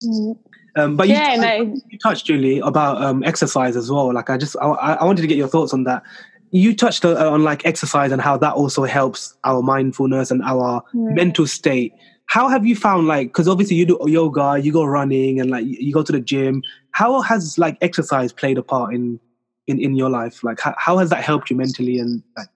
Mm. 0.03 0.39
um, 0.77 0.97
but 0.97 1.09
yeah, 1.09 1.35
you, 1.35 1.41
touched, 1.41 1.47
I, 1.47 1.89
you 1.89 1.99
touched 1.99 2.27
Julie 2.27 2.59
about 2.59 3.01
um, 3.03 3.23
exercise 3.25 3.77
as 3.77 3.91
well. 3.91 4.13
Like 4.13 4.29
I 4.31 4.37
just 4.37 4.57
I, 4.61 4.69
I 5.01 5.05
wanted 5.05 5.23
to 5.23 5.29
get 5.29 5.37
your 5.37 5.49
thoughts 5.49 5.73
on 5.73 5.85
that. 5.85 6.03
You 6.51 6.75
touched 6.75 7.05
uh, 7.05 7.31
on 7.31 7.43
like 7.43 7.65
exercise 7.65 8.13
and 8.13 8.21
how 8.21 8.37
that 8.39 8.55
also 8.55 8.85
helps 8.85 9.35
our 9.45 9.63
mindfulness 9.63 10.31
and 10.31 10.43
our 10.43 10.83
mm. 10.95 11.15
mental 11.15 11.47
state 11.47 11.95
how 12.27 12.49
have 12.49 12.67
you 12.67 12.75
found 12.75 13.07
like 13.07 13.29
because 13.29 13.49
obviously 13.49 13.77
you 13.77 13.87
do 13.87 13.99
yoga 14.07 14.59
you 14.61 14.73
go 14.73 14.85
running 14.85 15.41
and 15.41 15.51
like 15.51 15.65
you 15.67 15.93
go 15.93 16.03
to 16.03 16.13
the 16.13 16.21
gym 16.21 16.63
how 16.93 17.21
has 17.21 17.59
like 17.59 17.77
exercise 17.81 18.33
played 18.33 18.59
a 18.59 18.63
part 18.63 18.95
in 18.95 19.21
in 19.67 19.81
in 19.81 19.95
your 19.95 20.11
life 20.11 20.43
like 20.43 20.61
how, 20.61 20.75
how 20.79 20.99
has 20.99 21.11
that 21.11 21.23
helped 21.23 21.51
you 21.51 21.57
mentally 21.57 21.99
and 21.99 22.23
like 22.37 22.49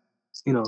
you 0.45 0.53
know 0.53 0.65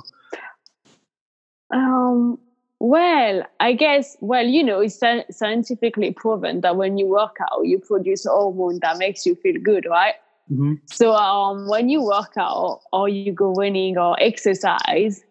um, 1.73 2.39
well, 2.81 3.45
I 3.61 3.75
guess, 3.75 4.17
well, 4.21 4.47
you 4.47 4.65
know, 4.65 4.81
it's 4.81 4.99
scientifically 5.31 6.13
proven 6.13 6.63
that 6.63 6.77
when 6.77 6.97
you 6.97 7.07
work 7.07 7.37
out, 7.41 7.67
you 7.67 7.79
produce 7.79 8.25
hormone 8.25 8.79
that 8.81 8.97
makes 8.97 9.27
you 9.27 9.35
feel 9.35 9.61
good, 9.61 9.87
right? 9.89 10.15
Mm-hmm. 10.51 10.75
So 10.87 11.13
um, 11.13 11.69
when 11.69 11.91
you 11.91 12.03
work 12.03 12.33
out 12.39 12.81
or 12.91 13.09
you 13.09 13.33
go 13.33 13.53
running 13.53 13.99
or 13.99 14.21
exercise, 14.21 15.23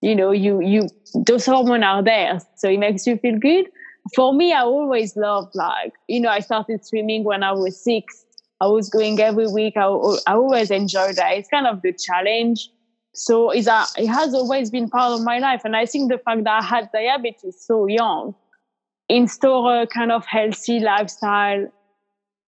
you 0.00 0.14
know, 0.14 0.30
you 0.30 0.60
you 0.62 0.88
those 1.14 1.46
hormones 1.46 1.84
are 1.84 2.02
there, 2.02 2.40
so 2.56 2.68
it 2.68 2.78
makes 2.78 3.06
you 3.06 3.16
feel 3.16 3.38
good. 3.38 3.66
For 4.14 4.32
me, 4.32 4.52
I 4.52 4.62
always 4.62 5.16
loved 5.16 5.54
like, 5.54 5.92
you 6.08 6.20
know, 6.20 6.30
I 6.30 6.40
started 6.40 6.84
swimming 6.84 7.24
when 7.24 7.42
I 7.42 7.52
was 7.52 7.82
six. 7.82 8.24
I 8.60 8.66
was 8.66 8.88
going 8.88 9.20
every 9.20 9.46
week. 9.46 9.76
I, 9.76 9.84
I 10.26 10.34
always 10.34 10.70
enjoyed 10.70 11.16
that. 11.16 11.32
It's 11.32 11.48
kind 11.48 11.66
of 11.66 11.82
the 11.82 11.92
challenge 11.92 12.70
so 13.14 13.50
it's 13.50 13.66
a, 13.66 13.84
it 13.98 14.06
has 14.06 14.34
always 14.34 14.70
been 14.70 14.88
part 14.88 15.12
of 15.12 15.24
my 15.24 15.38
life. 15.38 15.62
And 15.64 15.76
I 15.76 15.86
think 15.86 16.10
the 16.10 16.18
fact 16.18 16.44
that 16.44 16.62
I 16.62 16.64
had 16.64 16.90
diabetes 16.92 17.64
so 17.66 17.86
young 17.86 18.34
install 19.08 19.68
a 19.68 19.82
uh, 19.82 19.86
kind 19.86 20.12
of 20.12 20.24
healthy 20.24 20.78
lifestyle 20.78 21.66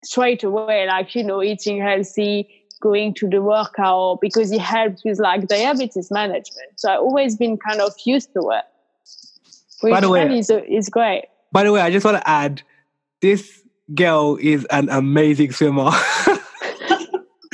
straight 0.04 0.44
away, 0.44 0.86
like, 0.86 1.14
you 1.14 1.24
know, 1.24 1.42
eating 1.42 1.80
healthy, 1.80 2.61
going 2.82 3.14
to 3.14 3.28
the 3.28 3.40
workout 3.40 4.20
because 4.20 4.52
it 4.52 4.60
helps 4.60 5.04
with 5.04 5.18
like 5.18 5.46
diabetes 5.46 6.10
management. 6.10 6.68
So 6.76 6.92
I've 6.92 7.00
always 7.00 7.36
been 7.36 7.56
kind 7.56 7.80
of 7.80 7.94
used 8.04 8.34
to 8.34 8.50
it. 8.50 8.64
Which 9.80 9.92
by 9.92 10.00
the 10.00 10.10
way, 10.10 10.38
is, 10.38 10.50
is 10.50 10.88
great. 10.88 11.24
By 11.50 11.64
the 11.64 11.72
way, 11.72 11.80
I 11.80 11.90
just 11.90 12.04
want 12.04 12.18
to 12.18 12.28
add 12.28 12.62
this 13.20 13.62
girl 13.94 14.36
is 14.40 14.64
an 14.66 14.88
amazing 14.90 15.52
swimmer. 15.52 15.90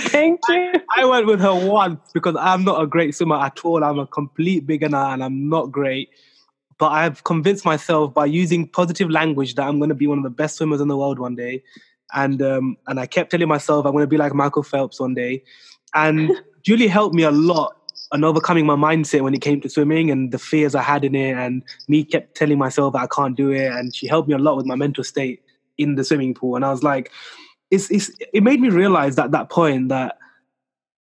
Thank 0.00 0.40
you. 0.48 0.72
I, 0.96 1.02
I, 1.02 1.04
went 1.04 1.26
with 1.26 1.40
her 1.40 1.54
once 1.54 2.00
because 2.12 2.36
I'm 2.38 2.64
not 2.64 2.82
a 2.82 2.86
great 2.86 3.14
swimmer 3.14 3.36
at 3.36 3.60
all. 3.64 3.84
I'm 3.84 3.98
a 3.98 4.06
complete 4.06 4.66
beginner 4.66 4.98
and 4.98 5.22
I'm 5.22 5.48
not 5.48 5.70
great. 5.70 6.10
But 6.78 6.92
I've 6.92 7.24
convinced 7.24 7.64
myself 7.64 8.14
by 8.14 8.26
using 8.26 8.68
positive 8.68 9.10
language 9.10 9.54
that 9.56 9.66
I'm 9.66 9.78
going 9.78 9.88
to 9.88 9.94
be 9.94 10.06
one 10.06 10.18
of 10.18 10.24
the 10.24 10.30
best 10.30 10.56
swimmers 10.56 10.80
in 10.80 10.88
the 10.88 10.96
world 10.96 11.18
one 11.18 11.34
day. 11.34 11.62
And 12.14 12.40
um, 12.42 12.76
and 12.86 12.98
I 12.98 13.06
kept 13.06 13.30
telling 13.30 13.48
myself 13.48 13.86
I'm 13.86 13.92
going 13.92 14.02
to 14.02 14.08
be 14.08 14.16
like 14.16 14.34
Michael 14.34 14.62
Phelps 14.62 15.00
one 15.00 15.14
day. 15.14 15.42
And 15.94 16.30
Julie 16.62 16.88
helped 16.88 17.14
me 17.14 17.22
a 17.22 17.30
lot 17.30 17.76
on 18.12 18.24
overcoming 18.24 18.64
my 18.64 18.74
mindset 18.74 19.20
when 19.20 19.34
it 19.34 19.40
came 19.40 19.60
to 19.60 19.68
swimming 19.68 20.10
and 20.10 20.32
the 20.32 20.38
fears 20.38 20.74
I 20.74 20.82
had 20.82 21.04
in 21.04 21.14
it. 21.14 21.36
And 21.36 21.62
me 21.88 22.04
kept 22.04 22.34
telling 22.34 22.58
myself 22.58 22.94
that 22.94 23.02
I 23.02 23.06
can't 23.06 23.36
do 23.36 23.50
it. 23.50 23.70
And 23.70 23.94
she 23.94 24.06
helped 24.06 24.28
me 24.28 24.34
a 24.34 24.38
lot 24.38 24.56
with 24.56 24.66
my 24.66 24.74
mental 24.74 25.04
state 25.04 25.42
in 25.76 25.94
the 25.94 26.04
swimming 26.04 26.34
pool. 26.34 26.56
And 26.56 26.64
I 26.64 26.70
was 26.70 26.82
like, 26.82 27.12
it's, 27.70 27.90
it's 27.90 28.10
it 28.32 28.42
made 28.42 28.60
me 28.60 28.70
realize 28.70 29.18
at 29.18 29.30
that 29.32 29.50
point 29.50 29.90
that 29.90 30.16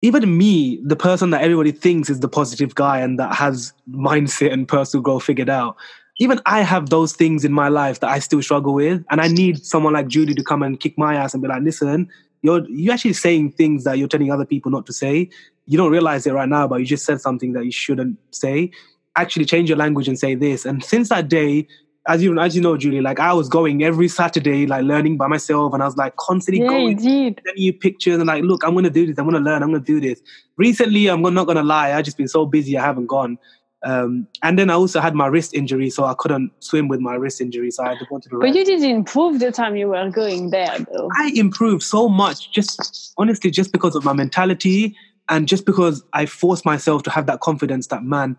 even 0.01 0.37
me, 0.37 0.79
the 0.83 0.95
person 0.95 1.31
that 1.31 1.41
everybody 1.41 1.71
thinks 1.71 2.09
is 2.09 2.19
the 2.19 2.29
positive 2.29 2.75
guy 2.75 2.99
and 2.99 3.19
that 3.19 3.33
has 3.33 3.73
mindset 3.89 4.53
and 4.53 4.67
personal 4.67 5.01
growth 5.01 5.23
figured 5.23 5.49
out, 5.49 5.75
even 6.17 6.39
I 6.45 6.61
have 6.61 6.89
those 6.89 7.13
things 7.13 7.43
in 7.43 7.51
my 7.51 7.67
life 7.67 7.99
that 7.99 8.09
I 8.09 8.19
still 8.19 8.41
struggle 8.41 8.73
with, 8.73 9.03
and 9.09 9.21
I 9.21 9.27
need 9.27 9.65
someone 9.65 9.93
like 9.93 10.07
Julie 10.07 10.33
to 10.35 10.43
come 10.43 10.63
and 10.63 10.79
kick 10.79 10.97
my 10.97 11.15
ass 11.15 11.33
and 11.33 11.43
be 11.43 11.49
like, 11.49 11.61
"Listen, 11.61 12.09
you're 12.41 12.65
you 12.69 12.91
actually 12.91 13.13
saying 13.13 13.51
things 13.53 13.83
that 13.83 13.97
you're 13.97 14.07
telling 14.07 14.31
other 14.31 14.45
people 14.45 14.71
not 14.71 14.85
to 14.85 14.93
say. 14.93 15.29
You 15.67 15.77
don't 15.77 15.91
realize 15.91 16.25
it 16.25 16.33
right 16.33 16.47
now, 16.47 16.67
but 16.67 16.79
you 16.79 16.85
just 16.85 17.05
said 17.05 17.19
something 17.19 17.53
that 17.53 17.65
you 17.65 17.71
shouldn't 17.71 18.17
say. 18.31 18.71
Actually, 19.15 19.45
change 19.45 19.69
your 19.69 19.77
language 19.77 20.07
and 20.07 20.17
say 20.17 20.35
this." 20.35 20.65
And 20.65 20.83
since 20.83 21.09
that 21.09 21.27
day, 21.27 21.67
as 22.07 22.23
you 22.23 22.39
as 22.39 22.55
you 22.55 22.61
know, 22.61 22.77
Julie, 22.77 23.01
like 23.01 23.19
I 23.19 23.33
was 23.33 23.49
going 23.49 23.83
every 23.83 24.07
Saturday, 24.07 24.67
like 24.67 24.83
learning 24.83 25.17
by 25.17 25.27
myself, 25.27 25.73
and 25.73 25.81
I 25.81 25.85
was 25.85 25.97
like 25.97 26.15
constantly 26.15 26.61
yeah, 26.61 26.69
going, 26.69 26.91
indeed. 26.91 27.41
sending 27.45 27.63
you 27.63 27.73
pictures, 27.73 28.15
and 28.15 28.27
like, 28.27 28.43
look, 28.43 28.63
I'm 28.63 28.73
gonna 28.73 28.89
do 28.89 29.05
this, 29.05 29.17
I'm 29.17 29.25
gonna 29.25 29.39
learn, 29.39 29.63
I'm 29.63 29.71
gonna 29.71 29.83
do 29.83 29.99
this. 29.99 30.21
Recently, 30.57 31.07
I'm 31.07 31.21
not 31.21 31.47
gonna 31.47 31.63
lie, 31.63 31.93
I 31.93 32.01
just 32.01 32.17
been 32.17 32.27
so 32.27 32.45
busy, 32.45 32.77
I 32.77 32.85
haven't 32.85 33.07
gone. 33.07 33.37
Um, 33.83 34.27
and 34.41 34.57
then 34.57 34.69
I 34.69 34.73
also 34.73 34.99
had 34.99 35.13
my 35.13 35.27
wrist 35.27 35.53
injury, 35.53 35.89
so 35.89 36.05
I 36.05 36.15
couldn't 36.17 36.51
swim 36.59 36.87
with 36.87 36.99
my 36.99 37.13
wrist 37.15 37.39
injury, 37.39 37.69
so 37.69 37.83
I 37.83 37.89
had 37.89 37.99
to 37.99 38.05
go 38.05 38.19
to 38.19 38.29
the. 38.29 38.37
But 38.37 38.55
you 38.55 38.65
did 38.65 38.81
improve 38.81 39.39
the 39.39 39.51
time 39.51 39.75
you 39.75 39.89
were 39.89 40.09
going 40.09 40.49
there, 40.49 40.79
though. 40.91 41.09
I 41.15 41.31
improved 41.35 41.83
so 41.83 42.09
much, 42.09 42.51
just 42.51 43.13
honestly, 43.17 43.51
just 43.51 43.71
because 43.71 43.95
of 43.95 44.03
my 44.03 44.13
mentality, 44.13 44.95
and 45.29 45.47
just 45.47 45.65
because 45.65 46.03
I 46.13 46.25
forced 46.25 46.65
myself 46.65 47.03
to 47.03 47.09
have 47.11 47.27
that 47.27 47.41
confidence 47.41 47.87
that 47.87 48.03
man, 48.03 48.37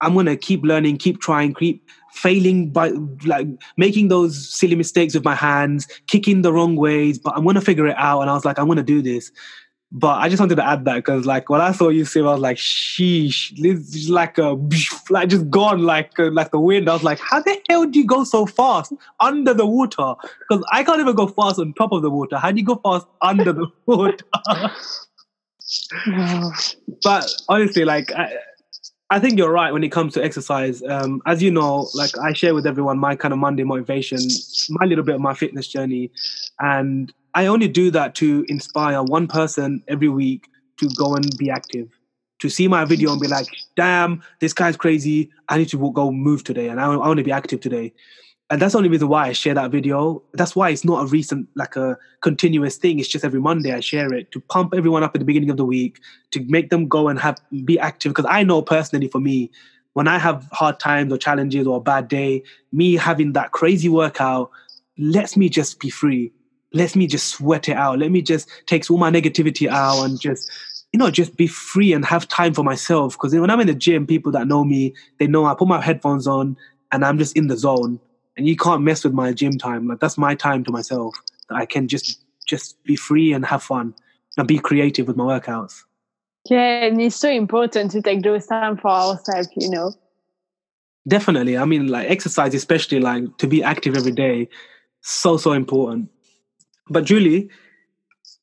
I'm 0.00 0.14
gonna 0.14 0.36
keep 0.36 0.62
learning, 0.64 0.98
keep 0.98 1.20
trying, 1.20 1.54
keep 1.54 1.88
failing 2.12 2.70
by 2.70 2.92
like 3.24 3.46
making 3.76 4.08
those 4.08 4.48
silly 4.48 4.74
mistakes 4.74 5.14
with 5.14 5.24
my 5.24 5.34
hands, 5.34 5.86
kicking 6.08 6.42
the 6.42 6.52
wrong 6.52 6.76
ways, 6.76 7.18
but 7.18 7.34
I'm 7.36 7.44
gonna 7.44 7.60
figure 7.60 7.86
it 7.86 7.96
out. 7.96 8.20
And 8.20 8.30
I 8.30 8.34
was 8.34 8.44
like, 8.44 8.58
I'm 8.58 8.66
gonna 8.66 8.82
do 8.82 9.00
this. 9.00 9.30
But 9.94 10.22
I 10.22 10.30
just 10.30 10.40
wanted 10.40 10.54
to 10.54 10.66
add 10.66 10.86
that 10.86 10.96
because, 10.96 11.26
like, 11.26 11.50
when 11.50 11.60
I 11.60 11.72
saw 11.72 11.90
you 11.90 12.06
swim, 12.06 12.26
I 12.26 12.32
was 12.32 12.40
like, 12.40 12.56
"Sheesh!" 12.56 13.54
This 13.60 13.94
is 13.94 14.08
like 14.08 14.38
a 14.38 14.58
like 15.10 15.28
just 15.28 15.50
gone 15.50 15.82
like 15.82 16.18
uh, 16.18 16.30
like 16.30 16.50
the 16.50 16.58
wind. 16.58 16.88
I 16.88 16.94
was 16.94 17.02
like, 17.02 17.18
"How 17.18 17.42
the 17.42 17.60
hell 17.68 17.84
do 17.84 17.98
you 17.98 18.06
go 18.06 18.24
so 18.24 18.46
fast 18.46 18.94
under 19.20 19.52
the 19.52 19.66
water?" 19.66 20.14
Because 20.48 20.64
I 20.72 20.82
can't 20.82 20.98
even 20.98 21.14
go 21.14 21.26
fast 21.26 21.58
on 21.58 21.74
top 21.74 21.92
of 21.92 22.00
the 22.00 22.08
water. 22.10 22.38
How 22.38 22.50
do 22.50 22.58
you 22.58 22.64
go 22.64 22.76
fast 22.76 23.06
under 23.20 23.52
the 23.52 23.66
water? 23.86 24.24
but 27.02 27.30
honestly, 27.50 27.84
like, 27.84 28.12
I, 28.12 28.34
I 29.10 29.20
think 29.20 29.36
you're 29.36 29.52
right 29.52 29.74
when 29.74 29.84
it 29.84 29.92
comes 29.92 30.14
to 30.14 30.24
exercise. 30.24 30.82
Um, 30.82 31.20
as 31.26 31.42
you 31.42 31.50
know, 31.50 31.90
like 31.94 32.16
I 32.16 32.32
share 32.32 32.54
with 32.54 32.66
everyone 32.66 32.98
my 32.98 33.14
kind 33.14 33.32
of 33.32 33.38
Monday 33.38 33.62
motivation, 33.62 34.20
my 34.70 34.86
little 34.86 35.04
bit 35.04 35.16
of 35.16 35.20
my 35.20 35.34
fitness 35.34 35.68
journey, 35.68 36.10
and 36.60 37.12
I 37.34 37.46
only 37.46 37.68
do 37.68 37.90
that 37.90 38.14
to 38.16 38.44
inspire 38.48 39.02
one 39.02 39.26
person 39.26 39.82
every 39.88 40.08
week 40.08 40.48
to 40.78 40.88
go 40.96 41.14
and 41.14 41.36
be 41.38 41.50
active, 41.50 41.88
to 42.40 42.48
see 42.48 42.68
my 42.68 42.84
video 42.84 43.12
and 43.12 43.20
be 43.20 43.28
like, 43.28 43.46
"Damn, 43.76 44.22
this 44.40 44.52
guy's 44.52 44.76
crazy. 44.76 45.30
I 45.48 45.58
need 45.58 45.68
to 45.70 45.92
go 45.92 46.10
move 46.10 46.44
today, 46.44 46.68
and 46.68 46.80
I, 46.80 46.84
I 46.92 46.96
want 46.96 47.18
to 47.18 47.24
be 47.24 47.32
active 47.32 47.60
today." 47.60 47.92
and 48.52 48.60
that's 48.60 48.72
the 48.72 48.78
only 48.78 48.90
reason 48.90 49.08
why 49.08 49.28
I 49.28 49.32
share 49.32 49.54
that 49.54 49.70
video. 49.70 50.22
That's 50.34 50.54
why 50.54 50.68
it's 50.68 50.84
not 50.84 51.02
a 51.02 51.06
recent, 51.06 51.48
like 51.54 51.74
a 51.74 51.96
continuous 52.20 52.76
thing. 52.76 52.98
It's 52.98 53.08
just 53.08 53.24
every 53.24 53.40
Monday 53.40 53.72
I 53.72 53.80
share 53.80 54.12
it 54.12 54.30
to 54.32 54.40
pump 54.40 54.74
everyone 54.76 55.02
up 55.02 55.14
at 55.14 55.20
the 55.20 55.24
beginning 55.24 55.48
of 55.48 55.56
the 55.56 55.64
week, 55.64 56.00
to 56.32 56.44
make 56.48 56.68
them 56.68 56.86
go 56.86 57.08
and 57.08 57.18
have 57.18 57.38
be 57.64 57.78
active. 57.78 58.10
Because 58.10 58.26
I 58.28 58.42
know 58.42 58.60
personally 58.60 59.08
for 59.08 59.20
me, 59.20 59.50
when 59.94 60.06
I 60.06 60.18
have 60.18 60.46
hard 60.52 60.78
times 60.78 61.10
or 61.14 61.16
challenges 61.16 61.66
or 61.66 61.78
a 61.78 61.80
bad 61.80 62.08
day, 62.08 62.42
me 62.72 62.94
having 62.94 63.32
that 63.32 63.52
crazy 63.52 63.88
workout 63.88 64.50
lets 64.98 65.34
me 65.34 65.48
just 65.48 65.80
be 65.80 65.88
free. 65.88 66.30
Lets 66.74 66.96
me 66.96 67.06
just 67.06 67.28
sweat 67.28 67.68
it 67.68 67.76
out. 67.76 67.98
Let 67.98 68.10
me 68.10 68.22
just 68.22 68.48
takes 68.66 68.90
all 68.90 68.98
my 68.98 69.10
negativity 69.10 69.68
out 69.68 70.04
and 70.04 70.20
just 70.20 70.50
you 70.92 70.98
know, 70.98 71.10
just 71.10 71.36
be 71.36 71.46
free 71.46 71.92
and 71.92 72.04
have 72.04 72.28
time 72.28 72.52
for 72.52 72.62
myself. 72.62 73.14
Because 73.14 73.34
when 73.34 73.50
I'm 73.50 73.60
in 73.60 73.66
the 73.66 73.74
gym, 73.74 74.06
people 74.06 74.30
that 74.32 74.46
know 74.46 74.62
me, 74.62 74.94
they 75.18 75.26
know 75.26 75.46
I 75.46 75.54
put 75.54 75.66
my 75.66 75.80
headphones 75.80 76.26
on 76.26 76.56
and 76.92 77.04
I'm 77.04 77.18
just 77.18 77.36
in 77.36 77.46
the 77.46 77.56
zone 77.56 77.98
and 78.36 78.46
you 78.46 78.56
can't 78.56 78.82
mess 78.82 79.04
with 79.04 79.14
my 79.14 79.32
gym 79.32 79.58
time. 79.58 79.88
Like 79.88 80.00
that's 80.00 80.18
my 80.18 80.34
time 80.34 80.64
to 80.64 80.70
myself. 80.70 81.14
That 81.48 81.56
I 81.56 81.66
can 81.66 81.88
just 81.88 82.20
just 82.46 82.82
be 82.84 82.96
free 82.96 83.32
and 83.32 83.44
have 83.46 83.62
fun 83.62 83.94
and 84.36 84.46
be 84.46 84.58
creative 84.58 85.06
with 85.06 85.16
my 85.16 85.24
workouts. 85.24 85.82
Yeah, 86.48 86.84
and 86.84 87.00
it's 87.00 87.16
so 87.16 87.30
important 87.30 87.92
to 87.92 88.02
take 88.02 88.22
those 88.22 88.46
time 88.46 88.76
for 88.76 88.88
ourselves, 88.88 89.48
you 89.56 89.70
know. 89.70 89.94
Definitely. 91.06 91.56
I 91.56 91.64
mean, 91.64 91.88
like 91.88 92.10
exercise, 92.10 92.54
especially 92.54 93.00
like 93.00 93.38
to 93.38 93.46
be 93.46 93.62
active 93.62 93.96
every 93.96 94.12
day, 94.12 94.48
so 95.00 95.36
so 95.36 95.52
important. 95.52 96.10
But 96.88 97.04
Julie, 97.04 97.48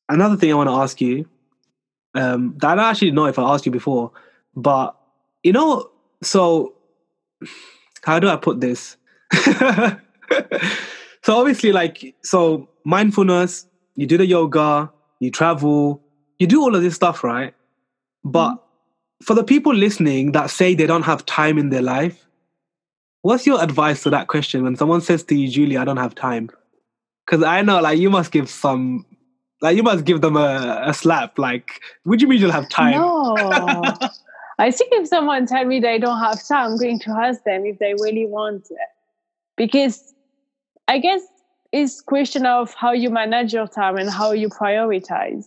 another 0.08 0.36
thing 0.36 0.50
I 0.50 0.54
want 0.54 0.68
to 0.68 0.74
ask 0.74 1.00
you, 1.00 1.28
um, 2.14 2.54
that 2.58 2.70
I 2.70 2.74
don't 2.74 2.84
actually 2.84 3.12
know 3.12 3.26
if 3.26 3.38
I 3.38 3.42
asked 3.42 3.66
you 3.66 3.72
before, 3.72 4.10
but 4.56 4.96
you 5.42 5.52
know, 5.52 5.90
so 6.22 6.74
how 8.04 8.18
do 8.18 8.28
I 8.28 8.36
put 8.36 8.60
this? 8.60 8.96
so 9.32 9.96
obviously, 11.28 11.72
like, 11.72 12.14
so 12.22 12.68
mindfulness, 12.84 13.66
you 13.94 14.06
do 14.06 14.16
the 14.16 14.26
yoga, 14.26 14.90
you 15.20 15.30
travel, 15.30 16.02
you 16.38 16.46
do 16.46 16.60
all 16.62 16.74
of 16.74 16.82
this 16.82 16.94
stuff, 16.94 17.22
right? 17.22 17.54
But 18.24 18.54
mm-hmm. 18.54 19.24
for 19.24 19.34
the 19.34 19.44
people 19.44 19.74
listening 19.74 20.32
that 20.32 20.50
say 20.50 20.74
they 20.74 20.86
don't 20.86 21.02
have 21.02 21.24
time 21.26 21.58
in 21.58 21.70
their 21.70 21.82
life, 21.82 22.26
what's 23.22 23.46
your 23.46 23.62
advice 23.62 24.02
to 24.04 24.10
that 24.10 24.28
question 24.28 24.62
when 24.62 24.76
someone 24.76 25.00
says 25.00 25.22
to 25.24 25.34
you, 25.34 25.48
Julie, 25.48 25.76
I 25.76 25.84
don't 25.84 25.98
have 25.98 26.14
time? 26.14 26.50
Because 27.30 27.44
I 27.44 27.62
know, 27.62 27.80
like, 27.80 28.00
you 28.00 28.10
must 28.10 28.32
give 28.32 28.50
some, 28.50 29.06
like, 29.60 29.76
you 29.76 29.84
must 29.84 30.04
give 30.04 30.20
them 30.20 30.36
a, 30.36 30.82
a 30.86 30.92
slap. 30.92 31.38
Like, 31.38 31.80
would 32.04 32.20
you 32.20 32.26
mean 32.26 32.40
you'll 32.40 32.50
have 32.50 32.68
time? 32.68 32.98
No. 32.98 33.36
I 34.58 34.72
think 34.72 34.92
if 34.94 35.06
someone 35.06 35.46
tell 35.46 35.64
me 35.64 35.78
they 35.78 36.00
don't 36.00 36.18
have 36.18 36.44
time, 36.46 36.72
I'm 36.72 36.76
going 36.76 36.98
to 36.98 37.10
ask 37.12 37.44
them 37.44 37.64
if 37.64 37.78
they 37.78 37.94
really 37.94 38.26
want 38.26 38.66
it 38.70 38.88
because 39.56 40.12
I 40.88 40.98
guess 40.98 41.22
it's 41.72 42.00
question 42.00 42.46
of 42.46 42.74
how 42.74 42.92
you 42.92 43.10
manage 43.10 43.54
your 43.54 43.68
time 43.68 43.96
and 43.96 44.10
how 44.10 44.32
you 44.32 44.48
prioritize. 44.48 45.46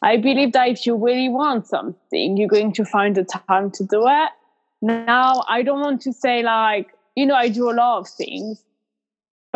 I 0.00 0.18
believe 0.18 0.52
that 0.52 0.68
if 0.68 0.86
you 0.86 0.94
really 0.94 1.28
want 1.28 1.66
something, 1.66 2.36
you're 2.36 2.48
going 2.48 2.72
to 2.74 2.84
find 2.84 3.16
the 3.16 3.24
time 3.24 3.72
to 3.72 3.84
do 3.84 4.04
it. 4.06 4.30
Now, 4.80 5.44
I 5.48 5.62
don't 5.62 5.80
want 5.80 6.00
to 6.02 6.12
say 6.12 6.44
like, 6.44 6.94
you 7.16 7.26
know, 7.26 7.34
I 7.34 7.48
do 7.48 7.68
a 7.68 7.72
lot 7.72 7.98
of 7.98 8.08
things, 8.08 8.62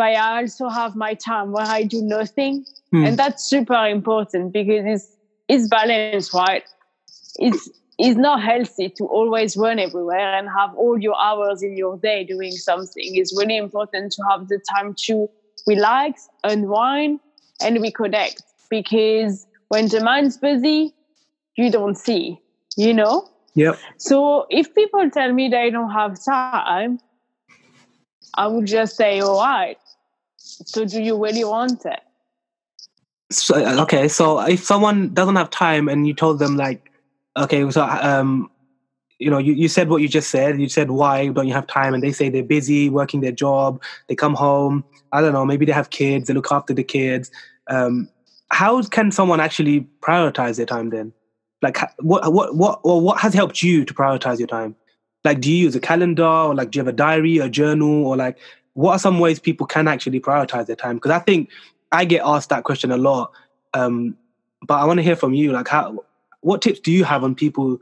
but 0.03 0.15
I 0.17 0.41
also 0.41 0.67
have 0.67 0.97
my 0.97 1.13
time 1.13 1.53
where 1.53 1.65
I 1.65 1.83
do 1.83 2.01
nothing. 2.01 2.65
Hmm. 2.91 3.05
And 3.05 3.17
that's 3.17 3.45
super 3.45 3.85
important 3.87 4.51
because 4.51 4.83
it's 4.85 5.07
it's 5.47 5.67
balance, 5.69 6.33
right? 6.33 6.63
It's 7.39 7.69
it's 7.97 8.17
not 8.17 8.43
healthy 8.43 8.89
to 8.97 9.05
always 9.05 9.55
run 9.55 9.79
everywhere 9.79 10.33
and 10.37 10.49
have 10.57 10.75
all 10.75 10.99
your 10.99 11.17
hours 11.17 11.63
in 11.63 11.77
your 11.77 11.97
day 11.97 12.25
doing 12.25 12.51
something. 12.51 13.15
It's 13.15 13.33
really 13.37 13.55
important 13.55 14.11
to 14.13 14.23
have 14.29 14.49
the 14.49 14.59
time 14.75 14.93
to 15.05 15.29
relax, 15.67 16.27
unwind, 16.43 17.21
and 17.61 17.77
reconnect 17.77 18.41
because 18.69 19.47
when 19.69 19.87
the 19.87 20.01
mind's 20.03 20.35
busy, 20.35 20.93
you 21.55 21.71
don't 21.71 21.95
see, 21.97 22.41
you 22.75 22.93
know? 22.93 23.29
Yep. 23.55 23.79
So 23.97 24.47
if 24.49 24.75
people 24.75 25.09
tell 25.11 25.31
me 25.31 25.47
they 25.47 25.69
don't 25.69 25.91
have 25.91 26.17
time, 26.25 26.99
I 28.35 28.47
would 28.47 28.65
just 28.65 28.95
say, 28.95 29.19
all 29.19 29.39
right. 29.39 29.77
So 30.65 30.85
do 30.85 31.01
you 31.01 31.21
really 31.21 31.43
want 31.43 31.85
it? 31.85 32.01
So, 33.31 33.55
okay, 33.81 34.07
so 34.07 34.39
if 34.41 34.63
someone 34.63 35.13
doesn't 35.13 35.35
have 35.35 35.49
time 35.49 35.89
and 35.89 36.07
you 36.07 36.13
told 36.13 36.39
them 36.39 36.55
like 36.55 36.91
Okay, 37.35 37.69
so 37.71 37.83
um, 37.83 38.49
you 39.17 39.29
know, 39.29 39.39
you, 39.39 39.53
you 39.53 39.67
said 39.67 39.89
what 39.89 40.01
you 40.01 40.07
just 40.07 40.29
said. 40.29 40.59
You 40.59 40.69
said 40.69 40.91
why 40.91 41.27
don't 41.27 41.47
you 41.47 41.53
have 41.53 41.67
time, 41.67 41.93
and 41.93 42.03
they 42.03 42.11
say 42.11 42.29
they're 42.29 42.43
busy 42.43 42.89
working 42.89 43.21
their 43.21 43.31
job. 43.31 43.81
They 44.07 44.15
come 44.15 44.35
home. 44.35 44.83
I 45.11 45.21
don't 45.21 45.33
know. 45.33 45.45
Maybe 45.45 45.65
they 45.65 45.71
have 45.71 45.89
kids. 45.89 46.27
They 46.27 46.33
look 46.33 46.51
after 46.51 46.73
the 46.73 46.83
kids. 46.83 47.31
Um, 47.67 48.09
how 48.51 48.83
can 48.83 49.11
someone 49.11 49.39
actually 49.39 49.87
prioritize 50.01 50.57
their 50.57 50.65
time 50.65 50.89
then? 50.89 51.11
Like, 51.61 51.77
what 51.99 52.31
what 52.31 52.55
what 52.55 52.79
or 52.83 53.01
what 53.01 53.19
has 53.19 53.33
helped 53.33 53.63
you 53.63 53.83
to 53.85 53.93
prioritize 53.93 54.37
your 54.37 54.47
time? 54.47 54.75
Like, 55.23 55.39
do 55.39 55.51
you 55.51 55.57
use 55.57 55.75
a 55.75 55.79
calendar 55.79 56.25
or 56.25 56.53
like 56.53 56.71
do 56.71 56.77
you 56.77 56.81
have 56.81 56.93
a 56.93 56.95
diary, 56.95 57.37
a 57.39 57.49
journal, 57.49 58.05
or 58.05 58.15
like 58.15 58.37
what 58.73 58.93
are 58.93 58.99
some 58.99 59.19
ways 59.19 59.39
people 59.39 59.67
can 59.67 59.87
actually 59.87 60.19
prioritize 60.19 60.65
their 60.65 60.75
time? 60.75 60.95
Because 60.95 61.11
I 61.11 61.19
think 61.19 61.49
I 61.91 62.05
get 62.05 62.21
asked 62.25 62.49
that 62.49 62.63
question 62.63 62.91
a 62.91 62.97
lot. 62.97 63.31
Um, 63.73 64.17
but 64.65 64.75
I 64.75 64.85
want 64.85 64.97
to 64.97 65.03
hear 65.03 65.15
from 65.15 65.33
you. 65.33 65.51
Like, 65.51 65.67
how 65.67 66.03
what 66.41 66.61
tips 66.61 66.79
do 66.79 66.91
you 66.91 67.03
have 67.03 67.23
on 67.23 67.35
people 67.35 67.79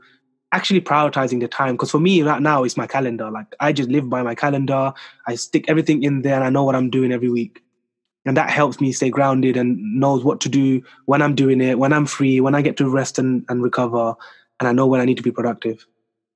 actually 0.52 0.80
prioritizing 0.80 1.40
the 1.40 1.48
time? 1.48 1.74
Because 1.74 1.90
for 1.90 2.00
me, 2.00 2.22
right 2.22 2.42
now, 2.42 2.64
it's 2.64 2.76
my 2.76 2.86
calendar. 2.86 3.30
Like 3.30 3.46
I 3.60 3.72
just 3.72 3.88
live 3.88 4.08
by 4.08 4.22
my 4.22 4.34
calendar. 4.34 4.92
I 5.26 5.34
stick 5.34 5.64
everything 5.68 6.02
in 6.02 6.22
there, 6.22 6.34
and 6.34 6.44
I 6.44 6.50
know 6.50 6.64
what 6.64 6.74
I'm 6.74 6.90
doing 6.90 7.12
every 7.12 7.30
week, 7.30 7.62
and 8.26 8.36
that 8.36 8.50
helps 8.50 8.80
me 8.80 8.92
stay 8.92 9.10
grounded 9.10 9.56
and 9.56 9.78
knows 9.98 10.24
what 10.24 10.40
to 10.42 10.48
do 10.48 10.82
when 11.06 11.22
I'm 11.22 11.34
doing 11.34 11.60
it, 11.60 11.78
when 11.78 11.92
I'm 11.92 12.06
free, 12.06 12.40
when 12.40 12.54
I 12.54 12.62
get 12.62 12.76
to 12.78 12.88
rest 12.88 13.18
and, 13.18 13.44
and 13.48 13.62
recover, 13.62 14.14
and 14.60 14.68
I 14.68 14.72
know 14.72 14.86
when 14.86 15.00
I 15.00 15.04
need 15.04 15.16
to 15.16 15.22
be 15.22 15.32
productive. 15.32 15.86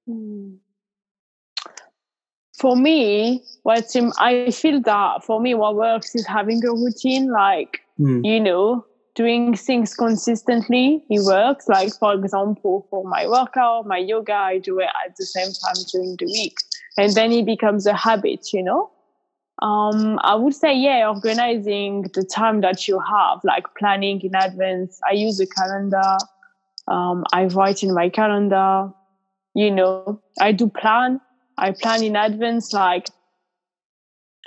Hmm. 0.07 0.55
For 2.59 2.75
me, 2.75 3.43
what 3.65 3.95
I 4.19 4.51
feel 4.51 4.81
that 4.83 5.25
for 5.25 5.41
me, 5.41 5.55
what 5.55 5.77
works 5.77 6.15
is 6.15 6.27
having 6.27 6.65
a 6.65 6.73
routine. 6.73 7.31
Like 7.31 7.81
mm. 8.01 8.25
you 8.25 8.41
know, 8.41 8.85
doing 9.17 9.57
things 9.57 9.95
consistently 9.95 11.03
it 11.11 11.25
works. 11.25 11.67
Like 11.67 11.93
for 11.99 12.15
example 12.15 12.87
for 12.91 13.03
my 13.05 13.27
workout 13.27 13.87
my 13.87 13.99
yoga 13.99 14.35
i 14.35 14.59
do 14.59 14.79
it 14.79 14.91
at 15.05 15.17
the 15.17 15.25
same 15.25 15.49
time 15.49 15.83
during 15.91 16.17
the 16.19 16.27
week. 16.27 16.57
And 16.99 17.13
then 17.15 17.33
it 17.33 17.45
becomes 17.45 17.87
a 17.87 17.95
habit 17.95 18.53
you 18.53 18.63
know? 18.63 18.91
Um, 19.63 20.21
i 20.23 20.35
would 20.35 20.55
say 20.55 20.77
yeah 20.77 21.09
organizing 21.09 22.03
the 22.13 22.23
time 22.23 22.61
that 22.61 22.87
you 22.87 23.01
have 23.01 23.41
like 23.43 23.65
planning 23.79 24.21
in 24.21 24.35
advance. 24.35 25.01
I 25.11 25.15
use 25.15 25.41
a 25.41 25.47
calendar. 25.47 26.19
Um, 26.89 27.25
i 27.33 27.47
write 27.47 27.83
in 27.83 27.95
my 27.95 28.09
calendar 28.11 28.93
you 29.55 29.71
know? 29.71 30.21
I 30.39 30.53
do 30.53 30.69
plan 30.69 31.21
i 31.59 31.71
plan 31.71 32.03
in 32.03 32.17
advance 32.17 32.73
like 32.73 33.09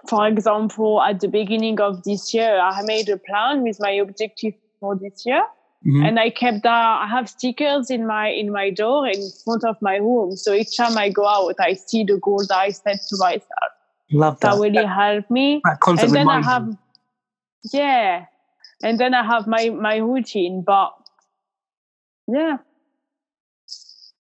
for 0.08 0.28
example, 0.28 1.02
at 1.02 1.20
the 1.20 1.28
beginning 1.28 1.82
of 1.82 2.04
this 2.04 2.34
year, 2.34 2.60
I 2.60 2.82
made 2.84 3.10
a 3.10 3.18
plan 3.18 3.64
with 3.64 3.78
my 3.80 3.92
objective 3.92 4.54
for 4.80 4.96
this 4.96 5.24
year. 5.26 5.44
Mm-hmm. 5.86 6.06
And 6.06 6.20
I 6.20 6.30
kept 6.30 6.64
that. 6.64 7.02
I 7.04 7.08
have 7.08 7.30
stickers 7.30 7.90
in 7.90 8.06
my 8.06 8.28
in 8.28 8.52
my 8.52 8.70
door 8.70 9.08
in 9.08 9.30
front 9.46 9.64
of 9.64 9.78
my 9.82 9.96
room. 9.96 10.36
So 10.36 10.54
each 10.54 10.76
time 10.76 10.98
I 10.98 11.10
go 11.10 11.26
out, 11.26 11.56
I 11.60 11.74
see 11.74 12.04
the 12.04 12.18
goal 12.18 12.46
that 12.50 12.58
I 12.58 12.72
set 12.72 13.00
to 13.10 13.18
myself. 13.18 13.72
Love 14.12 14.40
that. 14.42 14.56
That 14.56 14.62
really 14.62 14.86
helped 14.86 15.32
me. 15.32 15.62
and 15.88 16.14
then 16.14 16.28
I 16.28 16.42
have, 16.42 16.76
yeah, 17.72 18.26
and 18.84 19.00
then 19.00 19.14
I 19.14 19.24
have 19.26 19.48
my 19.48 19.70
my 19.70 19.98
routine. 19.98 20.64
But 20.66 20.92
yeah, 22.28 22.58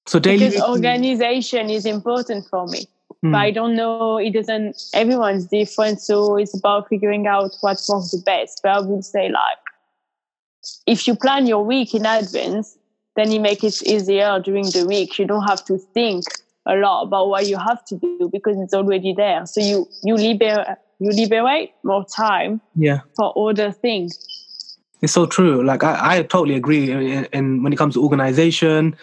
so 0.10 0.18
daily 0.18 0.50
because 0.50 0.68
organization 0.68 1.70
is 1.70 1.86
important 1.86 2.48
for 2.48 2.66
me. 2.66 2.86
but 3.22 3.28
hmm. 3.30 3.36
I 3.36 3.52
don't 3.52 3.76
know. 3.76 4.18
It 4.18 4.32
doesn't. 4.32 4.82
Everyone's 4.94 5.46
different, 5.48 6.02
so 6.02 6.36
it's 6.36 6.58
about 6.58 6.90
figuring 6.90 7.28
out 7.28 7.52
what 7.62 7.78
works 7.88 7.88
the 7.88 8.22
best. 8.26 8.62
But 8.64 8.72
I 8.72 8.80
would 8.80 9.06
say 9.06 9.30
like, 9.30 9.58
if 10.88 11.08
you 11.08 11.16
plan 11.16 11.46
your 11.46 11.64
week 11.64 11.94
in 11.94 12.06
advance, 12.06 12.78
then 13.16 13.32
you 13.32 13.40
make 13.40 13.64
it 13.64 13.82
easier 13.86 14.40
during 14.40 14.66
the 14.66 14.86
week. 14.88 15.20
You 15.20 15.28
don't 15.28 15.48
have 15.48 15.64
to 15.66 15.78
think 15.78 16.26
a 16.66 16.76
lot 16.76 17.04
about 17.04 17.30
what 17.30 17.48
you 17.48 17.58
have 17.58 17.86
to 17.86 17.96
do 17.96 18.30
because 18.32 18.58
it's 18.60 18.74
already 18.74 19.14
there. 19.14 19.46
So 19.46 19.62
you 19.62 19.88
you 20.04 20.16
liberate 20.16 20.78
you 21.00 21.12
liberate 21.12 21.72
more 21.84 22.04
time 22.06 22.62
Yeah. 22.76 23.02
for 23.16 23.32
other 23.38 23.72
things. 23.72 24.18
It's 25.02 25.14
so 25.14 25.26
true. 25.26 25.64
Like 25.64 25.84
I, 25.84 26.18
I 26.18 26.24
totally 26.24 26.56
agree. 26.56 26.92
And 26.92 27.64
when 27.64 27.72
it 27.72 27.78
comes 27.78 27.94
to 27.94 28.04
organization, 28.04 28.96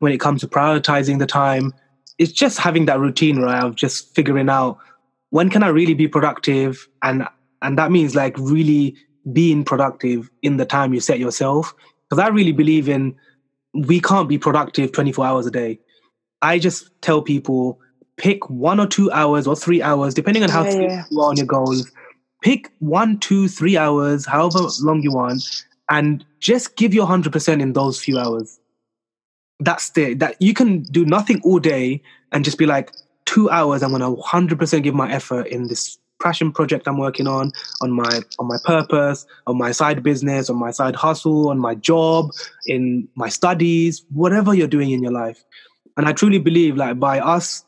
when 0.00 0.12
it 0.12 0.18
comes 0.20 0.40
to 0.40 0.48
prioritizing 0.48 1.18
the 1.18 1.26
time, 1.26 1.72
it's 2.18 2.32
just 2.32 2.58
having 2.58 2.86
that 2.86 2.98
routine, 2.98 3.38
right? 3.38 3.62
Of 3.62 3.76
just 3.76 4.14
figuring 4.14 4.48
out 4.50 4.78
when 5.30 5.48
can 5.48 5.62
I 5.62 5.68
really 5.68 5.94
be 5.94 6.08
productive, 6.08 6.86
and 7.02 7.26
and 7.62 7.78
that 7.78 7.90
means 7.90 8.14
like 8.14 8.36
really 8.38 8.96
being 9.32 9.64
productive 9.64 10.28
in 10.42 10.56
the 10.56 10.66
time 10.66 10.92
you 10.92 11.00
set 11.00 11.18
yourself. 11.18 11.72
Because 12.08 12.22
I 12.22 12.28
really 12.28 12.52
believe 12.52 12.88
in 12.88 13.14
we 13.72 14.00
can't 14.00 14.28
be 14.28 14.38
productive 14.38 14.92
twenty 14.92 15.12
four 15.12 15.24
hours 15.24 15.46
a 15.46 15.50
day. 15.50 15.78
I 16.42 16.58
just 16.58 16.90
tell 17.02 17.22
people 17.22 17.78
pick 18.16 18.48
one 18.50 18.80
or 18.80 18.86
two 18.86 19.10
hours 19.12 19.46
or 19.46 19.56
three 19.56 19.80
hours, 19.82 20.12
depending 20.14 20.42
on 20.42 20.50
how 20.50 20.64
Yeah, 20.64 20.80
yeah. 20.80 21.04
you 21.10 21.20
are 21.20 21.30
on 21.30 21.36
your 21.36 21.46
goals. 21.46 21.90
Pick 22.42 22.70
one, 22.78 23.18
two, 23.18 23.48
three 23.48 23.76
hours, 23.76 24.26
however 24.26 24.60
long 24.80 25.02
you 25.02 25.12
want, 25.12 25.64
and 25.90 26.24
just 26.38 26.76
give 26.76 26.94
your 26.94 27.06
hundred 27.06 27.32
percent 27.32 27.62
in 27.62 27.72
those 27.72 28.00
few 28.00 28.18
hours. 28.18 28.59
That's 29.60 29.90
the 29.90 30.14
that 30.14 30.36
you 30.40 30.54
can 30.54 30.82
do 30.82 31.04
nothing 31.04 31.40
all 31.44 31.58
day 31.58 32.02
and 32.32 32.44
just 32.44 32.58
be 32.58 32.66
like 32.66 32.92
two 33.26 33.50
hours. 33.50 33.82
I'm 33.82 33.90
gonna 33.90 34.14
hundred 34.16 34.58
percent 34.58 34.84
give 34.84 34.94
my 34.94 35.10
effort 35.12 35.46
in 35.48 35.68
this 35.68 35.98
passion 36.22 36.52
project 36.52 36.86
I'm 36.86 36.98
working 36.98 37.26
on, 37.26 37.50
on 37.80 37.92
my 37.92 38.20
on 38.38 38.46
my 38.46 38.58
purpose, 38.64 39.26
on 39.46 39.56
my 39.58 39.72
side 39.72 40.02
business, 40.02 40.50
on 40.50 40.56
my 40.56 40.70
side 40.70 40.96
hustle, 40.96 41.48
on 41.50 41.58
my 41.58 41.74
job, 41.74 42.30
in 42.66 43.08
my 43.14 43.28
studies, 43.28 44.04
whatever 44.12 44.54
you're 44.54 44.68
doing 44.68 44.90
in 44.90 45.02
your 45.02 45.12
life. 45.12 45.44
And 45.96 46.06
I 46.06 46.12
truly 46.12 46.38
believe 46.38 46.76
like 46.76 46.98
by 46.98 47.20
us 47.20 47.64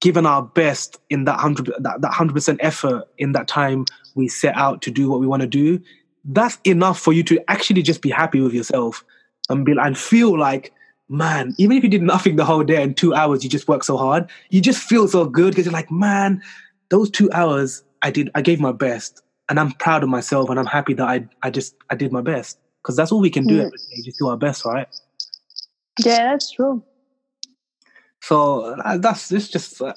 giving 0.00 0.26
our 0.26 0.42
best 0.42 0.98
in 1.08 1.24
that 1.24 1.38
hundred 1.40 1.72
that, 1.78 2.00
that 2.02 2.12
hundred 2.12 2.34
percent 2.34 2.60
effort 2.62 3.04
in 3.18 3.32
that 3.32 3.48
time 3.48 3.86
we 4.14 4.28
set 4.28 4.54
out 4.56 4.82
to 4.82 4.90
do 4.90 5.10
what 5.10 5.20
we 5.20 5.26
want 5.26 5.40
to 5.40 5.48
do, 5.48 5.80
that's 6.24 6.58
enough 6.64 6.98
for 6.98 7.12
you 7.12 7.22
to 7.24 7.42
actually 7.50 7.82
just 7.82 8.02
be 8.02 8.10
happy 8.10 8.40
with 8.40 8.52
yourself 8.52 9.04
and 9.48 9.64
be 9.64 9.72
and 9.72 9.98
feel 9.98 10.38
like, 10.38 10.72
man, 11.08 11.54
even 11.58 11.76
if 11.76 11.82
you 11.84 11.90
did 11.90 12.02
nothing 12.02 12.36
the 12.36 12.44
whole 12.44 12.64
day 12.64 12.82
in 12.82 12.94
two 12.94 13.14
hours, 13.14 13.44
you 13.44 13.50
just 13.50 13.68
work 13.68 13.84
so 13.84 13.96
hard, 13.96 14.28
you 14.50 14.60
just 14.60 14.82
feel 14.82 15.06
so 15.08 15.26
good 15.26 15.50
because 15.50 15.66
you're 15.66 15.72
like, 15.72 15.90
man, 15.90 16.42
those 16.90 17.10
two 17.10 17.30
hours 17.32 17.82
I 18.02 18.10
did 18.10 18.30
I 18.34 18.42
gave 18.42 18.60
my 18.60 18.72
best 18.72 19.22
and 19.48 19.58
I'm 19.58 19.72
proud 19.72 20.02
of 20.02 20.08
myself 20.08 20.50
and 20.50 20.58
I'm 20.58 20.66
happy 20.66 20.94
that 20.94 21.06
I 21.06 21.26
I 21.42 21.50
just 21.50 21.74
I 21.90 21.94
did 21.94 22.12
my 22.12 22.20
best. 22.20 22.58
Because 22.82 22.96
that's 22.96 23.10
all 23.12 23.20
we 23.20 23.30
can 23.30 23.46
do 23.46 23.56
Mm. 23.56 23.66
every 23.66 23.78
day, 23.78 24.02
just 24.04 24.18
do 24.18 24.28
our 24.28 24.36
best, 24.36 24.64
right? 24.66 24.86
Yeah, 26.04 26.32
that's 26.32 26.50
true. 26.50 26.82
So 28.20 28.74
uh, 28.80 28.98
that's 28.98 29.32
it's 29.32 29.48
just 29.48 29.80
uh, 29.80 29.94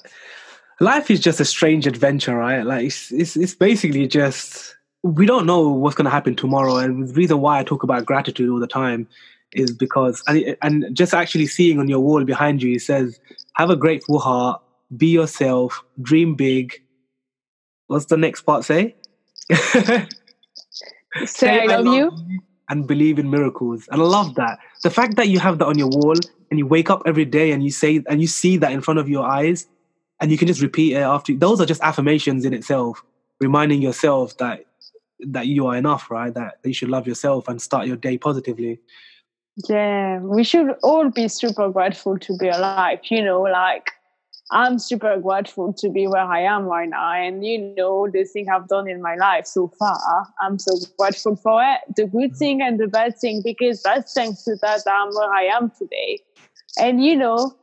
life 0.80 1.10
is 1.10 1.20
just 1.20 1.40
a 1.40 1.44
strange 1.44 1.86
adventure, 1.86 2.36
right? 2.36 2.62
Like 2.64 2.86
it's 2.86 3.10
it's, 3.12 3.36
it's 3.36 3.54
basically 3.54 4.06
just 4.06 4.74
we 5.02 5.26
don't 5.26 5.46
know 5.46 5.68
what's 5.68 5.96
going 5.96 6.06
to 6.06 6.10
happen 6.10 6.34
tomorrow, 6.34 6.76
and 6.76 7.08
the 7.08 7.12
reason 7.14 7.40
why 7.40 7.58
I 7.58 7.64
talk 7.64 7.82
about 7.82 8.06
gratitude 8.06 8.50
all 8.50 8.58
the 8.58 8.66
time 8.66 9.06
is 9.52 9.72
because 9.72 10.22
and 10.26 10.56
and 10.62 10.94
just 10.94 11.14
actually 11.14 11.46
seeing 11.46 11.78
on 11.78 11.88
your 11.88 12.00
wall 12.00 12.24
behind 12.24 12.62
you 12.62 12.74
it 12.76 12.80
says 12.82 13.18
have 13.54 13.70
a 13.70 13.76
grateful 13.76 14.18
heart, 14.18 14.62
be 14.96 15.08
yourself, 15.08 15.82
dream 16.00 16.34
big. 16.34 16.80
What's 17.88 18.06
the 18.06 18.16
next 18.16 18.42
part 18.42 18.64
say? 18.64 18.94
Say 21.24 21.60
I 21.60 21.64
love 21.76 21.86
you. 21.86 22.40
and 22.68 22.86
believe 22.86 23.18
in 23.18 23.30
miracles. 23.30 23.88
And 23.90 24.00
I 24.00 24.04
love 24.04 24.34
that. 24.36 24.58
The 24.82 24.90
fact 24.90 25.16
that 25.16 25.28
you 25.28 25.38
have 25.40 25.58
that 25.58 25.66
on 25.66 25.78
your 25.78 25.88
wall 25.88 26.14
and 26.50 26.58
you 26.58 26.66
wake 26.66 26.90
up 26.90 27.02
every 27.06 27.24
day 27.24 27.50
and 27.52 27.64
you 27.64 27.70
say 27.70 28.02
and 28.08 28.20
you 28.20 28.26
see 28.26 28.56
that 28.58 28.72
in 28.72 28.80
front 28.80 29.00
of 29.00 29.08
your 29.08 29.24
eyes 29.24 29.66
and 30.20 30.30
you 30.30 30.38
can 30.38 30.46
just 30.46 30.60
repeat 30.60 30.92
it 30.92 31.00
after 31.00 31.34
those 31.34 31.60
are 31.60 31.66
just 31.66 31.82
affirmations 31.82 32.44
in 32.44 32.52
itself, 32.52 33.02
reminding 33.40 33.82
yourself 33.82 34.36
that 34.38 34.66
that 35.20 35.46
you 35.46 35.66
are 35.66 35.76
enough, 35.76 36.10
right? 36.10 36.32
That 36.32 36.58
you 36.62 36.74
should 36.74 36.90
love 36.90 37.06
yourself 37.06 37.48
and 37.48 37.60
start 37.60 37.86
your 37.86 37.96
day 37.96 38.18
positively. 38.18 38.80
Yeah, 39.66 40.20
we 40.20 40.44
should 40.44 40.76
all 40.82 41.10
be 41.10 41.28
super 41.28 41.68
grateful 41.70 42.18
to 42.18 42.36
be 42.36 42.48
alive. 42.48 43.00
You 43.04 43.24
know, 43.24 43.42
like 43.42 43.90
I'm 44.50 44.78
super 44.78 45.18
grateful 45.18 45.72
to 45.74 45.90
be 45.90 46.06
where 46.06 46.22
I 46.22 46.40
am 46.40 46.64
right 46.64 46.88
now. 46.88 47.12
And, 47.12 47.44
you 47.44 47.74
know, 47.76 48.08
the 48.10 48.24
thing 48.24 48.48
I've 48.48 48.68
done 48.68 48.88
in 48.88 49.02
my 49.02 49.14
life 49.16 49.46
so 49.46 49.68
far, 49.78 50.26
I'm 50.40 50.58
so 50.58 50.72
grateful 50.98 51.36
for 51.36 51.62
it. 51.62 51.80
The 51.96 52.06
good 52.06 52.34
thing 52.34 52.62
and 52.62 52.78
the 52.78 52.86
bad 52.86 53.18
thing, 53.18 53.42
because 53.44 53.82
that's 53.82 54.14
thanks 54.14 54.44
to 54.44 54.56
that 54.62 54.82
I'm 54.86 55.14
where 55.14 55.30
I 55.30 55.44
am 55.44 55.70
today. 55.78 56.20
And, 56.78 57.04
you 57.04 57.16
know, 57.16 57.56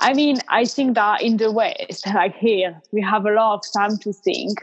I 0.00 0.14
mean, 0.14 0.38
I 0.48 0.64
think 0.64 0.94
that 0.94 1.22
in 1.22 1.36
the 1.36 1.52
West, 1.52 2.06
like 2.14 2.36
here, 2.36 2.80
we 2.92 3.00
have 3.02 3.26
a 3.26 3.32
lot 3.32 3.54
of 3.54 3.62
time 3.76 3.98
to 3.98 4.12
think. 4.12 4.58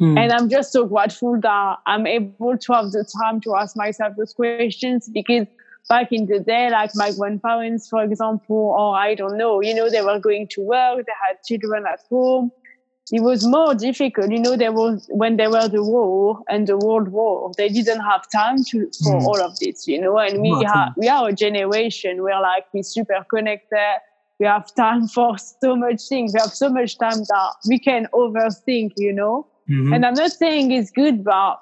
Mm. 0.00 0.18
And 0.18 0.32
I'm 0.32 0.48
just 0.48 0.72
so 0.72 0.86
grateful 0.86 1.38
that 1.40 1.78
I'm 1.86 2.06
able 2.06 2.56
to 2.56 2.72
have 2.72 2.92
the 2.92 3.04
time 3.22 3.40
to 3.42 3.56
ask 3.56 3.76
myself 3.76 4.14
those 4.16 4.32
questions 4.32 5.10
because 5.12 5.46
back 5.90 6.08
in 6.12 6.26
the 6.26 6.38
day, 6.40 6.70
like 6.70 6.92
my 6.94 7.10
grandparents, 7.18 7.88
for 7.92 8.02
example, 8.02 8.62
or 8.78 8.96
I 8.96 9.14
don't 9.14 9.36
know, 9.36 9.60
you 9.60 9.74
know, 9.74 9.90
they 9.90 10.00
were 10.02 10.18
going 10.20 10.46
to 10.54 10.62
work, 10.62 11.04
they 11.06 11.12
had 11.26 11.36
children 11.46 11.84
at 11.92 12.00
home. 12.08 12.50
It 13.12 13.22
was 13.22 13.44
more 13.44 13.74
difficult, 13.74 14.30
you 14.30 14.38
know, 14.38 14.56
there 14.56 14.72
was 14.72 15.08
when 15.10 15.36
there 15.36 15.50
were 15.50 15.66
the 15.68 15.82
war 15.82 16.38
and 16.48 16.68
the 16.68 16.78
world 16.78 17.08
war, 17.08 17.50
they 17.58 17.68
didn't 17.68 18.02
have 18.12 18.22
time 18.30 18.58
to 18.70 18.78
for 19.02 19.14
Mm. 19.20 19.24
all 19.28 19.40
of 19.48 19.58
this, 19.58 19.88
you 19.92 20.00
know, 20.00 20.16
and 20.18 20.40
we 20.40 20.52
have 20.72 20.90
we 20.96 21.08
are 21.08 21.28
a 21.28 21.32
generation 21.46 22.22
where 22.22 22.40
like 22.40 22.64
we're 22.72 22.84
super 22.84 23.20
connected. 23.34 23.96
We 24.38 24.46
have 24.46 24.72
time 24.76 25.08
for 25.16 25.36
so 25.38 25.74
much 25.84 26.00
things. 26.08 26.32
We 26.34 26.40
have 26.40 26.54
so 26.64 26.68
much 26.78 26.98
time 26.98 27.20
that 27.32 27.50
we 27.68 27.80
can 27.88 28.06
overthink, 28.22 28.92
you 28.96 29.12
know. 29.12 29.36
Mhm. 29.68 29.92
And 29.94 30.06
I'm 30.06 30.14
not 30.14 30.30
saying 30.42 30.70
it's 30.70 30.92
good, 31.02 31.24
but 31.24 31.58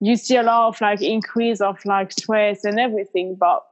you 0.00 0.16
see 0.16 0.36
a 0.36 0.42
lot 0.42 0.68
of 0.68 0.80
like 0.80 1.02
increase 1.02 1.60
of 1.60 1.78
like 1.84 2.12
stress 2.12 2.64
and 2.64 2.78
everything. 2.78 3.36
But 3.38 3.64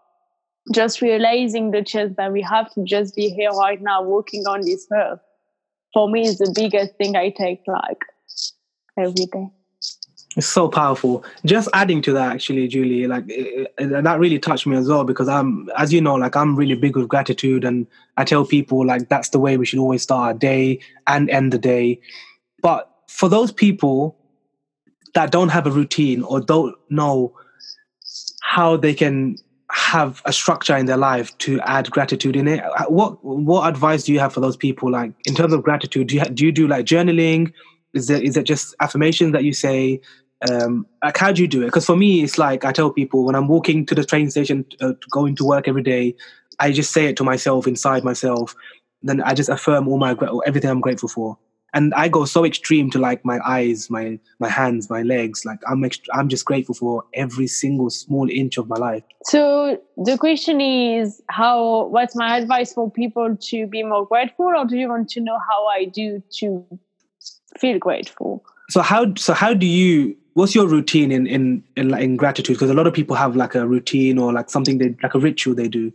just 0.73 1.03
realizing 1.03 1.71
the 1.71 1.83
chance 1.83 2.15
that 2.17 2.33
we 2.33 2.41
have 2.43 2.73
to 2.75 2.85
just 2.85 3.15
be 3.15 3.29
here 3.29 3.51
right 3.51 3.81
now, 3.81 4.03
walking 4.03 4.47
on 4.47 4.63
this 4.63 4.87
earth, 4.93 5.21
for 5.93 6.09
me 6.09 6.27
is 6.27 6.39
the 6.39 6.53
biggest 6.55 6.97
thing 6.97 7.17
I 7.17 7.31
take 7.31 7.61
like 7.67 8.01
every 8.99 9.27
day. 9.27 9.49
It's 10.37 10.49
so 10.49 10.69
powerful. 10.69 11.25
Just 11.45 11.69
adding 11.75 12.03
to 12.03 12.13
that, 12.15 12.33
actually, 12.33 12.67
Julie, 12.67 13.07
like 13.07 13.25
it, 13.29 13.73
it- 13.79 14.03
that 14.03 14.19
really 14.19 14.39
touched 14.39 14.67
me 14.67 14.77
as 14.77 14.89
well 14.89 15.05
because 15.05 15.29
I'm, 15.29 15.71
as 15.77 15.93
you 15.93 16.01
know, 16.01 16.15
like 16.15 16.35
I'm 16.35 16.57
really 16.57 16.75
big 16.75 16.97
with 16.97 17.09
gratitude, 17.09 17.65
and 17.65 17.87
I 18.17 18.25
tell 18.25 18.45
people 18.45 18.85
like 18.85 19.09
that's 19.09 19.29
the 19.29 19.39
way 19.39 19.57
we 19.57 19.67
should 19.67 19.79
always 19.79 20.03
start 20.03 20.27
our 20.27 20.35
day 20.35 20.81
and 21.07 21.31
end 21.31 21.53
the 21.53 21.59
day. 21.59 22.01
But 22.63 22.91
for 23.09 23.29
those 23.29 23.53
people 23.53 24.17
that 25.15 25.31
don't 25.31 25.51
have 25.51 25.67
a 25.67 25.71
routine 25.71 26.23
or 26.23 26.41
don't 26.41 26.75
know 26.91 27.33
how 28.43 28.77
they 28.77 28.95
can 28.95 29.37
have 29.71 30.23
a 30.25 30.33
structure 30.33 30.77
in 30.77 30.87
their 30.87 30.97
life 30.97 31.37
to 31.39 31.61
add 31.61 31.91
gratitude 31.91 32.37
in 32.37 32.47
it, 32.47 32.63
uh, 32.63 32.85
what 32.87 33.25
what 33.25 33.69
advice 33.69 34.05
do 34.05 34.13
you 34.13 34.21
have 34.21 34.33
for 34.33 34.41
those 34.41 34.57
people? 34.57 34.91
Like 34.91 35.13
in 35.27 35.35
terms 35.35 35.53
of 35.53 35.63
gratitude, 35.63 36.09
do 36.09 36.17
you 36.17 36.25
do 36.25 36.47
you 36.47 36.53
do 36.53 36.69
like 36.69 36.87
journaling? 36.87 37.53
Is 37.95 38.11
it 38.11 38.23
is 38.23 38.37
it 38.37 38.45
just 38.45 38.75
affirmations 38.81 39.33
that 39.33 39.45
you 39.45 39.53
say? 39.53 40.01
um 40.51 40.87
like 41.03 41.17
how 41.17 41.33
do 41.33 41.41
you 41.43 41.49
do 41.49 41.63
it 41.63 41.67
because 41.67 41.87
for 41.87 41.97
me 41.97 42.23
it's 42.23 42.39
like 42.39 42.65
i 42.65 42.73
tell 42.73 42.91
people 42.91 43.25
when 43.25 43.35
i'm 43.35 43.49
walking 43.49 43.87
to 43.87 43.95
the 43.95 44.05
train 44.05 44.31
station 44.31 44.65
uh, 44.81 44.93
going 45.11 45.35
to 45.35 45.45
work 45.45 45.69
every 45.69 45.83
day 45.83 46.15
i 46.59 46.71
just 46.71 46.93
say 46.93 47.07
it 47.07 47.17
to 47.17 47.25
myself 47.25 47.67
inside 47.67 48.05
myself 48.05 48.55
then 49.03 49.23
i 49.23 49.33
just 49.33 49.49
affirm 49.49 49.89
all 49.89 49.99
my 49.99 50.15
everything 50.47 50.71
i'm 50.71 50.81
grateful 50.81 51.09
for 51.09 51.39
and 51.75 51.93
i 51.95 52.09
go 52.09 52.25
so 52.25 52.45
extreme 52.45 52.91
to 52.91 52.99
like 52.99 53.25
my 53.25 53.39
eyes 53.45 53.91
my 53.91 54.19
my 54.39 54.49
hands 54.49 54.89
my 54.89 55.03
legs 55.03 55.45
like 55.45 55.59
i'm 55.69 55.83
ext- 55.83 56.09
i'm 56.15 56.29
just 56.29 56.45
grateful 56.45 56.75
for 56.75 57.03
every 57.15 57.47
single 57.47 57.91
small 57.91 58.29
inch 58.31 58.57
of 58.57 58.69
my 58.69 58.77
life 58.77 59.03
So 59.27 59.43
the 59.97 60.17
question 60.17 60.61
is 60.61 61.21
how 61.29 61.87
what's 61.87 62.15
my 62.17 62.37
advice 62.39 62.73
for 62.73 62.91
people 62.91 63.37
to 63.51 63.67
be 63.67 63.83
more 63.83 64.07
grateful 64.07 64.47
or 64.47 64.65
do 64.65 64.77
you 64.77 64.89
want 64.89 65.09
to 65.11 65.21
know 65.21 65.39
how 65.51 65.67
I 65.67 65.85
do 65.87 66.23
to 66.41 66.65
feel 67.59 67.79
grateful? 67.79 68.45
so 68.71 68.81
how 68.81 69.15
so 69.17 69.35
how 69.35 69.53
do 69.53 69.67
you 69.67 70.17
what's 70.35 70.55
your 70.55 70.67
routine 70.67 71.11
in 71.13 71.27
in 71.27 71.63
in, 71.77 71.93
in 71.95 72.17
gratitude 72.17 72.55
because 72.57 72.71
a 72.71 72.75
lot 72.75 72.87
of 72.87 72.95
people 72.95 73.15
have 73.17 73.37
like 73.37 73.55
a 73.55 73.67
routine 73.67 74.19
or 74.19 74.33
like 74.33 74.49
something 74.51 74.79
they 74.79 74.95
like 75.03 75.15
a 75.15 75.19
ritual 75.19 75.55
they 75.55 75.69
do 75.69 75.93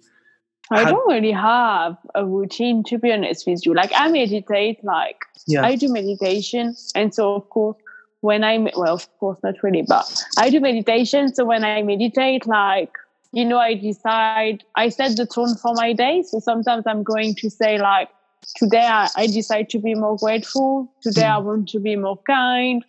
I 0.71 0.83
How- 0.83 0.91
don't 0.91 1.09
really 1.11 1.31
have 1.31 1.97
a 2.13 2.23
routine 2.25 2.83
to 2.89 2.99
be 2.99 3.11
honest 3.11 3.47
with 3.47 3.65
you. 3.65 3.73
Like 3.73 3.91
I 3.95 4.07
meditate, 4.11 4.83
like 4.83 5.17
yeah 5.49 5.65
I 5.65 5.75
do 5.75 5.91
meditation, 5.91 6.75
and 6.95 7.13
so 7.13 7.35
of 7.35 7.49
course 7.49 7.77
when 8.21 8.43
I 8.43 8.57
well, 8.75 8.95
of 8.95 9.07
course 9.19 9.39
not 9.43 9.55
really, 9.63 9.83
but 9.87 10.05
I 10.37 10.49
do 10.49 10.59
meditation. 10.59 11.33
So 11.33 11.45
when 11.45 11.63
I 11.63 11.81
meditate, 11.81 12.45
like 12.45 12.91
you 13.31 13.45
know, 13.45 13.59
I 13.59 13.75
decide 13.75 14.63
I 14.75 14.89
set 14.89 15.15
the 15.15 15.25
tone 15.25 15.55
for 15.55 15.73
my 15.73 15.93
day. 15.93 16.23
So 16.23 16.39
sometimes 16.39 16.85
I'm 16.87 17.03
going 17.03 17.35
to 17.35 17.49
say 17.49 17.77
like 17.77 18.09
today 18.55 18.85
I, 18.85 19.07
I 19.15 19.27
decide 19.27 19.69
to 19.69 19.79
be 19.79 19.95
more 19.95 20.17
grateful. 20.17 20.91
Today 21.01 21.25
I 21.25 21.37
want 21.37 21.69
to 21.69 21.79
be 21.79 21.95
more 21.95 22.17
kind 22.27 22.83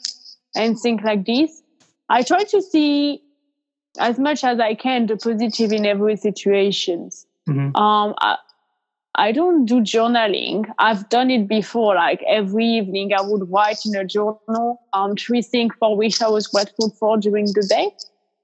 and 0.57 0.79
things 0.79 1.03
like 1.05 1.27
this. 1.27 1.63
I 2.09 2.23
try 2.23 2.43
to 2.45 2.63
see 2.63 3.23
as 3.99 4.19
much 4.19 4.45
as 4.45 4.59
I 4.59 4.75
can 4.75 5.07
the 5.07 5.17
positive 5.17 5.73
in 5.73 5.87
every 5.87 6.17
situation. 6.17 7.11
Mhm. 7.49 7.77
Um, 7.77 8.15
I, 8.19 8.37
I 9.17 9.33
don't 9.33 9.67
do 9.67 9.81
journaling. 9.81 10.73
I've 10.79 11.09
done 11.09 11.31
it 11.31 11.49
before. 11.49 11.95
Like 11.95 12.23
every 12.29 12.65
evening, 12.65 13.13
I 13.13 13.23
would 13.23 13.51
write 13.51 13.85
in 13.85 13.97
a 13.97 14.05
journal 14.05 14.81
um, 14.93 15.17
three 15.17 15.43
things 15.43 15.75
for 15.79 15.97
which 15.97 16.23
I 16.23 16.29
was 16.29 16.47
grateful 16.47 16.91
for 16.91 17.17
during 17.17 17.47
the 17.47 17.67
day. 17.69 17.91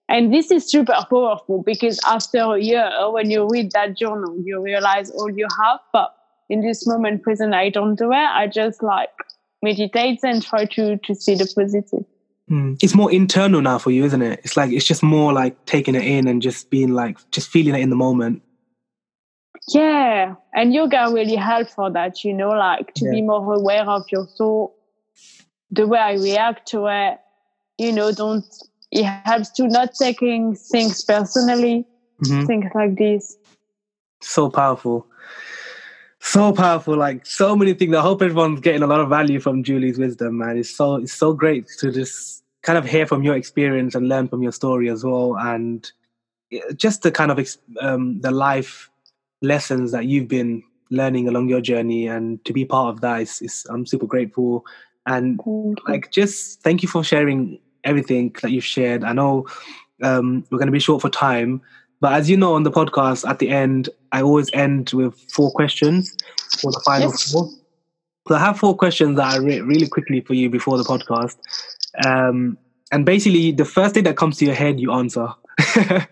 And 0.08 0.32
this 0.32 0.50
is 0.50 0.68
super 0.68 0.94
powerful 1.08 1.62
because 1.62 1.98
after 2.06 2.38
a 2.38 2.58
year, 2.58 2.90
when 3.10 3.30
you 3.30 3.48
read 3.48 3.72
that 3.72 3.96
journal, 3.96 4.36
you 4.44 4.60
realize 4.60 5.10
all 5.10 5.30
you 5.30 5.48
have. 5.62 5.80
But 5.92 6.14
in 6.48 6.60
this 6.60 6.86
moment 6.86 7.22
present, 7.22 7.54
I 7.54 7.70
don't 7.70 7.96
do 7.96 8.12
it. 8.12 8.16
I 8.16 8.46
just 8.46 8.82
like 8.82 9.10
meditate 9.62 10.20
and 10.22 10.42
try 10.42 10.64
to 10.64 10.96
to 10.96 11.14
see 11.14 11.34
the 11.34 11.50
positive. 11.54 12.04
Mm. 12.50 12.78
It's 12.80 12.94
more 12.94 13.10
internal 13.10 13.60
now 13.60 13.78
for 13.78 13.90
you, 13.90 14.04
isn't 14.04 14.22
it? 14.22 14.40
It's 14.44 14.56
like 14.56 14.70
it's 14.70 14.84
just 14.84 15.02
more 15.02 15.32
like 15.32 15.64
taking 15.66 15.96
it 15.96 16.04
in 16.04 16.28
and 16.28 16.40
just 16.40 16.70
being 16.70 16.92
like 16.92 17.18
just 17.32 17.48
feeling 17.48 17.74
it 17.74 17.80
in 17.80 17.90
the 17.90 17.96
moment. 17.96 18.42
Yeah, 19.68 20.34
and 20.54 20.72
yoga 20.72 21.10
really 21.12 21.34
helps 21.34 21.74
for 21.74 21.90
that. 21.90 22.22
You 22.22 22.32
know, 22.32 22.50
like 22.50 22.94
to 22.94 23.10
be 23.10 23.20
more 23.22 23.54
aware 23.54 23.88
of 23.88 24.04
your 24.12 24.26
thought, 24.38 24.72
the 25.70 25.86
way 25.86 25.98
I 25.98 26.12
react 26.14 26.68
to 26.68 26.86
it. 26.86 27.18
You 27.78 27.92
know, 27.92 28.12
don't. 28.12 28.44
It 28.92 29.04
helps 29.04 29.50
to 29.52 29.66
not 29.66 29.94
taking 29.94 30.54
things 30.54 31.02
personally, 31.04 31.84
Mhm. 32.22 32.46
things 32.46 32.70
like 32.74 32.96
this. 32.96 33.36
So 34.22 34.48
powerful. 34.48 35.06
So 36.20 36.52
powerful, 36.52 36.96
like 36.96 37.26
so 37.26 37.54
many 37.54 37.74
things. 37.74 37.94
I 37.94 38.00
hope 38.00 38.22
everyone's 38.22 38.60
getting 38.60 38.82
a 38.82 38.86
lot 38.86 39.00
of 39.00 39.08
value 39.08 39.38
from 39.40 39.62
Julie's 39.62 39.98
wisdom, 39.98 40.38
man. 40.38 40.56
It's 40.58 40.70
so 40.70 40.96
it's 40.96 41.12
so 41.12 41.32
great 41.32 41.66
to 41.78 41.90
just 41.90 42.42
kind 42.62 42.78
of 42.78 42.84
hear 42.84 43.06
from 43.06 43.22
your 43.22 43.36
experience 43.36 43.94
and 43.94 44.08
learn 44.08 44.28
from 44.28 44.42
your 44.42 44.52
story 44.52 44.88
as 44.88 45.04
well, 45.04 45.36
and 45.36 45.90
eh, 46.52 46.60
just 46.74 47.02
the 47.02 47.10
kind 47.12 47.30
of 47.30 47.38
um, 47.80 48.20
the 48.20 48.30
life 48.30 48.90
lessons 49.42 49.92
that 49.92 50.06
you've 50.06 50.28
been 50.28 50.62
learning 50.90 51.28
along 51.28 51.48
your 51.48 51.60
journey, 51.60 52.06
and 52.06 52.44
to 52.44 52.52
be 52.52 52.64
part 52.64 52.94
of 52.94 53.00
that 53.00 53.22
is, 53.22 53.40
is 53.42 53.66
I'm 53.70 53.86
super 53.86 54.06
grateful. 54.06 54.64
And 55.06 55.38
like 55.86 56.10
just 56.10 56.62
thank 56.62 56.82
you 56.82 56.88
for 56.88 57.04
sharing 57.04 57.58
everything 57.84 58.34
that 58.42 58.50
you've 58.50 58.64
shared. 58.64 59.04
I 59.04 59.12
know 59.12 59.46
um, 60.02 60.44
we're 60.50 60.58
going 60.58 60.66
to 60.66 60.72
be 60.72 60.78
short 60.80 61.00
for 61.00 61.08
time 61.10 61.62
but 62.00 62.12
as 62.12 62.28
you 62.28 62.36
know 62.36 62.54
on 62.54 62.62
the 62.62 62.70
podcast 62.70 63.26
at 63.26 63.38
the 63.38 63.48
end 63.48 63.88
i 64.12 64.20
always 64.20 64.50
end 64.52 64.90
with 64.92 65.14
four 65.32 65.50
questions 65.52 66.14
for 66.60 66.70
the 66.70 66.80
final 66.84 67.08
Yes. 67.08 67.32
four. 67.32 67.48
So 68.28 68.34
i 68.34 68.38
have 68.38 68.58
four 68.58 68.76
questions 68.76 69.16
that 69.16 69.32
i 69.32 69.36
re- 69.38 69.62
really 69.62 69.86
quickly 69.88 70.20
for 70.20 70.34
you 70.34 70.50
before 70.50 70.76
the 70.76 70.84
podcast. 70.84 71.36
Um, 72.06 72.58
and 72.92 73.06
basically 73.06 73.52
the 73.52 73.64
first 73.64 73.94
thing 73.94 74.04
that 74.04 74.16
comes 74.18 74.36
to 74.38 74.44
your 74.44 74.54
head 74.54 74.78
you 74.78 74.92
answer 74.92 75.28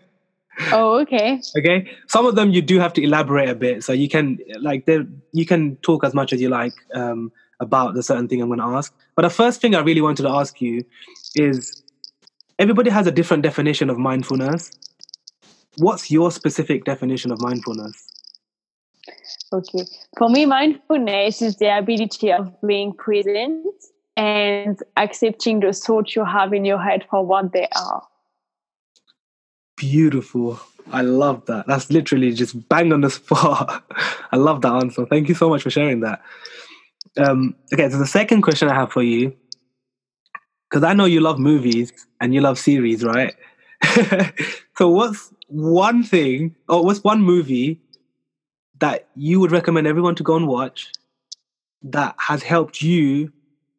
Oh, 0.73 1.01
okay. 1.01 1.41
okay 1.59 1.91
some 2.09 2.27
of 2.27 2.37
them 2.37 2.51
you 2.51 2.63
do 2.63 2.79
have 2.79 2.93
to 2.95 3.03
elaborate 3.03 3.49
a 3.49 3.55
bit 3.55 3.83
so 3.83 3.93
you 3.93 4.09
can 4.09 4.39
like 4.61 4.87
there 4.87 5.05
you 5.33 5.45
can 5.45 5.77
talk 5.77 6.05
as 6.05 6.15
much 6.15 6.33
as 6.33 6.41
you 6.41 6.49
like 6.49 6.75
um, 6.95 7.33
about 7.61 7.95
the 7.95 8.03
certain 8.03 8.29
thing 8.29 8.41
i'm 8.41 8.49
going 8.49 8.61
to 8.61 8.65
ask 8.65 8.95
but 9.17 9.23
the 9.23 9.31
first 9.31 9.61
thing 9.61 9.75
i 9.75 9.81
really 9.81 10.01
wanted 10.01 10.23
to 10.23 10.29
ask 10.29 10.61
you 10.61 10.85
is 11.35 11.83
everybody 12.59 12.91
has 12.91 13.07
a 13.07 13.13
different 13.13 13.43
definition 13.43 13.91
of 13.91 13.99
mindfulness 13.99 14.71
what's 15.79 16.11
your 16.11 16.31
specific 16.31 16.85
definition 16.85 17.33
of 17.33 17.41
mindfulness 17.41 18.15
Okay. 19.53 19.85
For 20.19 20.29
me, 20.29 20.47
mindfulness 20.47 21.41
is 21.41 21.57
the 21.57 21.79
ability 21.79 22.33
of 22.33 22.53
being 22.67 22.93
present 22.93 23.65
and 24.17 24.79
accepting 24.97 25.61
the 25.61 25.73
thoughts 25.73 26.17
you 26.17 26.25
have 26.25 26.53
in 26.53 26.65
your 26.65 26.83
head 26.83 27.05
for 27.11 27.25
what 27.25 27.53
they 27.53 27.69
are. 27.77 28.03
Beautiful. 29.77 30.61
I 30.93 31.03
love 31.03 31.47
that. 31.47 31.67
That's 31.67 31.91
literally 31.91 32.33
just 32.33 32.69
bang 32.69 32.93
on 32.93 33.01
the 33.03 33.11
spot. 33.19 33.85
I 34.33 34.37
love 34.37 34.63
that 34.63 34.73
answer. 34.75 35.07
Thank 35.07 35.29
you 35.29 35.35
so 35.35 35.49
much 35.49 35.63
for 35.63 35.71
sharing 35.71 36.01
that. 36.01 36.23
Um, 37.17 37.55
okay 37.73 37.89
so 37.91 37.99
the 37.99 38.07
second 38.09 38.43
question 38.43 38.69
i 38.69 38.75
have 38.75 38.91
for 38.91 39.03
you 39.03 39.37
because 40.69 40.83
i 40.83 40.93
know 40.93 41.05
you 41.05 41.21
love 41.21 41.39
movies 41.39 41.93
and 42.21 42.35
you 42.35 42.41
love 42.41 42.59
series 42.59 43.05
right? 43.05 43.35
So 44.77 44.89
what's 44.89 45.33
one 45.49 46.03
thing 46.03 46.57
or 46.69 46.85
what's 46.85 47.05
one 47.05 47.23
movie 47.23 47.81
that 48.81 49.09
you 49.15 49.39
would 49.41 49.53
recommend 49.53 49.87
everyone 49.87 50.17
to 50.17 50.23
go 50.23 50.37
and 50.37 50.49
watch 50.49 50.91
that 51.83 52.17
has 52.19 52.43
helped 52.43 52.83
you 52.83 53.33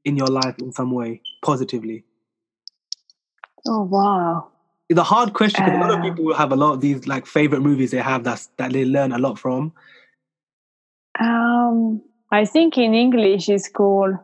in 0.06 0.16
your 0.16 0.28
life 0.28 0.56
in 0.60 0.72
some 0.72 0.92
way 0.92 1.22
positively? 1.44 2.06
Oh, 3.68 3.84
wow. 3.84 4.52
The 4.90 5.04
hard 5.04 5.34
question 5.34 5.66
because 5.66 5.78
a 5.78 5.82
lot 5.82 5.92
of 5.92 6.00
Uh, 6.00 6.04
people 6.14 6.34
have 6.34 6.52
a 6.52 6.56
lot 6.56 6.74
of 6.74 6.82
these 6.82 7.08
like 7.08 7.26
favorite 7.26 7.62
movies 7.62 7.92
they 7.92 7.98
have 8.02 8.24
that's 8.24 8.50
that 8.58 8.72
they 8.72 8.86
learn 8.86 9.12
a 9.12 9.18
lot 9.18 9.40
from 9.40 9.74
Um, 11.20 12.02
I 12.32 12.46
think 12.46 12.78
in 12.78 12.94
English 12.94 13.48
it's 13.50 13.70
called 13.70 14.16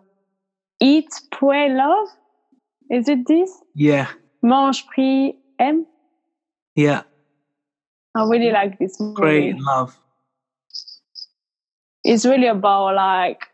Eat, 0.81 1.07
Pray, 1.31 1.69
Love. 1.73 2.07
Is 2.89 3.07
it 3.07 3.25
this? 3.27 3.49
yeah 3.73 4.07
Mange, 4.43 4.85
Prie, 4.87 5.33
Aime. 5.59 5.85
yeah 6.75 7.03
I 8.15 8.23
really 8.23 8.51
like 8.51 8.77
this 8.77 8.99
movie. 8.99 9.13
great 9.15 9.59
love 9.59 9.97
It's 12.03 12.25
really 12.25 12.47
about 12.47 12.95
like, 12.95 13.45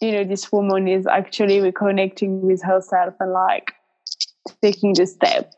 you 0.00 0.12
know, 0.12 0.24
this 0.24 0.52
woman 0.52 0.86
is 0.86 1.06
actually 1.06 1.58
reconnecting 1.60 2.40
with 2.42 2.62
herself 2.62 3.14
and 3.18 3.32
like 3.32 3.72
taking 4.62 4.92
the 4.94 5.06
step 5.06 5.50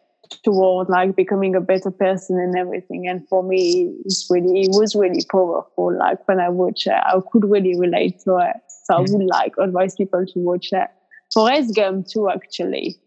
toward 0.45 0.89
like 0.89 1.17
becoming 1.17 1.55
a 1.55 1.61
better 1.61 1.91
person 1.91 2.39
and 2.39 2.57
everything. 2.57 3.07
And 3.09 3.27
for 3.29 3.43
me, 3.43 3.95
it's 4.05 4.27
really, 4.31 4.63
it 4.63 4.71
was 4.71 4.95
really 4.95 5.25
powerful. 5.31 5.97
Like 5.97 6.27
when 6.29 6.41
I 6.41 6.49
watch 6.49 6.87
it, 6.87 6.93
I 6.93 7.19
could 7.33 7.45
really 7.45 7.79
relate 7.79 8.21
to 8.25 8.37
it. 8.39 8.57
So 8.85 8.95
I 8.97 9.01
would 9.01 9.27
like 9.27 9.55
advise 9.59 9.95
people 9.95 10.25
to 10.27 10.39
watch 10.39 10.71
that. 10.71 10.97
Forrest 11.33 11.75
Gump 11.77 12.09
too, 12.09 12.29
actually. 12.29 12.99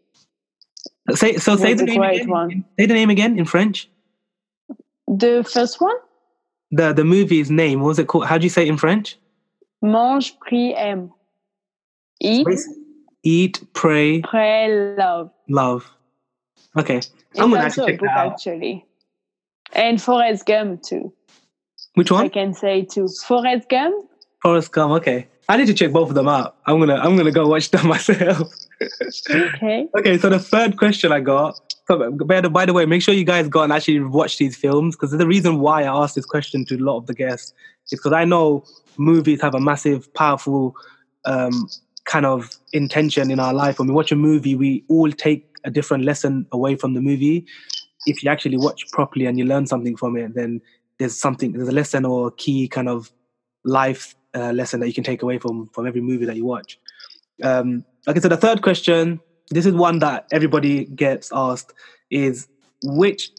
say 1.16 1.36
so 1.38 1.56
say 1.58 1.74
the 1.74 1.84
name 1.84 2.02
again 2.02 2.30
one. 2.30 2.64
say 2.80 2.86
the 2.86 2.94
name 2.94 3.10
again 3.10 3.38
in 3.38 3.46
french 3.46 3.90
The 5.08 5.44
first 5.44 5.82
one, 5.82 5.96
the 6.72 6.94
the 6.94 7.04
movie's 7.04 7.52
name 7.52 7.82
what 7.82 7.88
was 7.90 8.00
it 8.00 8.08
called 8.08 8.26
how 8.26 8.38
do 8.38 8.46
you 8.46 8.50
say 8.50 8.64
it 8.64 8.70
in 8.70 8.78
french 8.78 9.18
Mange, 9.82 10.40
Prie, 10.40 10.74
Aime. 10.76 11.12
Eat, 12.22 12.48
eat 13.24 13.62
pray 13.74 14.22
Pray, 14.22 14.96
Love. 14.98 15.30
love 15.50 15.92
okay 16.78 16.98
It's 16.98 17.12
i'm 17.40 17.50
gonna 17.52 17.64
actually 17.64 17.84
a 17.84 17.88
check 17.92 18.00
book, 18.00 18.10
out 18.10 18.34
actually. 18.34 18.86
And 19.74 20.00
Forrest 20.02 20.46
Gump 20.46 20.84
too. 20.84 21.12
which 21.96 22.12
one? 22.12 22.26
I 22.26 22.30
can 22.30 22.54
say 22.54 22.84
too. 22.86 23.08
Forrest 23.28 23.70
Gump. 23.70 24.10
forrest 24.42 24.72
gump 24.72 24.92
okay 24.94 25.28
i 25.50 25.58
need 25.58 25.68
to 25.68 25.74
check 25.74 25.92
both 25.92 26.10
of 26.10 26.16
them 26.16 26.28
out 26.28 26.58
i'm 26.68 26.80
gonna 26.80 26.96
i'm 26.96 27.16
gonna 27.18 27.32
go 27.32 27.48
watch 27.48 27.72
them 27.72 27.88
myself 27.96 28.52
Okay. 29.30 29.88
Okay, 29.98 30.18
so 30.18 30.28
the 30.30 30.40
third 30.40 30.78
question 30.78 31.14
I 31.14 31.22
got. 31.22 31.58
so, 31.88 32.12
By 32.12 32.42
the, 32.42 32.50
by 32.50 32.66
the 32.66 32.74
way, 32.74 32.86
make 32.86 33.02
sure 33.02 33.14
you 33.14 33.24
guys 33.24 33.48
go 33.48 33.62
and 33.64 33.72
actually 33.72 34.02
watch 34.02 34.38
these 34.38 34.58
films 34.58 34.96
because 34.96 35.12
the 35.12 35.26
reason 35.28 35.60
why 35.62 35.84
I 35.84 36.04
asked 36.04 36.16
this 36.16 36.26
question 36.26 36.66
to 36.66 36.76
a 36.76 36.84
lot 36.84 36.98
of 36.98 37.06
the 37.08 37.14
guests 37.14 37.54
is 37.92 38.00
because 38.00 38.12
I 38.12 38.26
know 38.26 38.66
movies 38.98 39.40
have 39.42 39.56
a 39.56 39.60
massive, 39.62 40.14
powerful 40.16 40.76
um, 41.24 41.70
kind 42.04 42.26
of 42.26 42.50
intention 42.74 43.32
in 43.32 43.40
our 43.40 43.54
life. 43.54 43.80
When 43.80 43.88
we 43.88 43.94
watch 43.94 44.12
a 44.12 44.18
movie, 44.18 44.56
we 44.56 44.84
all 44.90 45.10
take 45.12 45.48
a 45.64 45.72
different 45.72 46.04
lesson 46.04 46.46
away 46.52 46.76
from 46.76 46.94
the 46.94 47.02
movie. 47.02 47.46
If 48.06 48.24
you 48.24 48.30
actually 48.30 48.58
watch 48.58 48.90
properly 48.92 49.26
and 49.26 49.38
you 49.38 49.46
learn 49.46 49.66
something 49.66 49.96
from 49.96 50.18
it, 50.18 50.36
then 50.36 50.62
there's 51.00 51.18
something, 51.18 51.54
there's 51.54 51.70
a 51.70 51.74
lesson 51.74 52.06
or 52.06 52.28
a 52.28 52.32
key 52.32 52.68
kind 52.68 52.90
of 52.90 53.12
life 53.64 54.16
uh, 54.36 54.52
lesson 54.52 54.80
that 54.80 54.88
you 54.88 54.94
can 54.94 55.04
take 55.04 55.22
away 55.22 55.38
from 55.38 55.68
from 55.68 55.88
every 55.88 56.02
movie 56.02 56.26
that 56.26 56.36
you 56.36 56.46
watch. 56.46 56.80
Um, 57.42 57.86
okay, 58.08 58.20
so 58.20 58.28
the 58.28 58.38
third 58.38 58.62
question, 58.62 59.20
this 59.50 59.66
is 59.66 59.74
one 59.74 60.00
that 60.00 60.28
everybody 60.32 60.86
gets 60.86 61.32
asked, 61.34 61.74
is 62.10 62.48
which 62.84 63.32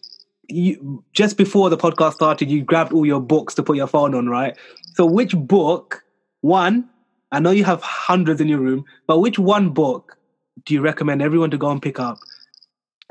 you 0.47 1.03
just 1.13 1.37
before 1.37 1.69
the 1.69 1.77
podcast 1.77 2.13
started, 2.13 2.49
you 2.49 2.63
grabbed 2.63 2.93
all 2.93 3.05
your 3.05 3.21
books 3.21 3.55
to 3.55 3.63
put 3.63 3.77
your 3.77 3.87
phone 3.87 4.15
on, 4.15 4.29
right? 4.29 4.57
So 4.93 5.05
which 5.05 5.35
book, 5.35 6.03
one, 6.41 6.89
I 7.31 7.39
know 7.39 7.51
you 7.51 7.63
have 7.63 7.81
hundreds 7.81 8.39
in 8.41 8.47
your 8.47 8.59
room, 8.59 8.85
but 9.07 9.19
which 9.19 9.39
one 9.39 9.69
book 9.69 10.17
do 10.65 10.73
you 10.73 10.81
recommend 10.81 11.21
everyone 11.21 11.51
to 11.51 11.57
go 11.57 11.69
and 11.69 11.81
pick 11.81 11.99
up 11.99 12.19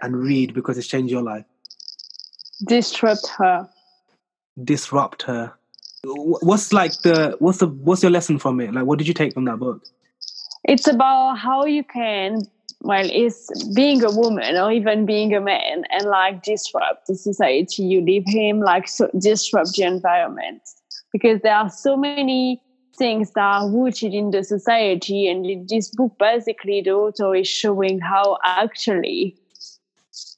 and 0.03 0.17
read 0.17 0.55
because 0.55 0.77
it's 0.77 0.87
changed 0.87 1.11
your 1.11 1.23
life? 1.23 1.45
Disrupt 2.67 3.29
her. 3.39 3.69
Disrupt 4.63 5.23
her. 5.23 5.53
What's 6.05 6.73
like 6.73 6.93
the 7.03 7.37
what's 7.39 7.59
the 7.59 7.69
what's 7.69 8.03
your 8.03 8.11
lesson 8.11 8.39
from 8.39 8.61
it? 8.61 8.75
Like 8.75 8.85
what 8.85 8.99
did 8.99 9.09
you 9.09 9.15
take 9.15 9.33
from 9.33 9.47
that 9.47 9.59
book? 9.59 9.83
It's 10.65 10.87
about 10.87 11.37
how 11.39 11.65
you 11.67 11.85
can, 11.85 12.43
well, 12.81 13.07
it's 13.11 13.49
being 13.75 14.03
a 14.03 14.11
woman 14.11 14.57
or 14.57 14.73
even 14.73 15.07
being 15.07 15.35
a 15.35 15.41
man 15.41 15.85
and 15.91 16.05
like 16.07 16.43
disrupt 16.43 17.07
the 17.07 17.15
society 17.15 17.83
you 17.83 18.01
live 18.01 18.25
in, 18.35 18.61
like 18.61 18.89
so 18.89 19.11
disrupt 19.19 19.73
the 19.77 19.83
environment. 19.83 20.63
Because 21.13 21.41
there 21.43 21.55
are 21.55 21.71
so 21.71 21.97
many 21.97 22.61
things 22.97 23.33
that 23.33 23.43
are 23.43 23.69
rooted 23.69 24.15
in 24.15 24.31
the 24.31 24.43
society. 24.45 25.29
And 25.29 25.47
in 25.47 25.67
this 25.69 25.91
book, 25.91 26.17
basically, 26.19 26.81
the 26.81 26.93
author 26.93 27.35
is 27.35 27.49
showing 27.49 28.01
how 28.01 28.39
actually 28.45 29.37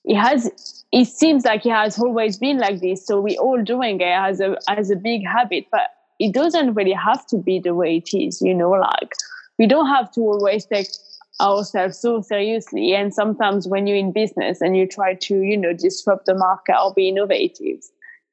it 0.04 0.16
has. 0.16 0.50
It 0.92 1.07
seems 1.07 1.44
like 1.44 1.66
it 1.66 1.72
has 1.72 1.98
always 1.98 2.38
been 2.38 2.59
like 2.59 2.80
this. 2.80 3.04
So 3.04 3.20
we 3.20 3.36
all 3.38 3.62
doing 3.62 4.00
it 4.00 4.04
as 4.04 4.40
a 4.40 4.57
as 4.68 4.90
a 4.90 4.96
big 4.96 5.26
habit, 5.26 5.66
but 5.70 5.90
it 6.18 6.32
doesn't 6.32 6.74
really 6.74 6.92
have 6.92 7.26
to 7.26 7.38
be 7.38 7.59
the 7.59 7.74
way 7.74 7.96
it 7.96 8.16
is. 8.16 8.40
You 8.40 8.54
know, 8.54 8.70
like 8.70 9.12
we 9.59 9.66
don't 9.66 9.88
have 9.88 10.12
to 10.12 10.20
always 10.20 10.66
take 10.66 10.88
ourselves 11.40 11.98
so 11.98 12.20
seriously. 12.20 12.94
And 12.94 13.12
sometimes 13.12 13.68
when 13.68 13.86
you're 13.86 13.96
in 13.96 14.12
business 14.12 14.61
and 14.61 14.76
you 14.76 14.86
try 14.86 15.14
to, 15.14 15.40
you 15.42 15.57
know, 15.57 15.72
disrupt 15.72 16.26
the 16.26 16.34
market 16.34 16.76
or 16.82 16.94
be 16.94 17.09
innovative, 17.09 17.80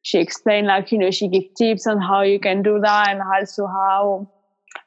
she 0.04 0.20
explained 0.20 0.68
like 0.68 0.92
you 0.92 0.98
know 0.98 1.10
she 1.10 1.28
gave 1.28 1.50
tips 1.58 1.88
on 1.88 2.00
how 2.00 2.22
you 2.22 2.40
can 2.40 2.62
do 2.62 2.80
that 2.80 3.10
and 3.10 3.22
also 3.22 3.66
how 3.66 4.30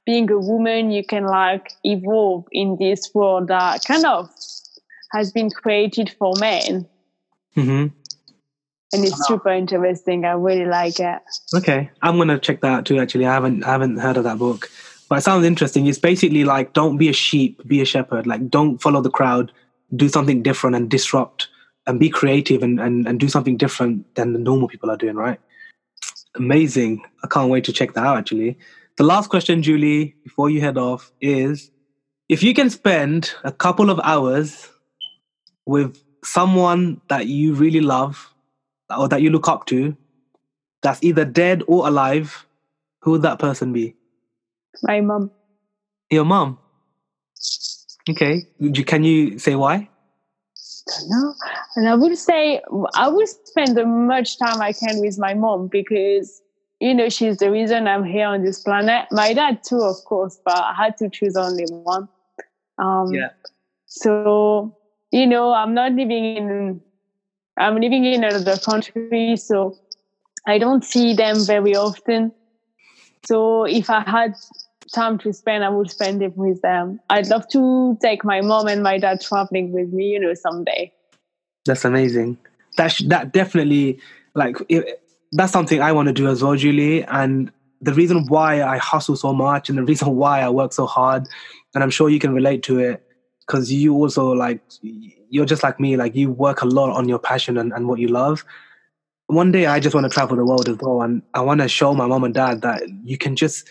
being 0.04 0.30
a 0.30 0.38
woman 0.38 0.90
you 0.90 1.04
can 1.04 1.24
like 1.24 1.72
evolve 1.84 2.44
in 2.52 2.76
this 2.78 3.10
world 3.14 3.48
that 3.48 3.82
kind 3.84 4.04
of 4.04 4.30
has 5.12 5.32
been 5.32 5.50
created 5.50 6.14
for 6.18 6.34
men. 6.38 6.86
Mm-hmm. 7.56 7.86
and 8.92 9.04
it's 9.04 9.26
super 9.26 9.50
interesting. 9.50 10.26
I 10.26 10.32
really 10.32 10.66
like 10.66 11.00
it. 11.00 11.22
Okay. 11.54 11.90
I'm 12.02 12.18
gonna 12.18 12.38
check 12.38 12.60
that 12.60 12.70
out 12.70 12.86
too 12.86 13.00
actually. 13.00 13.26
I 13.26 13.32
haven't 13.32 13.64
I 13.64 13.70
haven't 13.72 13.96
heard 13.96 14.18
of 14.18 14.24
that 14.24 14.38
book. 14.38 14.70
But 15.08 15.18
it 15.18 15.22
sounds 15.22 15.46
interesting. 15.46 15.86
It's 15.86 15.98
basically 15.98 16.44
like 16.44 16.74
don't 16.74 16.98
be 16.98 17.08
a 17.08 17.14
sheep 17.14 17.66
be 17.66 17.80
a 17.80 17.86
shepherd. 17.86 18.26
Like 18.26 18.50
don't 18.50 18.78
follow 18.78 19.00
the 19.00 19.10
crowd. 19.10 19.52
Do 19.94 20.08
something 20.10 20.42
different 20.42 20.76
and 20.76 20.90
disrupt 20.90 21.48
and 21.86 22.00
be 22.00 22.08
creative 22.08 22.62
and, 22.62 22.80
and, 22.80 23.06
and 23.06 23.20
do 23.20 23.28
something 23.28 23.56
different 23.56 24.14
than 24.14 24.32
the 24.32 24.38
normal 24.38 24.68
people 24.68 24.90
are 24.90 24.96
doing, 24.96 25.16
right? 25.16 25.40
Amazing. 26.34 27.02
I 27.24 27.28
can't 27.28 27.50
wait 27.50 27.64
to 27.64 27.72
check 27.72 27.94
that 27.94 28.04
out 28.04 28.18
actually. 28.18 28.58
The 28.96 29.04
last 29.04 29.28
question, 29.28 29.62
Julie, 29.62 30.16
before 30.24 30.50
you 30.50 30.60
head 30.60 30.78
off, 30.78 31.12
is 31.20 31.70
if 32.28 32.42
you 32.42 32.54
can 32.54 32.70
spend 32.70 33.32
a 33.44 33.52
couple 33.52 33.90
of 33.90 34.00
hours 34.02 34.68
with 35.66 36.02
someone 36.24 37.00
that 37.08 37.26
you 37.26 37.54
really 37.54 37.80
love 37.80 38.32
or 38.96 39.08
that 39.08 39.22
you 39.22 39.30
look 39.30 39.48
up 39.48 39.66
to, 39.66 39.96
that's 40.82 41.02
either 41.02 41.24
dead 41.24 41.62
or 41.66 41.86
alive, 41.86 42.46
who 43.02 43.12
would 43.12 43.22
that 43.22 43.38
person 43.38 43.72
be? 43.72 43.94
My 44.82 45.00
mom. 45.00 45.30
Your 46.10 46.24
mom? 46.24 46.58
Okay. 48.08 48.46
Can 48.86 49.04
you 49.04 49.38
say 49.38 49.54
why? 49.56 49.88
No, 51.08 51.34
and 51.74 51.88
I 51.88 51.94
would 51.94 52.16
say 52.16 52.62
I 52.94 53.08
would 53.08 53.28
spend 53.28 53.78
as 53.78 53.86
much 53.86 54.38
time 54.38 54.60
I 54.60 54.72
can 54.72 55.00
with 55.00 55.18
my 55.18 55.34
mom 55.34 55.66
because 55.66 56.40
you 56.78 56.94
know 56.94 57.08
she's 57.08 57.38
the 57.38 57.50
reason 57.50 57.88
I'm 57.88 58.04
here 58.04 58.26
on 58.26 58.44
this 58.44 58.62
planet. 58.62 59.06
My 59.10 59.32
dad 59.32 59.64
too, 59.64 59.82
of 59.82 59.96
course, 60.04 60.38
but 60.44 60.56
I 60.56 60.74
had 60.74 60.96
to 60.98 61.08
choose 61.08 61.36
only 61.36 61.64
one. 61.70 62.08
Um, 62.78 63.12
yeah. 63.12 63.30
So 63.86 64.76
you 65.10 65.26
know, 65.26 65.52
I'm 65.52 65.74
not 65.74 65.92
living 65.92 66.36
in. 66.36 66.80
I'm 67.58 67.80
living 67.80 68.04
in 68.04 68.22
another 68.22 68.56
country, 68.58 69.36
so 69.36 69.76
I 70.46 70.58
don't 70.58 70.84
see 70.84 71.14
them 71.14 71.44
very 71.44 71.74
often. 71.74 72.32
So 73.26 73.64
if 73.64 73.90
I 73.90 74.00
had 74.00 74.34
time 74.92 75.18
to 75.18 75.32
spend, 75.32 75.64
I 75.64 75.68
would 75.68 75.90
spend 75.90 76.22
it 76.22 76.36
with 76.36 76.62
them. 76.62 77.00
I'd 77.10 77.26
love 77.28 77.48
to 77.48 77.98
take 78.00 78.24
my 78.24 78.40
mom 78.40 78.68
and 78.68 78.82
my 78.82 78.98
dad 78.98 79.20
traveling 79.20 79.72
with 79.72 79.92
me, 79.92 80.06
you 80.06 80.20
know, 80.20 80.34
someday. 80.34 80.92
That's 81.64 81.84
amazing. 81.84 82.38
That 82.76 82.88
sh- 82.88 83.02
that 83.08 83.32
definitely 83.32 83.98
like 84.34 84.56
it, 84.68 85.02
that's 85.32 85.52
something 85.52 85.80
I 85.80 85.92
want 85.92 86.06
to 86.06 86.12
do 86.12 86.28
as 86.28 86.42
well, 86.42 86.54
Julie. 86.54 87.04
And 87.04 87.50
the 87.80 87.92
reason 87.92 88.26
why 88.28 88.62
I 88.62 88.78
hustle 88.78 89.16
so 89.16 89.32
much 89.32 89.68
and 89.68 89.78
the 89.78 89.84
reason 89.84 90.14
why 90.16 90.40
I 90.40 90.48
work 90.48 90.72
so 90.72 90.86
hard, 90.86 91.28
and 91.74 91.82
I'm 91.82 91.90
sure 91.90 92.08
you 92.08 92.18
can 92.18 92.32
relate 92.32 92.62
to 92.64 92.78
it, 92.78 93.02
because 93.40 93.72
you 93.72 93.94
also 93.94 94.32
like 94.32 94.60
you're 94.82 95.46
just 95.46 95.62
like 95.62 95.80
me, 95.80 95.96
like 95.96 96.14
you 96.14 96.30
work 96.30 96.62
a 96.62 96.66
lot 96.66 96.90
on 96.90 97.08
your 97.08 97.18
passion 97.18 97.58
and, 97.58 97.72
and 97.72 97.88
what 97.88 97.98
you 97.98 98.08
love. 98.08 98.44
One 99.26 99.50
day 99.50 99.66
I 99.66 99.80
just 99.80 99.92
want 99.92 100.04
to 100.04 100.10
travel 100.10 100.36
the 100.36 100.44
world 100.44 100.68
as 100.68 100.76
well, 100.78 101.02
and 101.02 101.22
I 101.34 101.40
want 101.40 101.60
to 101.60 101.68
show 101.68 101.94
my 101.94 102.06
mom 102.06 102.22
and 102.22 102.34
dad 102.34 102.62
that 102.62 102.82
you 103.02 103.18
can 103.18 103.34
just 103.34 103.68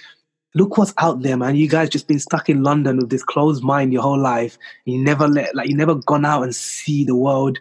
look 0.56 0.78
what's 0.78 0.93
out 0.97 1.22
there, 1.22 1.38
man. 1.38 1.56
You 1.56 1.68
guys 1.68 1.89
just 1.89 2.08
been 2.08 2.20
stuck 2.20 2.49
in 2.49 2.64
London 2.64 2.97
with 2.97 3.10
this 3.10 3.24
closed 3.24 3.64
mind 3.64 3.93
your 3.93 4.01
whole 4.01 4.20
life. 4.20 4.58
You 4.86 4.97
never 5.03 5.28
let 5.28 5.53
like 5.53 5.70
you 5.70 5.76
never 5.76 5.95
gone 5.95 6.26
out 6.26 6.43
and 6.43 6.56
see 6.56 7.03
the 7.03 7.16
world 7.16 7.60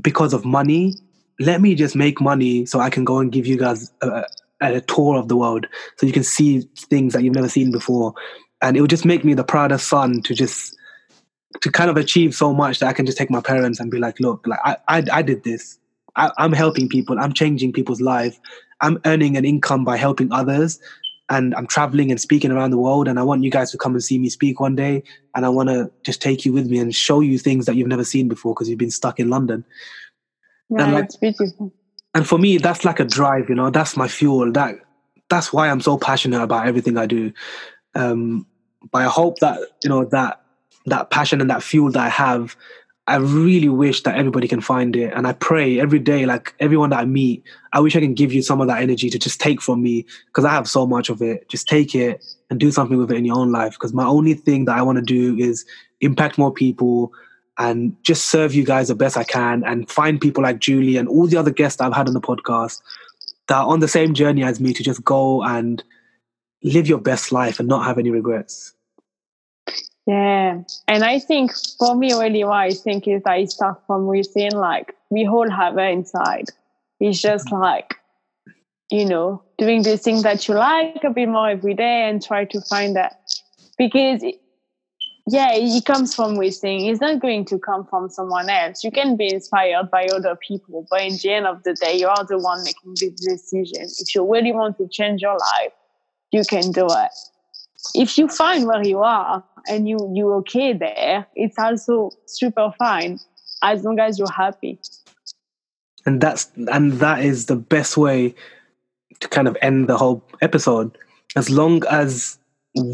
because 0.00 0.32
of 0.32 0.44
money. 0.44 0.94
Let 1.40 1.60
me 1.60 1.74
just 1.74 1.96
make 1.96 2.20
money 2.20 2.66
so 2.66 2.80
I 2.80 2.90
can 2.90 3.04
go 3.04 3.18
and 3.18 3.32
give 3.32 3.46
you 3.46 3.56
guys 3.56 3.90
a, 4.02 4.24
a 4.60 4.80
tour 4.82 5.16
of 5.16 5.28
the 5.28 5.36
world, 5.36 5.66
so 5.96 6.06
you 6.06 6.12
can 6.12 6.24
see 6.24 6.60
things 6.76 7.14
that 7.14 7.22
you've 7.22 7.34
never 7.34 7.48
seen 7.48 7.72
before, 7.72 8.12
and 8.60 8.76
it 8.76 8.82
would 8.82 8.90
just 8.90 9.04
make 9.04 9.24
me 9.24 9.34
the 9.34 9.44
proudest 9.44 9.88
son 9.88 10.22
to 10.22 10.34
just 10.34 10.76
to 11.62 11.72
kind 11.72 11.90
of 11.90 11.96
achieve 11.96 12.34
so 12.34 12.52
much 12.52 12.78
that 12.78 12.88
I 12.88 12.92
can 12.92 13.06
just 13.06 13.16
take 13.16 13.30
my 13.30 13.40
parents 13.40 13.80
and 13.80 13.90
be 13.90 13.98
like, 13.98 14.20
look, 14.20 14.46
like 14.46 14.60
I 14.64 14.76
I, 14.88 15.04
I 15.12 15.22
did 15.22 15.44
this. 15.44 15.78
I, 16.16 16.30
I'm 16.36 16.52
helping 16.52 16.88
people. 16.88 17.18
I'm 17.18 17.32
changing 17.32 17.72
people's 17.72 18.00
life. 18.00 18.38
I'm 18.80 19.00
earning 19.06 19.36
an 19.36 19.44
income 19.44 19.84
by 19.84 19.96
helping 19.96 20.30
others 20.32 20.78
and 21.30 21.54
I'm 21.54 21.66
traveling 21.66 22.10
and 22.10 22.20
speaking 22.20 22.50
around 22.50 22.70
the 22.70 22.78
world. 22.78 23.08
And 23.08 23.18
I 23.18 23.22
want 23.22 23.44
you 23.44 23.50
guys 23.50 23.70
to 23.72 23.78
come 23.78 23.92
and 23.92 24.02
see 24.02 24.18
me 24.18 24.28
speak 24.28 24.60
one 24.60 24.74
day. 24.74 25.02
And 25.34 25.44
I 25.44 25.48
want 25.48 25.68
to 25.68 25.90
just 26.04 26.22
take 26.22 26.44
you 26.44 26.52
with 26.52 26.70
me 26.70 26.78
and 26.78 26.94
show 26.94 27.20
you 27.20 27.38
things 27.38 27.66
that 27.66 27.76
you've 27.76 27.88
never 27.88 28.04
seen 28.04 28.28
before 28.28 28.54
because 28.54 28.68
you've 28.68 28.78
been 28.78 28.90
stuck 28.90 29.20
in 29.20 29.28
London. 29.28 29.64
Yeah, 30.70 30.84
and 30.84 30.94
like, 30.94 31.04
it's 31.04 31.16
beautiful. 31.16 31.72
And 32.14 32.26
for 32.26 32.38
me, 32.38 32.58
that's 32.58 32.84
like 32.84 33.00
a 33.00 33.04
drive. 33.04 33.48
You 33.48 33.54
know, 33.54 33.70
that's 33.70 33.96
my 33.96 34.08
fuel. 34.08 34.50
That 34.52 34.76
that's 35.28 35.52
why 35.52 35.68
I'm 35.68 35.80
so 35.80 35.98
passionate 35.98 36.42
about 36.42 36.66
everything 36.66 36.96
I 36.96 37.06
do. 37.06 37.32
Um, 37.94 38.46
but 38.90 39.02
I 39.02 39.04
hope 39.04 39.38
that 39.40 39.60
you 39.82 39.90
know 39.90 40.04
that 40.06 40.40
that 40.86 41.10
passion 41.10 41.40
and 41.40 41.50
that 41.50 41.62
fuel 41.62 41.90
that 41.92 42.00
I 42.00 42.08
have 42.08 42.56
I 43.08 43.16
really 43.16 43.70
wish 43.70 44.02
that 44.02 44.16
everybody 44.16 44.46
can 44.46 44.60
find 44.60 44.94
it. 44.94 45.14
And 45.14 45.26
I 45.26 45.32
pray 45.32 45.80
every 45.80 45.98
day, 45.98 46.26
like 46.26 46.54
everyone 46.60 46.90
that 46.90 46.98
I 47.00 47.06
meet, 47.06 47.42
I 47.72 47.80
wish 47.80 47.96
I 47.96 48.00
can 48.00 48.12
give 48.12 48.34
you 48.34 48.42
some 48.42 48.60
of 48.60 48.68
that 48.68 48.82
energy 48.82 49.08
to 49.08 49.18
just 49.18 49.40
take 49.40 49.62
from 49.62 49.82
me 49.82 50.04
because 50.26 50.44
I 50.44 50.50
have 50.50 50.68
so 50.68 50.86
much 50.86 51.08
of 51.08 51.22
it. 51.22 51.48
Just 51.48 51.66
take 51.68 51.94
it 51.94 52.22
and 52.50 52.60
do 52.60 52.70
something 52.70 52.98
with 52.98 53.10
it 53.10 53.16
in 53.16 53.24
your 53.24 53.38
own 53.38 53.50
life. 53.50 53.72
Because 53.72 53.94
my 53.94 54.04
only 54.04 54.34
thing 54.34 54.66
that 54.66 54.76
I 54.76 54.82
want 54.82 54.98
to 54.98 55.02
do 55.02 55.36
is 55.38 55.64
impact 56.02 56.36
more 56.36 56.52
people 56.52 57.10
and 57.56 57.96
just 58.02 58.26
serve 58.26 58.54
you 58.54 58.62
guys 58.62 58.88
the 58.88 58.94
best 58.94 59.16
I 59.16 59.24
can 59.24 59.64
and 59.64 59.90
find 59.90 60.20
people 60.20 60.42
like 60.42 60.58
Julie 60.58 60.98
and 60.98 61.08
all 61.08 61.26
the 61.26 61.38
other 61.38 61.50
guests 61.50 61.80
I've 61.80 61.94
had 61.94 62.08
on 62.08 62.14
the 62.14 62.20
podcast 62.20 62.82
that 63.48 63.56
are 63.56 63.66
on 63.66 63.80
the 63.80 63.88
same 63.88 64.12
journey 64.12 64.44
as 64.44 64.60
me 64.60 64.74
to 64.74 64.82
just 64.82 65.02
go 65.02 65.42
and 65.42 65.82
live 66.62 66.86
your 66.86 66.98
best 67.00 67.32
life 67.32 67.58
and 67.58 67.68
not 67.68 67.86
have 67.86 67.98
any 67.98 68.10
regrets. 68.10 68.74
Yeah. 70.08 70.62
And 70.88 71.04
I 71.04 71.18
think 71.18 71.52
for 71.78 71.94
me, 71.94 72.14
really, 72.14 72.42
what 72.42 72.56
I 72.56 72.70
think 72.70 73.06
is 73.06 73.20
I 73.26 73.44
start 73.44 73.82
from 73.86 74.06
within, 74.06 74.52
like 74.52 74.96
we 75.10 75.28
all 75.28 75.50
have 75.50 75.76
it 75.76 75.92
inside. 75.92 76.46
It's 76.98 77.20
just 77.20 77.48
mm-hmm. 77.48 77.60
like, 77.60 77.94
you 78.90 79.04
know, 79.04 79.42
doing 79.58 79.82
the 79.82 79.98
things 79.98 80.22
that 80.22 80.48
you 80.48 80.54
like 80.54 81.04
a 81.04 81.10
bit 81.10 81.28
more 81.28 81.50
every 81.50 81.74
day 81.74 82.08
and 82.08 82.24
try 82.24 82.46
to 82.46 82.60
find 82.62 82.96
that. 82.96 83.20
Because, 83.76 84.24
yeah, 85.26 85.50
it 85.52 85.84
comes 85.84 86.14
from 86.14 86.38
within. 86.38 86.86
It's 86.86 87.02
not 87.02 87.20
going 87.20 87.44
to 87.44 87.58
come 87.58 87.84
from 87.84 88.08
someone 88.08 88.48
else. 88.48 88.82
You 88.82 88.90
can 88.90 89.14
be 89.14 89.30
inspired 89.30 89.90
by 89.90 90.06
other 90.06 90.36
people, 90.36 90.86
but 90.88 91.02
in 91.02 91.18
the 91.22 91.34
end 91.34 91.46
of 91.46 91.64
the 91.64 91.74
day, 91.74 91.98
you 91.98 92.08
are 92.08 92.24
the 92.24 92.38
one 92.38 92.64
making 92.64 92.94
the 92.94 93.10
decision. 93.10 93.90
If 93.98 94.14
you 94.14 94.26
really 94.26 94.52
want 94.52 94.78
to 94.78 94.88
change 94.88 95.20
your 95.20 95.36
life, 95.36 95.72
you 96.32 96.44
can 96.48 96.72
do 96.72 96.86
it 96.86 97.12
if 97.94 98.18
you 98.18 98.28
find 98.28 98.66
where 98.66 98.86
you 98.86 99.00
are 99.00 99.44
and 99.68 99.88
you 99.88 99.98
you 100.14 100.32
okay 100.34 100.72
there, 100.72 101.26
it's 101.34 101.58
also 101.58 102.10
super 102.26 102.72
fine 102.78 103.18
as 103.62 103.84
long 103.84 103.98
as 103.98 104.18
you're 104.18 104.30
happy. 104.30 104.78
And 106.06 106.20
that's 106.20 106.50
and 106.72 106.94
that 106.94 107.24
is 107.24 107.46
the 107.46 107.56
best 107.56 107.96
way 107.96 108.34
to 109.20 109.28
kind 109.28 109.48
of 109.48 109.56
end 109.62 109.88
the 109.88 109.96
whole 109.96 110.22
episode. 110.40 110.96
As 111.36 111.50
long 111.50 111.84
as 111.90 112.38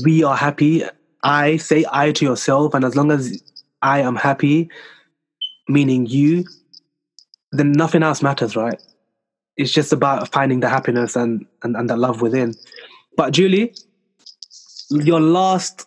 we 0.04 0.24
are 0.24 0.36
happy, 0.36 0.84
I 1.22 1.56
say 1.56 1.84
I 1.90 2.12
to 2.12 2.24
yourself, 2.24 2.74
and 2.74 2.84
as 2.84 2.96
long 2.96 3.10
as 3.10 3.42
I 3.82 4.00
am 4.00 4.16
happy, 4.16 4.70
meaning 5.68 6.06
you, 6.06 6.44
then 7.52 7.72
nothing 7.72 8.02
else 8.02 8.22
matters, 8.22 8.56
right? 8.56 8.80
It's 9.56 9.70
just 9.70 9.92
about 9.92 10.32
finding 10.32 10.60
the 10.60 10.68
happiness 10.68 11.14
and, 11.14 11.46
and, 11.62 11.76
and 11.76 11.88
the 11.88 11.96
love 11.96 12.20
within. 12.20 12.54
But 13.16 13.32
Julie, 13.32 13.74
your 15.02 15.20
last 15.20 15.86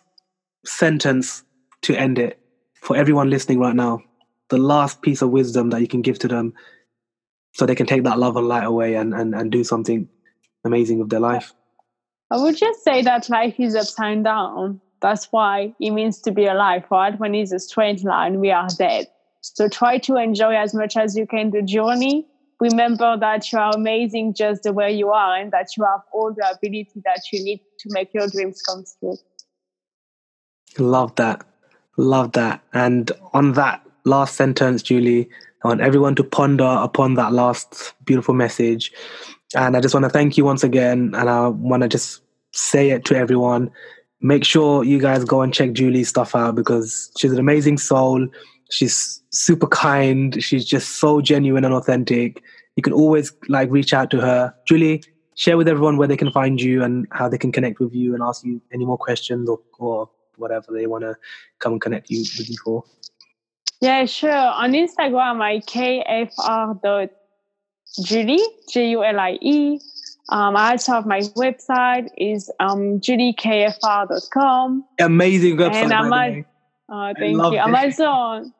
sentence 0.64 1.44
to 1.82 1.94
end 1.94 2.18
it 2.18 2.38
for 2.74 2.96
everyone 2.96 3.30
listening 3.30 3.58
right 3.58 3.74
now, 3.74 4.02
the 4.48 4.58
last 4.58 5.02
piece 5.02 5.22
of 5.22 5.30
wisdom 5.30 5.70
that 5.70 5.80
you 5.80 5.88
can 5.88 6.02
give 6.02 6.18
to 6.20 6.28
them 6.28 6.52
so 7.52 7.66
they 7.66 7.74
can 7.74 7.86
take 7.86 8.04
that 8.04 8.18
love 8.18 8.36
and 8.36 8.46
light 8.46 8.64
away 8.64 8.94
and, 8.94 9.14
and, 9.14 9.34
and 9.34 9.50
do 9.50 9.64
something 9.64 10.08
amazing 10.64 10.98
with 10.98 11.10
their 11.10 11.20
life? 11.20 11.52
I 12.30 12.36
would 12.36 12.56
just 12.56 12.84
say 12.84 13.02
that 13.02 13.28
life 13.30 13.58
is 13.58 13.74
upside 13.74 14.24
down. 14.24 14.80
That's 15.00 15.26
why 15.30 15.74
it 15.80 15.90
means 15.90 16.20
to 16.22 16.32
be 16.32 16.46
alive, 16.46 16.84
right? 16.90 17.18
When 17.18 17.34
it's 17.34 17.52
a 17.52 17.58
straight 17.58 18.04
line, 18.04 18.40
we 18.40 18.50
are 18.50 18.68
dead. 18.76 19.06
So 19.40 19.68
try 19.68 19.98
to 19.98 20.16
enjoy 20.16 20.54
as 20.56 20.74
much 20.74 20.96
as 20.96 21.16
you 21.16 21.26
can 21.26 21.50
the 21.50 21.62
journey 21.62 22.26
remember 22.60 23.16
that 23.18 23.52
you 23.52 23.58
are 23.58 23.72
amazing 23.74 24.34
just 24.34 24.62
the 24.62 24.72
way 24.72 24.92
you 24.92 25.10
are 25.10 25.36
and 25.36 25.52
that 25.52 25.76
you 25.76 25.84
have 25.84 26.00
all 26.12 26.32
the 26.34 26.48
ability 26.50 27.02
that 27.04 27.20
you 27.32 27.42
need 27.42 27.60
to 27.78 27.88
make 27.92 28.12
your 28.12 28.28
dreams 28.28 28.60
come 28.62 28.84
true. 28.98 29.16
Love 30.78 31.14
that. 31.16 31.44
Love 31.96 32.32
that. 32.32 32.60
And 32.72 33.10
on 33.32 33.52
that 33.54 33.82
last 34.04 34.36
sentence, 34.36 34.82
Julie, 34.82 35.28
I 35.64 35.68
want 35.68 35.80
everyone 35.80 36.14
to 36.16 36.24
ponder 36.24 36.64
upon 36.64 37.14
that 37.14 37.32
last 37.32 37.94
beautiful 38.04 38.34
message. 38.34 38.92
And 39.56 39.76
I 39.76 39.80
just 39.80 39.94
want 39.94 40.04
to 40.04 40.10
thank 40.10 40.36
you 40.36 40.44
once 40.44 40.62
again. 40.62 41.12
And 41.14 41.28
I 41.28 41.48
want 41.48 41.82
to 41.82 41.88
just 41.88 42.22
say 42.52 42.90
it 42.90 43.04
to 43.06 43.16
everyone. 43.16 43.70
Make 44.20 44.44
sure 44.44 44.84
you 44.84 45.00
guys 45.00 45.24
go 45.24 45.42
and 45.42 45.54
check 45.54 45.72
Julie's 45.72 46.08
stuff 46.08 46.34
out 46.34 46.54
because 46.54 47.10
she's 47.18 47.32
an 47.32 47.38
amazing 47.38 47.78
soul. 47.78 48.28
She's 48.70 49.22
super 49.30 49.66
kind. 49.66 50.42
She's 50.42 50.64
just 50.64 50.98
so 50.98 51.20
genuine 51.20 51.64
and 51.64 51.74
authentic. 51.74 52.42
You 52.76 52.82
can 52.82 52.92
always 52.92 53.32
like 53.48 53.70
reach 53.70 53.92
out 53.92 54.10
to 54.10 54.20
her. 54.20 54.54
Julie, 54.66 55.02
share 55.34 55.56
with 55.56 55.68
everyone 55.68 55.96
where 55.96 56.08
they 56.08 56.16
can 56.16 56.30
find 56.30 56.60
you 56.60 56.82
and 56.82 57.06
how 57.12 57.28
they 57.28 57.38
can 57.38 57.52
connect 57.52 57.80
with 57.80 57.94
you 57.94 58.14
and 58.14 58.22
ask 58.22 58.44
you 58.44 58.60
any 58.72 58.84
more 58.84 58.98
questions 58.98 59.48
or, 59.48 59.60
or 59.78 60.10
whatever 60.36 60.66
they 60.72 60.86
want 60.86 61.02
to 61.02 61.16
come 61.60 61.72
and 61.72 61.80
connect 61.80 62.10
you 62.10 62.20
with 62.20 62.48
you 62.48 62.56
for. 62.64 62.84
Yeah, 63.80 64.04
sure. 64.06 64.30
On 64.32 64.72
Instagram, 64.72 65.40
I 65.40 65.60
kfr.julie, 65.60 67.10
J-U-L-I-E. 68.02 68.48
J 68.68 68.90
U 68.90 69.04
L 69.04 69.20
I 69.20 69.38
E. 69.40 69.80
Um, 70.30 70.56
I 70.56 70.72
also 70.72 70.92
have 70.92 71.06
my 71.06 71.20
website 71.20 72.08
is 72.18 72.50
um, 72.60 73.00
juliekfr.com. 73.00 74.84
Amazing 75.00 75.56
website. 75.56 75.74
And 75.74 75.92
I'm 75.92 76.12
on, 76.12 76.44
uh, 76.90 77.14
thank 77.18 77.36
you. 77.36 77.54
It. 77.54 77.58
I'm 77.58 77.74
also 77.74 78.04
on, 78.04 78.52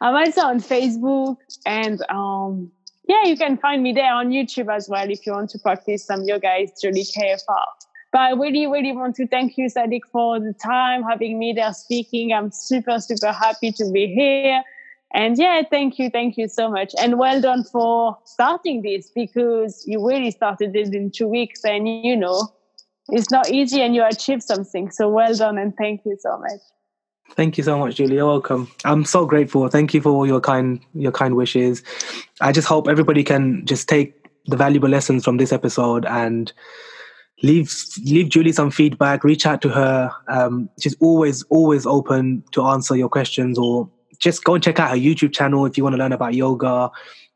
I'm 0.00 0.14
also 0.14 0.42
on 0.42 0.60
Facebook 0.60 1.36
and 1.64 2.02
um, 2.10 2.70
yeah, 3.08 3.24
you 3.24 3.36
can 3.36 3.56
find 3.56 3.82
me 3.82 3.92
there 3.92 4.12
on 4.12 4.30
YouTube 4.30 4.74
as 4.74 4.88
well 4.88 5.08
if 5.10 5.26
you 5.26 5.32
want 5.32 5.50
to 5.50 5.58
practice 5.58 6.04
some 6.04 6.22
yoga. 6.24 6.56
It's 6.58 6.80
Julie 6.80 7.04
KFR. 7.04 7.64
But 8.12 8.20
I 8.20 8.30
really, 8.32 8.66
really 8.66 8.92
want 8.92 9.14
to 9.16 9.26
thank 9.26 9.58
you, 9.58 9.66
Sadiq, 9.66 10.00
for 10.10 10.40
the 10.40 10.54
time 10.54 11.02
having 11.02 11.38
me 11.38 11.52
there 11.52 11.72
speaking. 11.72 12.32
I'm 12.32 12.50
super, 12.50 12.98
super 12.98 13.32
happy 13.32 13.72
to 13.72 13.90
be 13.92 14.06
here. 14.06 14.62
And 15.12 15.38
yeah, 15.38 15.62
thank 15.70 15.98
you, 15.98 16.10
thank 16.10 16.36
you 16.36 16.48
so 16.48 16.70
much. 16.70 16.94
And 17.00 17.18
well 17.18 17.40
done 17.40 17.64
for 17.64 18.18
starting 18.24 18.82
this 18.82 19.10
because 19.14 19.84
you 19.86 20.06
really 20.06 20.30
started 20.30 20.74
it 20.74 20.94
in 20.94 21.10
two 21.10 21.28
weeks 21.28 21.64
and 21.64 21.88
you 21.88 22.16
know, 22.16 22.48
it's 23.08 23.30
not 23.30 23.50
easy 23.50 23.82
and 23.82 23.94
you 23.94 24.04
achieved 24.04 24.42
something. 24.42 24.90
So 24.90 25.08
well 25.08 25.34
done 25.34 25.58
and 25.58 25.76
thank 25.76 26.02
you 26.04 26.16
so 26.18 26.38
much. 26.38 26.60
Thank 27.34 27.58
you 27.58 27.64
so 27.64 27.78
much, 27.78 27.96
Julie. 27.96 28.16
Welcome. 28.16 28.70
I'm 28.84 29.04
so 29.04 29.26
grateful. 29.26 29.68
Thank 29.68 29.92
you 29.92 30.00
for 30.00 30.10
all 30.10 30.26
your 30.26 30.40
kind 30.40 30.80
your 30.94 31.12
kind 31.12 31.36
wishes. 31.36 31.82
I 32.40 32.52
just 32.52 32.66
hope 32.66 32.88
everybody 32.88 33.22
can 33.22 33.66
just 33.66 33.88
take 33.88 34.14
the 34.46 34.56
valuable 34.56 34.88
lessons 34.88 35.24
from 35.24 35.36
this 35.36 35.52
episode 35.52 36.06
and 36.06 36.52
leave 37.42 37.74
leave 38.04 38.30
Julie 38.30 38.52
some 38.52 38.70
feedback. 38.70 39.22
Reach 39.22 39.44
out 39.44 39.60
to 39.62 39.68
her. 39.68 40.10
Um, 40.28 40.70
she's 40.80 40.96
always 41.00 41.42
always 41.44 41.84
open 41.84 42.42
to 42.52 42.64
answer 42.64 42.96
your 42.96 43.10
questions, 43.10 43.58
or 43.58 43.90
just 44.18 44.44
go 44.44 44.54
and 44.54 44.64
check 44.64 44.80
out 44.80 44.90
her 44.90 44.96
YouTube 44.96 45.34
channel 45.34 45.66
if 45.66 45.76
you 45.76 45.82
want 45.84 45.94
to 45.94 45.98
learn 45.98 46.12
about 46.12 46.34
yoga. 46.34 46.90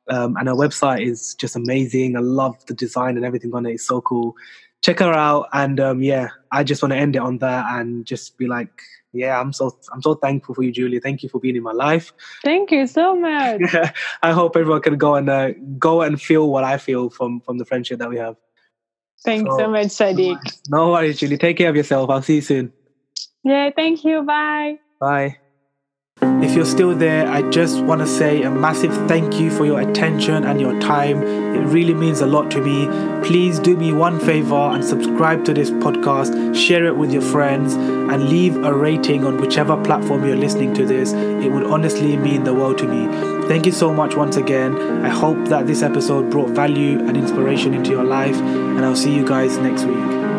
Um, 0.09 0.37
and 0.39 0.49
her 0.49 0.55
website 0.55 1.07
is 1.07 1.35
just 1.35 1.55
amazing. 1.57 2.17
I 2.17 2.21
love 2.21 2.65
the 2.67 2.75
design 2.75 3.17
and 3.17 3.25
everything 3.25 3.55
on 3.55 3.67
it. 3.67 3.75
It's 3.75 3.87
so 3.87 4.01
cool. 4.01 4.35
Check 4.83 5.01
her 5.01 5.13
out, 5.13 5.49
and 5.53 5.79
um, 5.79 6.03
yeah, 6.03 6.29
I 6.51 6.65
just 6.65 6.83
want 6.83 6.93
to 6.93 6.99
end 6.99 7.17
it 7.17 7.21
on 7.21 7.39
that 7.39 7.67
and 7.79 8.07
just 8.07 8.39
be 8.39 8.47
like, 8.47 8.81
yeah, 9.13 9.41
I'm 9.41 9.53
so 9.53 9.77
I'm 9.93 10.03
so 10.03 10.15
thankful 10.15 10.55
for 10.55 10.63
you, 10.63 10.73
Julie. 10.73 11.01
Thank 11.01 11.23
you 11.23 11.29
for 11.29 11.41
being 11.41 11.57
in 11.57 11.63
my 11.63 11.73
life. 11.73 12.13
Thank 12.45 12.71
you 12.71 12.87
so 12.87 13.17
much. 13.17 13.61
I 14.23 14.33
hope 14.33 14.57
everyone 14.57 14.83
can 14.83 14.97
go 14.97 15.17
and 15.17 15.29
uh, 15.29 15.51
go 15.79 16.03
and 16.03 16.21
feel 16.21 16.51
what 16.51 16.65
I 16.65 16.79
feel 16.79 17.11
from 17.11 17.41
from 17.41 17.59
the 17.59 17.65
friendship 17.65 17.99
that 17.99 18.09
we 18.09 18.19
have. 18.19 18.37
Thanks 19.25 19.51
so, 19.51 19.59
so 19.59 19.69
much, 19.69 19.89
Sadiq. 19.89 20.39
No 20.69 20.93
worries, 20.93 21.19
Julie. 21.19 21.37
Take 21.39 21.59
care 21.59 21.71
of 21.71 21.77
yourself. 21.77 22.09
I'll 22.09 22.23
see 22.23 22.37
you 22.37 22.41
soon. 22.43 22.73
Yeah, 23.45 23.71
thank 23.75 24.05
you. 24.05 24.23
Bye. 24.23 24.79
Bye. 25.01 25.37
If 26.23 26.55
you're 26.55 26.67
still 26.67 26.95
there, 26.95 27.27
I 27.29 27.49
just 27.51 27.81
want 27.83 28.01
to 28.01 28.07
say 28.07 28.43
a 28.43 28.51
massive 28.51 28.93
thank 29.09 29.41
you 29.41 29.51
for 29.51 29.65
your 29.65 29.81
attention 29.81 30.45
and 30.45 30.61
your 30.61 30.79
time. 30.81 31.23
It 31.23 31.67
really 31.67 31.95
means 31.95 32.21
a 32.21 32.27
lot 32.27 32.51
to 32.53 32.61
me. 32.61 32.87
Please 33.27 33.59
do 33.59 33.77
me 33.77 33.93
one 33.93 34.21
favor 34.21 34.55
and 34.55 34.85
subscribe 34.85 35.45
to 35.47 35.55
this 35.55 35.71
podcast, 35.71 36.55
share 36.55 36.85
it 36.85 36.97
with 36.97 37.11
your 37.13 37.23
friends, 37.23 37.75
and 37.75 38.29
leave 38.29 38.57
a 38.65 38.75
rating 38.75 39.25
on 39.25 39.39
whichever 39.39 39.83
platform 39.83 40.27
you're 40.27 40.37
listening 40.37 40.75
to 40.75 40.85
this. 40.85 41.13
It 41.13 41.53
would 41.53 41.65
honestly 41.65 42.17
mean 42.17 42.45
the 42.45 42.55
world 42.55 42.79
to 42.79 42.87
me. 42.87 43.47
Thank 43.49 43.65
you 43.65 43.73
so 43.73 43.93
much 43.93 44.15
once 44.15 44.37
again. 44.37 44.77
I 45.05 45.09
hope 45.09 45.49
that 45.49 45.67
this 45.67 45.83
episode 45.83 46.31
brought 46.31 46.51
value 46.51 46.99
and 46.99 47.17
inspiration 47.17 47.75
into 47.75 47.91
your 47.91 48.05
life, 48.05 48.37
and 48.37 48.85
I'll 48.85 48.97
see 48.97 49.15
you 49.15 49.27
guys 49.27 49.57
next 49.59 49.85
week. 49.85 50.30